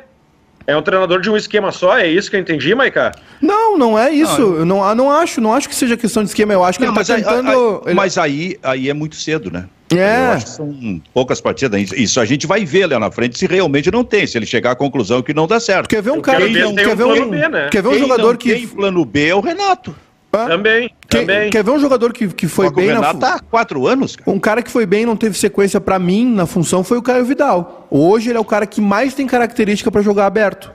É 0.66 0.76
um 0.76 0.82
treinador 0.82 1.20
de 1.20 1.30
um 1.30 1.36
esquema 1.36 1.72
só? 1.72 1.98
É 1.98 2.06
isso 2.06 2.30
que 2.30 2.36
eu 2.36 2.40
entendi, 2.40 2.74
Maica? 2.74 3.12
Não, 3.40 3.76
não 3.76 3.98
é 3.98 4.10
isso. 4.10 4.40
Não, 4.40 4.56
eu 4.56 4.64
não, 4.64 4.94
não 4.94 5.10
acho, 5.10 5.40
não 5.40 5.52
acho 5.52 5.68
que 5.68 5.74
seja 5.74 5.96
questão 5.96 6.22
de 6.22 6.28
esquema. 6.28 6.52
Eu 6.52 6.62
acho 6.62 6.78
que 6.78 6.84
não, 6.84 6.94
ele 6.94 7.04
tá 7.04 7.14
tentando. 7.16 7.82
Aí, 7.84 7.90
aí, 7.90 7.94
Mas 7.94 8.18
aí, 8.18 8.56
aí 8.62 8.88
é 8.88 8.94
muito 8.94 9.16
cedo, 9.16 9.50
né? 9.50 9.66
É. 9.92 10.18
Eu 10.18 10.30
acho 10.32 10.44
que 10.44 10.50
são 10.52 11.02
poucas 11.12 11.40
partidas. 11.40 11.92
Isso 11.92 12.20
a 12.20 12.24
gente 12.24 12.46
vai 12.46 12.64
ver 12.64 12.86
lá 12.86 12.98
na 12.98 13.10
frente 13.10 13.38
se 13.38 13.46
realmente 13.46 13.90
não 13.90 14.04
tem, 14.04 14.26
se 14.26 14.38
ele 14.38 14.46
chegar 14.46 14.70
à 14.72 14.76
conclusão 14.76 15.22
que 15.22 15.34
não 15.34 15.48
dá 15.48 15.58
certo. 15.58 15.88
Quer 15.88 16.02
ver 16.02 16.12
um 16.12 16.20
cara 16.20 16.46
que 16.46 16.60
não, 16.60 16.74
quer, 16.74 16.88
um 16.88 16.96
ver 16.96 17.04
um, 17.04 17.30
B, 17.30 17.48
né? 17.48 17.68
quer 17.70 17.82
ver 17.82 17.88
um 17.88 17.92
quem 17.92 18.00
jogador 18.00 18.36
que 18.36 18.54
tem 18.54 18.68
plano 18.68 19.04
B 19.04 19.28
é 19.28 19.34
o 19.34 19.40
Renato. 19.40 19.94
Ah, 20.32 20.46
também, 20.46 20.90
quer, 21.08 21.20
também. 21.20 21.50
Quer 21.50 21.64
ver 21.64 21.70
um 21.72 21.78
jogador 21.78 22.12
que, 22.12 22.28
que 22.28 22.46
foi 22.46 22.70
bem 22.70 22.88
na 22.88 23.12
função? 23.12 23.28
há 23.28 23.40
quatro 23.40 23.86
anos, 23.86 24.14
cara. 24.14 24.30
Um 24.30 24.38
cara 24.38 24.62
que 24.62 24.70
foi 24.70 24.86
bem 24.86 25.04
não 25.04 25.16
teve 25.16 25.36
sequência 25.36 25.80
para 25.80 25.98
mim 25.98 26.24
na 26.32 26.46
função 26.46 26.84
foi 26.84 26.98
o 26.98 27.02
Caio 27.02 27.24
Vidal. 27.24 27.88
Hoje 27.90 28.30
ele 28.30 28.38
é 28.38 28.40
o 28.40 28.44
cara 28.44 28.66
que 28.66 28.80
mais 28.80 29.12
tem 29.12 29.26
característica 29.26 29.90
para 29.90 30.02
jogar 30.02 30.26
aberto. 30.26 30.72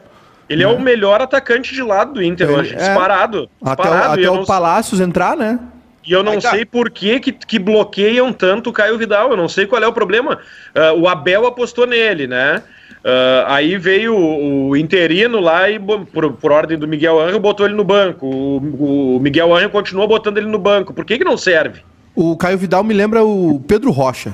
Ele 0.50 0.62
é. 0.62 0.66
é 0.66 0.70
o 0.70 0.80
melhor 0.80 1.22
atacante 1.22 1.74
de 1.74 1.82
lado 1.82 2.14
do 2.14 2.24
Inter 2.24 2.50
ele 2.50 2.60
hoje, 2.60 2.74
é. 2.74 2.78
disparado. 2.78 3.50
Até, 3.64 3.90
o, 3.90 3.94
até 3.94 4.30
o 4.30 4.46
Palácios 4.46 5.00
entrar, 5.00 5.38
né? 5.38 5.60
E 6.06 6.12
eu 6.12 6.22
não 6.22 6.40
tá. 6.40 6.52
sei 6.52 6.66
por 6.66 6.92
que, 6.92 7.20
que, 7.20 7.32
que, 7.32 7.58
bloqueiam 7.58 8.32
tanto 8.32 8.70
o 8.70 8.74
Caio 8.74 8.98
Vidal, 8.98 9.32
eu 9.32 9.38
não 9.38 9.50
sei 9.50 9.66
qual 9.66 9.82
é 9.82 9.88
o 9.88 9.94
problema. 9.94 10.40
Uh, 10.76 11.02
o 11.02 11.08
Abel 11.08 11.48
apostou 11.48 11.88
nele, 11.88 12.28
né? 12.28 12.62
Uh, 13.06 13.46
aí 13.46 13.78
veio 13.78 14.16
o, 14.16 14.70
o, 14.70 14.76
interino 14.76 15.40
lá 15.40 15.70
e, 15.70 15.80
por, 15.80 16.34
por 16.34 16.52
ordem 16.52 16.76
do 16.76 16.88
Miguel 16.88 17.22
Anjo, 17.22 17.40
botou 17.40 17.68
ele 17.68 17.76
no 17.76 17.84
banco. 17.84 18.26
O, 18.26 19.18
o 19.18 19.20
Miguel 19.20 19.56
Anjo 19.56 19.70
continuou 19.70 20.08
botando 20.08 20.40
ele 20.40 20.48
no 20.48 20.58
banco. 20.58 20.92
Por 20.92 21.06
que, 21.06 21.20
que 21.20 21.24
não 21.24 21.38
serve? 21.38 21.82
O 22.16 22.36
Caio 22.36 22.58
Vidal 22.58 22.84
me 22.84 22.96
lembra 22.96 23.24
o 23.24 23.64
Pedro 23.68 23.92
Rocha. 23.92 24.34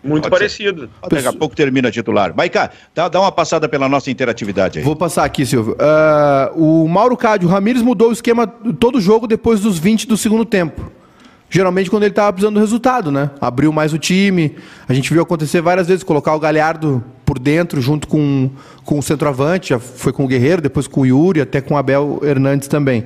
Muito 0.00 0.28
Pode 0.28 0.30
parecido. 0.30 0.88
Daqui 1.10 1.26
a 1.26 1.32
pouco 1.32 1.56
termina 1.56 1.90
titular. 1.90 2.32
Maiká, 2.36 2.70
dá, 2.94 3.08
dá 3.08 3.20
uma 3.20 3.32
passada 3.32 3.68
pela 3.68 3.88
nossa 3.88 4.12
interatividade 4.12 4.78
aí. 4.78 4.84
Vou 4.84 4.94
passar 4.94 5.24
aqui, 5.24 5.44
Silvio. 5.44 5.74
Uh, 5.74 6.84
o 6.84 6.88
Mauro 6.88 7.16
Cádio, 7.16 7.48
o 7.48 7.50
Ramires 7.50 7.82
mudou 7.82 8.10
o 8.10 8.12
esquema 8.12 8.46
todo 8.46 9.00
jogo 9.00 9.26
depois 9.26 9.58
dos 9.60 9.76
20 9.76 10.06
do 10.06 10.16
segundo 10.16 10.44
tempo. 10.44 10.88
Geralmente 11.50 11.90
quando 11.90 12.04
ele 12.04 12.12
estava 12.12 12.32
precisando 12.32 12.54
do 12.54 12.60
resultado, 12.60 13.10
né? 13.10 13.30
Abriu 13.40 13.72
mais 13.72 13.92
o 13.92 13.98
time. 13.98 14.54
A 14.88 14.94
gente 14.94 15.12
viu 15.12 15.22
acontecer 15.22 15.60
várias 15.60 15.88
vezes, 15.88 16.04
colocar 16.04 16.32
o 16.34 16.38
Galhardo 16.38 17.02
por 17.34 17.38
dentro, 17.40 17.80
junto 17.80 18.06
com, 18.06 18.50
com 18.84 18.98
o 18.98 19.02
centroavante. 19.02 19.70
Já 19.70 19.78
foi 19.78 20.12
com 20.12 20.24
o 20.24 20.28
Guerreiro, 20.28 20.62
depois 20.62 20.86
com 20.86 21.00
o 21.00 21.06
Yuri, 21.06 21.40
até 21.40 21.60
com 21.60 21.74
o 21.74 21.76
Abel 21.76 22.20
Hernandes 22.22 22.68
também. 22.68 23.04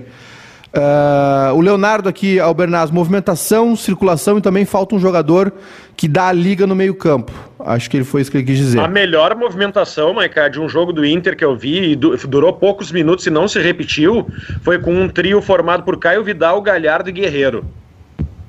Uh, 0.68 1.54
o 1.54 1.62
Leonardo 1.62 2.10
aqui, 2.10 2.38
Albernaz, 2.38 2.90
movimentação, 2.90 3.74
circulação 3.74 4.36
e 4.36 4.42
também 4.42 4.66
falta 4.66 4.94
um 4.94 4.98
jogador 5.00 5.50
que 5.96 6.06
dá 6.06 6.28
a 6.28 6.32
liga 6.32 6.66
no 6.66 6.76
meio 6.76 6.94
campo. 6.94 7.32
Acho 7.58 7.88
que 7.88 7.96
ele 7.96 8.04
foi 8.04 8.20
isso 8.20 8.30
que 8.30 8.36
ele 8.36 8.44
quis 8.44 8.58
dizer. 8.58 8.78
A 8.78 8.86
melhor 8.86 9.34
movimentação, 9.34 10.12
Maica, 10.12 10.48
de 10.48 10.60
um 10.60 10.68
jogo 10.68 10.92
do 10.92 11.06
Inter 11.06 11.34
que 11.36 11.44
eu 11.44 11.56
vi, 11.56 11.92
e 11.92 11.96
durou 11.96 12.52
poucos 12.52 12.92
minutos 12.92 13.26
e 13.26 13.30
não 13.30 13.48
se 13.48 13.58
repetiu, 13.60 14.26
foi 14.62 14.78
com 14.78 14.92
um 14.92 15.08
trio 15.08 15.40
formado 15.40 15.84
por 15.84 15.98
Caio 15.98 16.22
Vidal, 16.22 16.60
Galhardo 16.60 17.08
e 17.08 17.12
Guerreiro. 17.12 17.64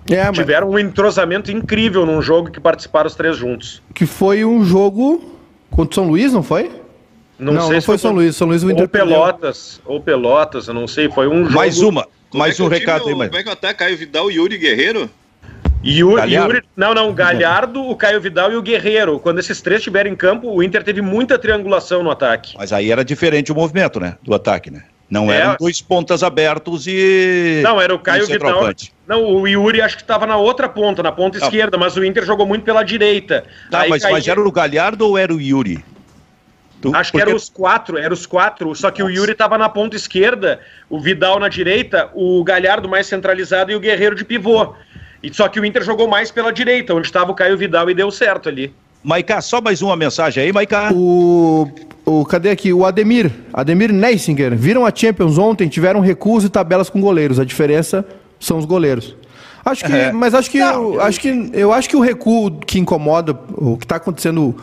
É, 0.09 0.25
mas... 0.25 0.35
Tiveram 0.35 0.69
um 0.69 0.77
entrosamento 0.77 1.51
incrível 1.51 2.05
num 2.05 2.21
jogo 2.21 2.51
que 2.51 2.59
participaram 2.59 3.07
os 3.07 3.15
três 3.15 3.37
juntos. 3.37 3.81
Que 3.93 4.05
foi 4.05 4.43
um 4.43 4.63
jogo 4.65 5.38
contra 5.71 5.91
o 5.91 5.95
São 5.95 6.07
Luís, 6.09 6.33
não 6.33 6.43
foi? 6.43 6.71
Não, 7.37 7.53
não, 7.53 7.61
sei 7.61 7.73
não 7.73 7.81
se 7.81 7.85
foi 7.85 7.97
São 7.97 8.11
Luís, 8.11 8.35
São 8.35 8.47
Luís 8.47 8.63
o 8.63 8.69
Inter 8.69 8.83
Ou 8.83 8.89
Pelotas, 8.89 9.81
ou 9.85 10.01
Pelotas, 10.01 10.67
eu 10.67 10.73
não 10.73 10.87
sei, 10.87 11.09
foi 11.09 11.27
um 11.27 11.43
jogo... 11.45 11.55
Mais 11.55 11.79
uma, 11.79 12.07
mais 12.33 12.59
é 12.59 12.63
um 12.63 12.67
recado 12.67 13.07
aí, 13.07 13.15
mas... 13.15 13.29
Como 13.29 13.39
é 13.39 13.43
que 13.43 13.49
até 13.49 13.73
Caio 13.73 13.97
Vidal 13.97 14.29
e 14.29 14.35
Yuri 14.35 14.57
Guerreiro? 14.57 15.09
Yuri, 15.83 16.33
Yuri, 16.33 16.61
não, 16.75 16.93
não, 16.93 17.13
Galhardo, 17.13 17.81
o 17.81 17.95
Caio 17.95 18.19
Vidal 18.19 18.51
e 18.51 18.57
o 18.57 18.61
Guerreiro. 18.61 19.17
Quando 19.17 19.39
esses 19.39 19.61
três 19.61 19.79
estiveram 19.79 20.11
em 20.11 20.15
campo, 20.15 20.51
o 20.51 20.61
Inter 20.61 20.83
teve 20.83 21.01
muita 21.01 21.39
triangulação 21.39 22.03
no 22.03 22.11
ataque. 22.11 22.55
Mas 22.57 22.73
aí 22.73 22.91
era 22.91 23.03
diferente 23.05 23.51
o 23.51 23.55
movimento, 23.55 23.97
né, 23.99 24.17
do 24.21 24.33
ataque, 24.33 24.69
né? 24.69 24.83
Não 25.09 25.31
é. 25.31 25.37
eram 25.37 25.55
dois 25.59 25.81
pontas 25.81 26.21
abertos 26.21 26.85
e. 26.85 27.61
Não, 27.63 27.81
era 27.81 27.95
o 27.95 27.99
Caio 27.99 28.27
Vidal. 28.27 28.71
Não, 29.09 29.25
o 29.25 29.47
Yuri 29.47 29.81
acho 29.81 29.95
que 29.95 30.03
estava 30.03 30.27
na 30.27 30.37
outra 30.37 30.69
ponta, 30.69 31.01
na 31.01 31.11
ponta 31.11 31.39
não. 31.39 31.47
esquerda, 31.47 31.79
mas 31.79 31.97
o 31.97 32.05
Inter 32.05 32.23
jogou 32.23 32.45
muito 32.45 32.63
pela 32.63 32.83
direita. 32.83 33.43
Tá, 33.71 33.87
mas, 33.89 34.03
mas 34.03 34.27
era 34.27 34.39
o 34.39 34.51
Galhardo 34.51 35.07
ou 35.07 35.17
era 35.17 35.33
o 35.33 35.41
Yuri? 35.41 35.83
Tu, 36.79 36.95
Acho 36.95 37.11
porque... 37.11 37.23
que 37.23 37.29
eram 37.29 37.35
os 37.35 37.49
quatro, 37.49 37.97
eram 37.97 38.13
os 38.13 38.27
quatro, 38.27 38.73
só 38.75 38.91
que 38.91 39.01
Nossa. 39.01 39.11
o 39.11 39.15
Yuri 39.15 39.31
estava 39.31 39.57
na 39.57 39.67
ponta 39.67 39.95
esquerda, 39.95 40.59
o 40.87 40.99
Vidal 40.99 41.39
na 41.39 41.49
direita, 41.49 42.11
o 42.13 42.43
Galhardo 42.43 42.87
mais 42.87 43.07
centralizado 43.07 43.71
e 43.71 43.75
o 43.75 43.79
Guerreiro 43.79 44.15
de 44.15 44.23
pivô. 44.23 44.75
E 45.23 45.33
só 45.33 45.49
que 45.49 45.59
o 45.59 45.65
Inter 45.65 45.83
jogou 45.83 46.07
mais 46.07 46.29
pela 46.29 46.53
direita, 46.53 46.93
onde 46.93 47.07
estava 47.07 47.31
o 47.31 47.35
Caio 47.35 47.57
Vidal 47.57 47.89
e 47.89 47.95
deu 47.95 48.11
certo 48.11 48.47
ali. 48.47 48.71
Maiká, 49.03 49.41
só 49.41 49.59
mais 49.59 49.81
uma 49.81 49.95
mensagem 49.95 50.43
aí, 50.43 50.53
Maiká. 50.53 50.91
O, 50.93 51.67
o 52.05 52.23
cadê 52.25 52.51
aqui? 52.51 52.71
O 52.71 52.85
Ademir, 52.85 53.31
Ademir 53.51 53.91
Neisinger, 53.91 54.55
viram 54.55 54.85
a 54.85 54.93
Champions 54.93 55.39
ontem, 55.39 55.67
tiveram 55.67 55.99
recuos 55.99 56.45
e 56.45 56.49
tabelas 56.49 56.91
com 56.91 57.01
goleiros. 57.01 57.39
A 57.39 57.43
diferença 57.43 58.05
são 58.39 58.57
os 58.57 58.65
goleiros. 58.65 59.15
Acho 59.63 59.85
que, 59.85 59.91
é. 59.91 60.11
mas 60.11 60.33
acho 60.33 60.49
que, 60.49 60.59
Não, 60.59 60.95
eu, 60.95 61.01
acho 61.01 61.19
que 61.19 61.49
eu 61.53 61.73
acho 61.73 61.89
que 61.89 61.95
o 61.95 61.99
recuo 61.99 62.51
que 62.51 62.79
incomoda, 62.79 63.37
o 63.51 63.77
que 63.77 63.85
está 63.85 63.97
acontecendo 63.97 64.55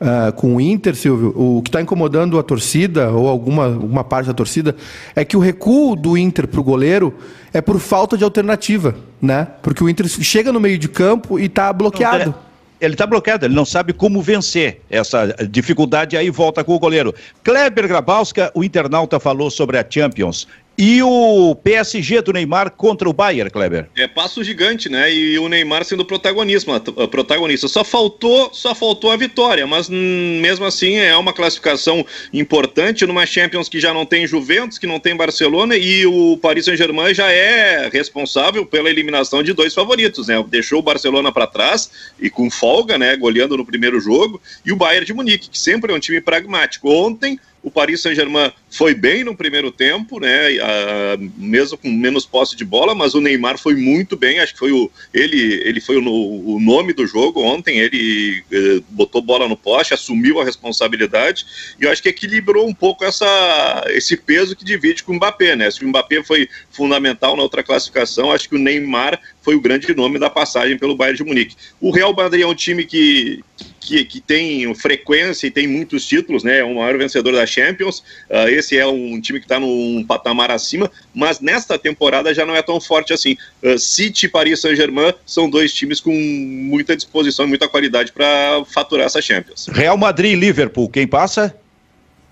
uh, 0.00 0.32
com 0.34 0.56
o 0.56 0.60
Inter, 0.60 0.94
Silvio, 0.94 1.34
o 1.36 1.62
que 1.62 1.68
está 1.68 1.80
incomodando 1.80 2.38
a 2.38 2.42
torcida, 2.42 3.10
ou 3.10 3.28
alguma, 3.28 3.66
alguma 3.66 4.04
parte 4.04 4.26
da 4.26 4.34
torcida, 4.34 4.76
é 5.14 5.24
que 5.24 5.36
o 5.36 5.40
recuo 5.40 5.96
do 5.96 6.16
Inter 6.16 6.46
para 6.46 6.60
o 6.60 6.64
goleiro 6.64 7.14
é 7.52 7.60
por 7.60 7.78
falta 7.78 8.16
de 8.16 8.24
alternativa, 8.24 8.94
né? 9.20 9.48
Porque 9.62 9.82
o 9.82 9.88
Inter 9.88 10.08
chega 10.08 10.52
no 10.52 10.60
meio 10.60 10.78
de 10.78 10.88
campo 10.88 11.38
e 11.38 11.46
está 11.46 11.72
bloqueado. 11.72 12.34
Ele 12.80 12.94
está 12.94 13.06
bloqueado, 13.06 13.46
ele 13.46 13.54
não 13.54 13.64
sabe 13.64 13.92
como 13.92 14.20
vencer 14.20 14.82
essa 14.90 15.34
dificuldade, 15.48 16.16
aí 16.16 16.28
volta 16.28 16.62
com 16.62 16.74
o 16.74 16.78
goleiro. 16.78 17.14
Kleber 17.42 17.88
Grabowska, 17.88 18.50
o 18.54 18.62
internauta 18.62 19.18
falou 19.18 19.50
sobre 19.50 19.78
a 19.78 19.86
Champions. 19.88 20.46
E 20.76 21.00
o 21.02 21.54
PSG 21.54 22.20
do 22.20 22.32
Neymar 22.32 22.72
contra 22.72 23.08
o 23.08 23.12
Bayern, 23.12 23.48
Kleber? 23.48 23.88
É 23.94 24.08
passo 24.08 24.42
gigante, 24.42 24.88
né? 24.88 25.12
E 25.12 25.38
o 25.38 25.48
Neymar 25.48 25.84
sendo 25.84 26.04
protagonista, 26.04 26.80
protagonista. 27.08 27.68
Só 27.68 27.84
faltou, 27.84 28.52
só 28.52 28.74
faltou 28.74 29.12
a 29.12 29.16
vitória, 29.16 29.66
mas 29.66 29.88
hum, 29.88 30.40
mesmo 30.40 30.64
assim 30.64 30.96
é 30.96 31.16
uma 31.16 31.32
classificação 31.32 32.04
importante 32.32 33.06
numa 33.06 33.24
Champions 33.24 33.68
que 33.68 33.78
já 33.78 33.94
não 33.94 34.04
tem 34.04 34.26
Juventus, 34.26 34.76
que 34.76 34.86
não 34.86 34.98
tem 34.98 35.14
Barcelona 35.14 35.76
e 35.76 36.04
o 36.06 36.36
Paris 36.38 36.64
Saint-Germain 36.64 37.14
já 37.14 37.30
é 37.30 37.88
responsável 37.92 38.66
pela 38.66 38.90
eliminação 38.90 39.42
de 39.44 39.52
dois 39.52 39.72
favoritos, 39.72 40.26
né? 40.26 40.44
Deixou 40.48 40.80
o 40.80 40.82
Barcelona 40.82 41.30
para 41.30 41.46
trás 41.46 41.90
e 42.20 42.28
com 42.28 42.50
folga, 42.50 42.98
né? 42.98 43.16
Goleando 43.16 43.56
no 43.56 43.64
primeiro 43.64 44.00
jogo 44.00 44.40
e 44.66 44.72
o 44.72 44.76
Bayern 44.76 45.06
de 45.06 45.14
Munique, 45.14 45.50
que 45.50 45.58
sempre 45.58 45.92
é 45.92 45.94
um 45.94 46.00
time 46.00 46.20
pragmático. 46.20 46.90
Ontem 46.90 47.38
o 47.64 47.70
Paris 47.70 48.02
Saint-Germain 48.02 48.52
foi 48.70 48.94
bem 48.94 49.24
no 49.24 49.34
primeiro 49.34 49.72
tempo, 49.72 50.20
né? 50.20 50.50
Uh, 50.50 51.32
mesmo 51.38 51.78
com 51.78 51.90
menos 51.90 52.26
posse 52.26 52.54
de 52.54 52.64
bola, 52.64 52.94
mas 52.94 53.14
o 53.14 53.22
Neymar 53.22 53.58
foi 53.58 53.74
muito 53.74 54.16
bem. 54.16 54.38
Acho 54.38 54.52
que 54.52 54.58
foi 54.58 54.70
o 54.70 54.90
ele 55.14 55.62
ele 55.64 55.80
foi 55.80 55.96
o, 55.96 56.02
o 56.04 56.60
nome 56.60 56.92
do 56.92 57.06
jogo 57.06 57.42
ontem. 57.42 57.78
Ele 57.78 58.44
uh, 58.52 58.84
botou 58.90 59.22
bola 59.22 59.48
no 59.48 59.56
poste, 59.56 59.94
assumiu 59.94 60.40
a 60.40 60.44
responsabilidade 60.44 61.46
e 61.80 61.84
eu 61.84 61.90
acho 61.90 62.02
que 62.02 62.10
equilibrou 62.10 62.68
um 62.68 62.74
pouco 62.74 63.02
essa 63.02 63.84
esse 63.88 64.14
peso 64.14 64.54
que 64.54 64.64
divide 64.64 65.02
com 65.02 65.12
o 65.12 65.14
Mbappé, 65.16 65.56
né? 65.56 65.70
Se 65.70 65.82
o 65.82 65.88
Mbappé 65.88 66.22
foi 66.22 66.46
fundamental 66.70 67.34
na 67.34 67.42
outra 67.42 67.62
classificação, 67.62 68.30
acho 68.30 68.46
que 68.46 68.56
o 68.56 68.58
Neymar 68.58 69.18
foi 69.44 69.54
o 69.54 69.60
grande 69.60 69.94
nome 69.94 70.18
da 70.18 70.30
passagem 70.30 70.78
pelo 70.78 70.96
Bayern 70.96 71.18
de 71.18 71.24
Munique. 71.24 71.56
O 71.80 71.90
Real 71.90 72.14
Madrid 72.14 72.42
é 72.42 72.46
um 72.46 72.54
time 72.54 72.84
que 72.84 73.44
que, 73.84 74.04
que 74.04 74.20
tem 74.20 74.74
frequência 74.74 75.46
e 75.46 75.50
tem 75.50 75.68
muitos 75.68 76.06
títulos, 76.06 76.42
né? 76.42 76.60
É 76.60 76.64
o 76.64 76.74
maior 76.74 76.96
vencedor 76.96 77.34
da 77.34 77.46
Champions. 77.46 77.98
Uh, 78.30 78.48
esse 78.48 78.78
é 78.78 78.86
um 78.86 79.20
time 79.20 79.38
que 79.38 79.44
está 79.44 79.60
num 79.60 80.02
patamar 80.06 80.50
acima, 80.50 80.90
mas 81.14 81.38
nesta 81.40 81.78
temporada 81.78 82.32
já 82.32 82.46
não 82.46 82.56
é 82.56 82.62
tão 82.62 82.80
forte 82.80 83.12
assim. 83.12 83.36
Uh, 83.62 83.78
City 83.78 84.26
e 84.26 84.28
Paris 84.28 84.60
Saint-Germain 84.60 85.12
são 85.26 85.50
dois 85.50 85.72
times 85.72 86.00
com 86.00 86.12
muita 86.12 86.96
disposição 86.96 87.44
e 87.44 87.48
muita 87.48 87.68
qualidade 87.68 88.10
para 88.10 88.64
faturar 88.66 89.06
essa 89.06 89.20
Champions. 89.20 89.66
Real 89.70 89.98
Madrid 89.98 90.32
e 90.32 90.36
Liverpool, 90.36 90.88
quem 90.88 91.06
passa? 91.06 91.54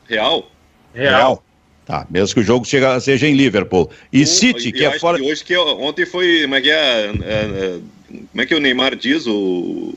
Real. 0.08 0.50
Real. 0.94 1.16
Real. 1.18 1.44
Tá, 1.85 2.07
mesmo 2.09 2.35
que 2.35 2.41
o 2.41 2.45
jogo 2.45 2.64
chega, 2.64 2.99
seja 3.01 3.26
em 3.26 3.35
Liverpool. 3.35 3.91
E 4.12 4.22
o, 4.22 4.26
City, 4.26 4.70
que 4.70 4.85
é 4.85 4.99
fora. 4.99 5.18
Que 5.18 5.24
hoje 5.24 5.45
que 5.45 5.57
ontem 5.57 6.07
foi. 6.07 6.43
Como 6.43 6.55
é 6.55 6.61
que 6.61 6.70
é, 6.70 6.74
é, 6.74 7.11
é? 7.11 7.78
Como 8.09 8.43
é 8.43 8.47
que 8.47 8.55
o 8.55 8.61
Neymar 8.61 8.95
diz? 8.95 9.26
O 9.26 9.95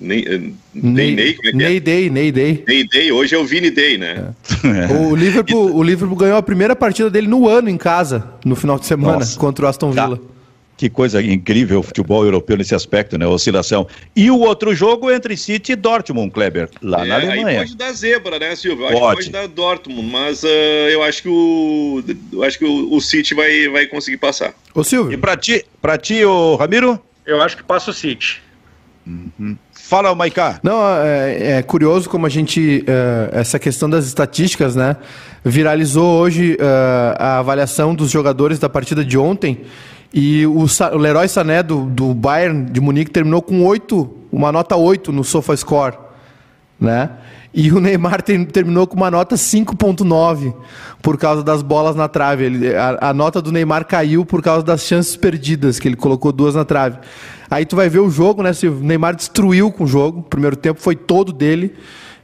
Ney, 0.00 0.54
Ney, 0.74 1.14
Ney, 1.14 1.34
como 1.34 1.48
é 1.48 1.50
que 1.50 1.56
Ney 1.56 1.76
é? 1.76 1.80
Day, 1.80 2.10
Ney 2.10 2.32
Day. 2.32 2.64
Ney 2.66 2.86
Day, 2.86 3.10
hoje 3.10 3.34
é 3.34 3.38
o 3.38 3.44
Vini 3.44 3.70
Day, 3.70 3.98
né? 3.98 4.32
É. 4.64 4.92
O, 5.08 5.16
Liverpool, 5.16 5.74
o 5.74 5.82
Liverpool 5.82 6.16
ganhou 6.16 6.36
a 6.36 6.42
primeira 6.42 6.76
partida 6.76 7.10
dele 7.10 7.26
no 7.26 7.48
ano 7.48 7.68
em 7.68 7.76
casa, 7.76 8.28
no 8.44 8.54
final 8.54 8.78
de 8.78 8.86
semana, 8.86 9.18
Nossa. 9.18 9.38
contra 9.38 9.66
o 9.66 9.68
Aston 9.68 9.90
Villa. 9.90 10.16
Tá. 10.16 10.37
Que 10.78 10.88
coisa 10.88 11.20
incrível 11.20 11.80
o 11.80 11.82
futebol 11.82 12.24
europeu 12.24 12.56
nesse 12.56 12.72
aspecto, 12.72 13.18
né? 13.18 13.26
Oscilação. 13.26 13.88
E 14.14 14.30
o 14.30 14.38
outro 14.38 14.72
jogo 14.76 15.10
entre 15.10 15.36
City 15.36 15.72
e 15.72 15.76
Dortmund, 15.76 16.30
Kleber, 16.30 16.70
lá 16.80 17.04
é, 17.04 17.08
na 17.08 17.14
Alemanha. 17.16 17.48
Aí 17.48 17.56
pode 17.66 17.76
dar 17.76 17.92
zebra, 17.92 18.38
né, 18.38 18.54
Silvio? 18.54 18.86
Pode. 18.86 18.94
Acho 18.94 19.08
que 19.08 19.14
pode 19.16 19.30
dar 19.30 19.48
Dortmund, 19.48 20.08
mas 20.08 20.44
uh, 20.44 20.46
eu 20.46 21.02
acho 21.02 21.22
que 21.22 21.28
o 21.28 22.04
eu 22.32 22.44
acho 22.44 22.60
que 22.60 22.64
o, 22.64 22.94
o, 22.94 23.00
City 23.00 23.34
vai, 23.34 23.68
vai 23.68 23.86
conseguir 23.86 24.18
passar. 24.18 24.54
Ô, 24.72 24.84
Silvio. 24.84 25.12
E 25.12 25.16
pra 25.16 25.36
ti, 25.36 25.66
pra 25.82 25.98
ti, 25.98 26.24
ô 26.24 26.54
Ramiro? 26.54 27.02
Eu 27.26 27.42
acho 27.42 27.56
que 27.56 27.64
passa 27.64 27.90
o 27.90 27.94
City. 27.94 28.40
Uhum. 29.04 29.56
Fala, 29.72 30.14
Maiká. 30.14 30.60
Não, 30.62 30.80
é, 31.02 31.58
é, 31.58 31.62
curioso 31.62 32.08
como 32.08 32.24
a 32.24 32.28
gente. 32.28 32.84
É, 32.86 33.40
essa 33.40 33.58
questão 33.58 33.90
das 33.90 34.06
estatísticas, 34.06 34.76
né? 34.76 34.96
Viralizou 35.44 36.20
hoje 36.20 36.56
é, 36.60 37.16
a 37.18 37.38
avaliação 37.40 37.96
dos 37.96 38.12
jogadores 38.12 38.60
da 38.60 38.68
partida 38.68 39.04
de 39.04 39.18
ontem. 39.18 39.62
E 40.12 40.46
o, 40.46 40.64
o 40.64 40.96
Leroy 40.96 41.28
Sané 41.28 41.62
do, 41.62 41.84
do 41.86 42.14
Bayern 42.14 42.64
de 42.70 42.80
Munique 42.80 43.10
terminou 43.10 43.42
com 43.42 43.64
8, 43.64 44.10
uma 44.32 44.50
nota 44.50 44.76
8 44.76 45.12
no 45.12 45.22
SofaScore. 45.22 45.96
Né? 46.80 47.10
E 47.52 47.72
o 47.72 47.80
Neymar 47.80 48.22
terminou 48.22 48.86
com 48.86 48.96
uma 48.96 49.10
nota 49.10 49.34
5.9 49.34 50.54
por 51.02 51.18
causa 51.18 51.42
das 51.42 51.62
bolas 51.62 51.96
na 51.96 52.06
trave. 52.06 52.44
Ele, 52.44 52.74
a, 52.74 53.08
a, 53.08 53.14
nota 53.14 53.42
do 53.42 53.50
Neymar 53.50 53.84
caiu 53.86 54.24
por 54.24 54.42
causa 54.42 54.64
das 54.64 54.82
chances 54.82 55.16
perdidas, 55.16 55.78
que 55.78 55.88
ele 55.88 55.96
colocou 55.96 56.30
duas 56.30 56.54
na 56.54 56.64
trave. 56.64 56.98
Aí 57.50 57.64
tu 57.64 57.74
vai 57.74 57.88
ver 57.88 58.00
o 58.00 58.10
jogo, 58.10 58.42
né? 58.42 58.50
O 58.64 58.84
Neymar 58.84 59.16
destruiu 59.16 59.72
com 59.72 59.84
o 59.84 59.86
jogo. 59.86 60.20
O 60.20 60.22
primeiro 60.22 60.56
tempo 60.56 60.80
foi 60.80 60.94
todo 60.94 61.32
dele. 61.32 61.74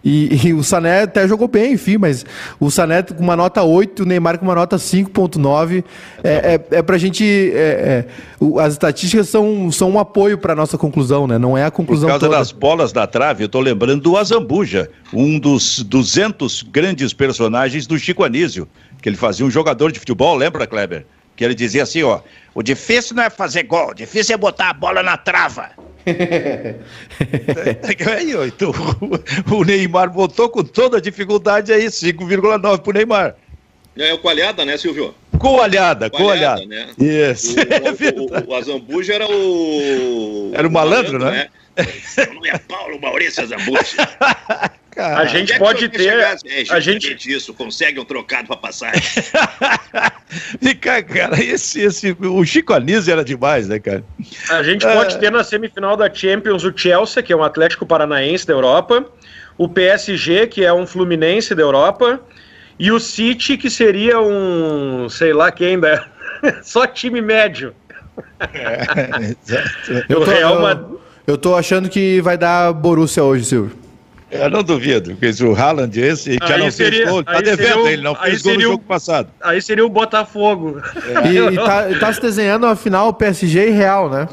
E, 0.04 0.48
e, 0.48 0.52
o 0.52 0.62
Sané 0.62 1.02
até 1.02 1.26
jogou 1.26 1.48
bem, 1.48 1.72
enfim, 1.72 1.96
mas 1.96 2.26
o 2.60 2.70
Sané 2.70 3.02
com 3.02 3.22
uma 3.22 3.34
nota 3.34 3.62
8, 3.62 4.02
o 4.02 4.06
Neymar 4.06 4.38
com 4.38 4.44
uma 4.44 4.54
nota 4.54 4.76
5.9. 4.76 5.82
É, 6.22 6.30
é, 6.30 6.78
é 6.78 6.82
pra 6.82 6.98
gente. 6.98 7.24
É, 7.24 8.04
é, 8.06 8.60
as 8.60 8.74
estatísticas 8.74 9.30
são, 9.30 9.72
são 9.72 9.90
um 9.90 9.98
apoio 9.98 10.36
para 10.36 10.54
nossa 10.54 10.76
conclusão, 10.76 11.26
né? 11.26 11.38
Não 11.38 11.56
é 11.56 11.64
a 11.64 11.70
conclusão 11.70 12.08
Por 12.08 12.12
causa 12.12 12.26
toda. 12.26 12.38
das 12.38 12.52
bolas 12.52 12.92
da 12.92 13.06
trave, 13.06 13.44
eu 13.44 13.48
tô 13.48 13.60
lembrando 13.60 14.02
do 14.02 14.18
Azambuja, 14.18 14.90
um 15.10 15.38
dos 15.38 15.78
200 15.78 16.62
grandes 16.64 17.14
personagens 17.14 17.86
do 17.86 17.98
Chico 17.98 18.24
Anísio, 18.24 18.68
que 19.00 19.08
ele 19.08 19.16
fazia 19.16 19.46
um 19.46 19.50
jogador 19.50 19.90
de 19.90 19.98
futebol, 19.98 20.36
lembra, 20.36 20.66
Kleber? 20.66 21.06
Que 21.34 21.44
ele 21.44 21.54
dizia 21.54 21.82
assim, 21.82 22.02
ó, 22.02 22.20
o 22.54 22.62
difícil 22.62 23.16
não 23.16 23.22
é 23.22 23.30
fazer 23.30 23.62
gol, 23.62 23.90
o 23.90 23.94
difícil 23.94 24.34
é 24.34 24.38
botar 24.38 24.68
a 24.68 24.74
bola 24.74 25.02
na 25.02 25.16
trava. 25.16 25.70
Aí, 28.10 28.32
então, 28.46 28.72
o 29.50 29.64
Neymar 29.64 30.10
botou 30.10 30.48
com 30.48 30.62
toda 30.62 30.98
a 30.98 31.00
dificuldade 31.00 31.72
aí, 31.72 31.86
5,9 31.86 32.78
pro 32.80 32.92
Neymar. 32.92 33.36
É 33.96 34.12
o 34.12 34.18
coalhada, 34.18 34.64
né, 34.64 34.76
Silvio? 34.76 35.14
Coalhada, 35.38 36.10
coalhada. 36.10 36.66
Né? 36.66 36.88
Isso. 36.98 37.54
O, 37.54 38.20
o, 38.20 38.48
o, 38.48 38.50
o, 38.50 38.54
Azambuja 38.54 39.14
era 39.14 39.26
o. 39.26 40.50
Era 40.52 40.66
o 40.66 40.70
malandro, 40.70 41.18
malandro 41.18 41.18
né? 41.18 41.48
né? 41.76 41.86
Não 42.34 42.44
é 42.46 42.58
Paulo 42.58 43.00
Maurício 43.00 43.42
Azambuja. 43.42 44.08
Cara, 44.94 45.20
a 45.20 45.24
gente 45.24 45.52
é 45.52 45.58
pode 45.58 45.88
ter. 45.88 46.02
Chegar, 46.02 46.36
é, 46.46 46.64
a 46.70 46.78
gente 46.78 47.16
isso, 47.28 47.52
consegue 47.52 47.98
um 47.98 48.04
trocado 48.04 48.46
para 48.46 48.56
passagem. 48.56 49.02
Fica, 50.62 51.02
cara, 51.02 51.42
esse, 51.42 51.80
esse, 51.80 52.16
o 52.20 52.44
Chico 52.44 52.72
Anísio 52.72 53.12
era 53.12 53.24
demais, 53.24 53.66
né, 53.66 53.80
cara? 53.80 54.04
A 54.50 54.62
gente 54.62 54.86
pode 54.86 55.18
ter 55.18 55.32
na 55.32 55.42
semifinal 55.42 55.96
da 55.96 56.12
Champions 56.12 56.62
o 56.62 56.72
Chelsea, 56.76 57.22
que 57.22 57.32
é 57.32 57.36
um 57.36 57.42
Atlético 57.42 57.84
Paranaense 57.84 58.46
da 58.46 58.52
Europa, 58.52 59.04
o 59.58 59.68
PSG, 59.68 60.46
que 60.46 60.64
é 60.64 60.72
um 60.72 60.86
Fluminense 60.86 61.54
da 61.56 61.62
Europa, 61.62 62.20
e 62.78 62.92
o 62.92 63.00
City, 63.00 63.56
que 63.56 63.70
seria 63.70 64.20
um, 64.20 65.08
sei 65.08 65.32
lá 65.32 65.50
quem, 65.50 65.78
da... 65.78 66.06
só 66.62 66.86
time 66.86 67.20
médio. 67.20 67.74
É, 68.38 69.34
exato. 69.42 70.06
Eu 70.08 70.24
tô, 70.24 70.30
eu, 70.30 71.00
eu 71.26 71.38
tô 71.38 71.56
achando 71.56 71.88
que 71.88 72.20
vai 72.20 72.38
dar 72.38 72.72
Borussia 72.72 73.24
hoje, 73.24 73.44
Silvio. 73.44 73.83
Eu 74.34 74.50
não 74.50 74.62
duvido, 74.62 75.14
porque 75.14 75.44
o 75.44 75.54
Haaland 75.54 76.00
esse 76.00 76.36
já 76.46 76.58
não 76.58 76.70
seria, 76.70 77.00
fez 77.00 77.10
gol, 77.10 77.22
tá 77.22 77.40
devendo, 77.40 77.82
o, 77.82 77.88
ele 77.88 78.02
não 78.02 78.14
fez 78.14 78.42
gol 78.42 78.54
no 78.54 78.60
jogo 78.60 78.84
passado. 78.84 79.28
Aí 79.40 79.62
seria 79.62 79.86
o 79.86 79.88
Botafogo. 79.88 80.82
É. 81.24 81.28
E, 81.28 81.38
e, 81.54 81.56
tá, 81.56 81.84
tá, 82.00 82.12
se 82.12 82.20
desenhando 82.20 82.66
a 82.66 82.74
final 82.74 83.12
PSG 83.14 83.68
e 83.68 83.70
Real, 83.70 84.10
né? 84.10 84.28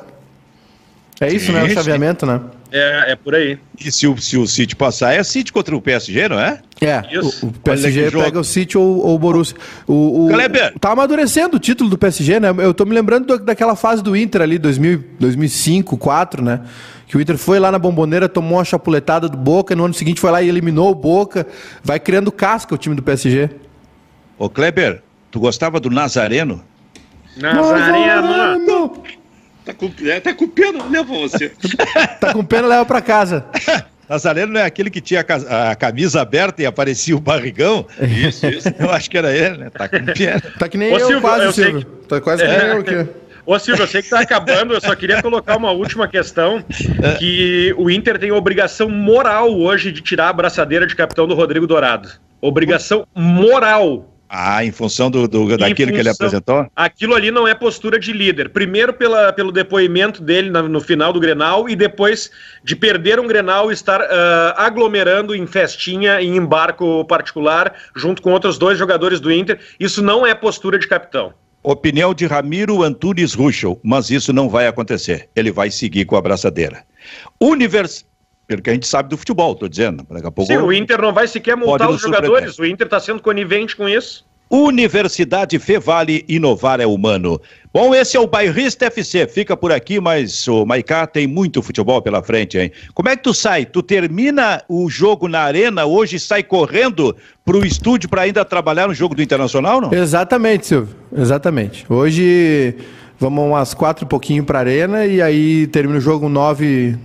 É 1.19 1.31
isso, 1.31 1.51
né? 1.51 1.63
O 1.63 1.69
chaveamento, 1.69 2.25
né? 2.25 2.41
É, 2.71 3.11
é 3.11 3.15
por 3.15 3.35
aí. 3.35 3.59
E 3.79 3.91
se 3.91 4.07
o, 4.07 4.17
se 4.17 4.37
o 4.37 4.47
City 4.47 4.75
passar, 4.75 5.13
é 5.13 5.21
City 5.23 5.51
contra 5.51 5.75
o 5.75 5.81
PSG, 5.81 6.29
não 6.29 6.39
é? 6.39 6.59
É, 6.79 7.03
isso. 7.11 7.45
O, 7.45 7.49
o 7.49 7.53
PSG 7.53 8.09
pega 8.11 8.39
o 8.39 8.43
City 8.43 8.77
ou, 8.77 9.05
ou 9.05 9.15
o 9.15 9.19
Borussia. 9.19 9.57
O, 9.85 10.27
o, 10.27 10.29
Kleber. 10.29 10.73
Tá 10.79 10.91
amadurecendo 10.91 11.57
o 11.57 11.59
título 11.59 11.89
do 11.89 11.97
PSG, 11.97 12.39
né? 12.39 12.49
Eu 12.57 12.73
tô 12.73 12.85
me 12.85 12.95
lembrando 12.95 13.27
do, 13.27 13.43
daquela 13.43 13.75
fase 13.75 14.01
do 14.01 14.15
Inter 14.15 14.41
ali, 14.41 14.57
2000, 14.57 15.03
2005, 15.19 15.97
2004, 15.97 16.43
né? 16.43 16.61
Que 17.11 17.17
o 17.17 17.19
Inter 17.19 17.37
foi 17.37 17.59
lá 17.59 17.69
na 17.69 17.77
bomboneira, 17.77 18.29
tomou 18.29 18.57
uma 18.57 18.63
chapuletada 18.63 19.27
do 19.27 19.35
Boca, 19.35 19.73
e 19.73 19.75
no 19.75 19.83
ano 19.83 19.93
seguinte 19.93 20.21
foi 20.21 20.31
lá 20.31 20.41
e 20.41 20.47
eliminou 20.47 20.89
o 20.89 20.95
Boca. 20.95 21.45
Vai 21.83 21.99
criando 21.99 22.31
casca 22.31 22.73
o 22.73 22.77
time 22.77 22.95
do 22.95 23.03
PSG. 23.03 23.49
Ô 24.39 24.49
Kleber, 24.49 25.03
tu 25.29 25.37
gostava 25.37 25.77
do 25.77 25.89
Nazareno? 25.89 26.63
Nazareno! 27.35 29.03
Tá 29.65 29.73
com, 29.73 29.91
é, 30.05 30.21
tá 30.21 30.33
com 30.33 30.47
pena, 30.47 30.85
leva 30.85 31.13
você. 31.13 31.51
tá 32.21 32.31
com 32.31 32.45
pena, 32.45 32.65
leva 32.65 32.85
pra 32.85 33.01
casa. 33.01 33.45
Nazareno 34.07 34.53
não 34.53 34.61
é 34.61 34.63
aquele 34.63 34.89
que 34.89 35.01
tinha 35.01 35.19
a 35.19 35.75
camisa 35.75 36.21
aberta 36.21 36.61
e 36.61 36.65
aparecia 36.65 37.13
o 37.13 37.19
barrigão? 37.19 37.85
Isso, 37.99 38.47
isso. 38.47 38.69
Eu 38.79 38.89
acho 38.89 39.09
que 39.09 39.17
era 39.17 39.35
ele, 39.35 39.57
né? 39.57 39.69
Tá 39.69 39.89
com 39.89 40.05
pena. 40.05 40.41
Tá 40.57 40.69
que 40.69 40.77
nem 40.77 40.93
Ô, 40.93 40.97
eu, 40.97 41.07
Silvio, 41.07 41.21
quase, 41.21 41.43
eu 41.43 41.51
Silvio. 41.51 41.85
Que... 41.85 42.07
Tá 42.07 42.21
quase 42.21 42.41
que 42.41 42.47
nem 42.47 42.57
é. 42.57 42.71
eu 42.71 42.79
aqui. 42.79 43.09
Ô 43.45 43.57
Silvio, 43.57 43.83
eu 43.83 43.87
sei 43.87 44.01
que 44.01 44.07
está 44.07 44.19
acabando, 44.19 44.73
eu 44.73 44.81
só 44.81 44.95
queria 44.95 45.21
colocar 45.21 45.57
uma 45.57 45.71
última 45.71 46.07
questão, 46.07 46.63
que 47.19 47.73
o 47.77 47.89
Inter 47.89 48.19
tem 48.19 48.31
obrigação 48.31 48.89
moral 48.89 49.57
hoje 49.57 49.91
de 49.91 50.01
tirar 50.01 50.27
a 50.27 50.29
abraçadeira 50.29 50.85
de 50.85 50.95
capitão 50.95 51.27
do 51.27 51.33
Rodrigo 51.33 51.65
Dourado. 51.65 52.09
Obrigação 52.39 53.05
moral. 53.15 54.07
Ah, 54.33 54.63
em 54.63 54.71
função 54.71 55.11
do, 55.11 55.27
do 55.27 55.57
daquilo 55.57 55.75
função, 55.75 55.87
que 55.87 55.99
ele 55.99 56.09
apresentou? 56.09 56.65
Aquilo 56.73 57.15
ali 57.15 57.31
não 57.31 57.45
é 57.45 57.53
postura 57.53 57.99
de 57.99 58.13
líder. 58.13 58.49
Primeiro 58.49 58.93
pela, 58.93 59.33
pelo 59.33 59.51
depoimento 59.51 60.23
dele 60.23 60.49
no, 60.49 60.69
no 60.69 60.79
final 60.79 61.11
do 61.11 61.19
Grenal 61.19 61.67
e 61.67 61.75
depois 61.75 62.31
de 62.63 62.73
perder 62.73 63.19
um 63.19 63.27
Grenal 63.27 63.69
e 63.69 63.73
estar 63.73 63.99
uh, 63.99 64.53
aglomerando 64.55 65.35
em 65.35 65.45
festinha, 65.45 66.21
em 66.21 66.37
embarco 66.37 67.03
particular, 67.05 67.73
junto 67.93 68.21
com 68.21 68.31
outros 68.31 68.57
dois 68.57 68.77
jogadores 68.79 69.19
do 69.19 69.29
Inter. 69.29 69.59
Isso 69.77 70.01
não 70.01 70.25
é 70.25 70.33
postura 70.33 70.79
de 70.79 70.87
capitão. 70.87 71.33
Opinião 71.63 72.13
de 72.13 72.25
Ramiro 72.25 72.81
Antunes 72.83 73.33
Ruschel, 73.33 73.79
mas 73.83 74.09
isso 74.09 74.33
não 74.33 74.49
vai 74.49 74.67
acontecer. 74.67 75.29
Ele 75.35 75.51
vai 75.51 75.69
seguir 75.69 76.05
com 76.05 76.15
a 76.15 76.19
abraçadeira. 76.19 76.83
Univers... 77.39 78.05
Pelo 78.47 78.61
que 78.61 78.69
a 78.69 78.73
gente 78.73 78.85
sabe 78.85 79.07
do 79.07 79.17
futebol, 79.17 79.53
estou 79.53 79.69
dizendo. 79.69 80.05
Daqui 80.09 80.27
a 80.27 80.31
pouco 80.31 80.51
Sim, 80.51 80.57
o 80.57 80.73
Inter 80.73 81.01
não 81.01 81.13
vai 81.13 81.25
sequer 81.25 81.55
multar 81.55 81.89
os 81.89 82.01
jogadores. 82.01 82.59
O 82.59 82.65
Inter 82.65 82.85
está 82.85 82.99
sendo 82.99 83.21
conivente 83.21 83.77
com 83.77 83.87
isso. 83.87 84.25
Universidade 84.51 85.57
Fevale, 85.57 86.25
inovar 86.27 86.81
é 86.81 86.85
humano. 86.85 87.39
Bom, 87.73 87.95
esse 87.95 88.17
é 88.17 88.19
o 88.19 88.27
Bairrista 88.27 88.87
FC, 88.87 89.25
fica 89.25 89.55
por 89.55 89.71
aqui, 89.71 89.97
mas 90.01 90.45
o 90.45 90.65
Maicá 90.65 91.07
tem 91.07 91.25
muito 91.25 91.61
futebol 91.61 92.01
pela 92.01 92.21
frente, 92.21 92.57
hein? 92.57 92.69
Como 92.93 93.07
é 93.07 93.15
que 93.15 93.23
tu 93.23 93.33
sai? 93.33 93.65
Tu 93.65 93.81
termina 93.81 94.61
o 94.67 94.89
jogo 94.89 95.29
na 95.29 95.39
arena 95.39 95.85
hoje 95.85 96.17
e 96.17 96.19
sai 96.19 96.43
correndo 96.43 97.15
pro 97.45 97.65
estúdio 97.65 98.09
para 98.09 98.23
ainda 98.23 98.43
trabalhar 98.43 98.89
no 98.89 98.93
jogo 98.93 99.15
do 99.15 99.21
Internacional, 99.21 99.79
não? 99.79 99.93
Exatamente, 99.93 100.67
Silvio, 100.67 100.93
exatamente. 101.15 101.85
Hoje 101.87 102.75
vamos 103.17 103.45
umas 103.45 103.73
quatro 103.73 104.03
e 104.03 104.07
pouquinho 104.07 104.43
pra 104.43 104.59
arena 104.59 105.05
e 105.05 105.21
aí 105.21 105.65
termina 105.67 105.97
o 105.97 106.01
jogo 106.01 106.27
9, 106.27 106.97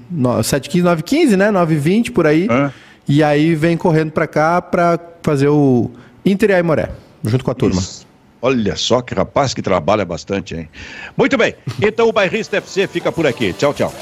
7, 0.43 0.69
15, 0.69 0.85
9, 0.85 1.03
15, 1.05 1.37
né? 1.37 1.53
9 1.53 1.77
20 1.77 2.11
por 2.11 2.27
aí. 2.27 2.49
Hã? 2.51 2.73
E 3.09 3.23
aí 3.23 3.55
vem 3.55 3.77
correndo 3.77 4.11
pra 4.11 4.27
cá 4.27 4.61
pra 4.61 4.99
fazer 5.23 5.47
o 5.47 5.93
Inter 6.25 6.51
e 6.51 6.55
Aimoré 6.55 7.06
junto 7.29 7.45
com 7.45 7.51
a 7.51 7.55
turma. 7.55 7.81
Isso. 7.81 8.07
Olha 8.41 8.77
só 8.77 9.01
que 9.01 9.15
rapaz 9.15 9.55
que 9.55 9.63
trabalha 9.63 10.05
bastante, 10.05 10.55
hein? 10.55 10.69
Muito 11.17 11.37
bem, 11.37 11.55
então 11.81 12.09
o 12.09 12.13
Bairrista 12.13 12.59
FC 12.59 12.87
fica 12.87 13.11
por 13.11 13.27
aqui. 13.27 13.53
Tchau, 13.53 13.73
tchau. 13.73 13.93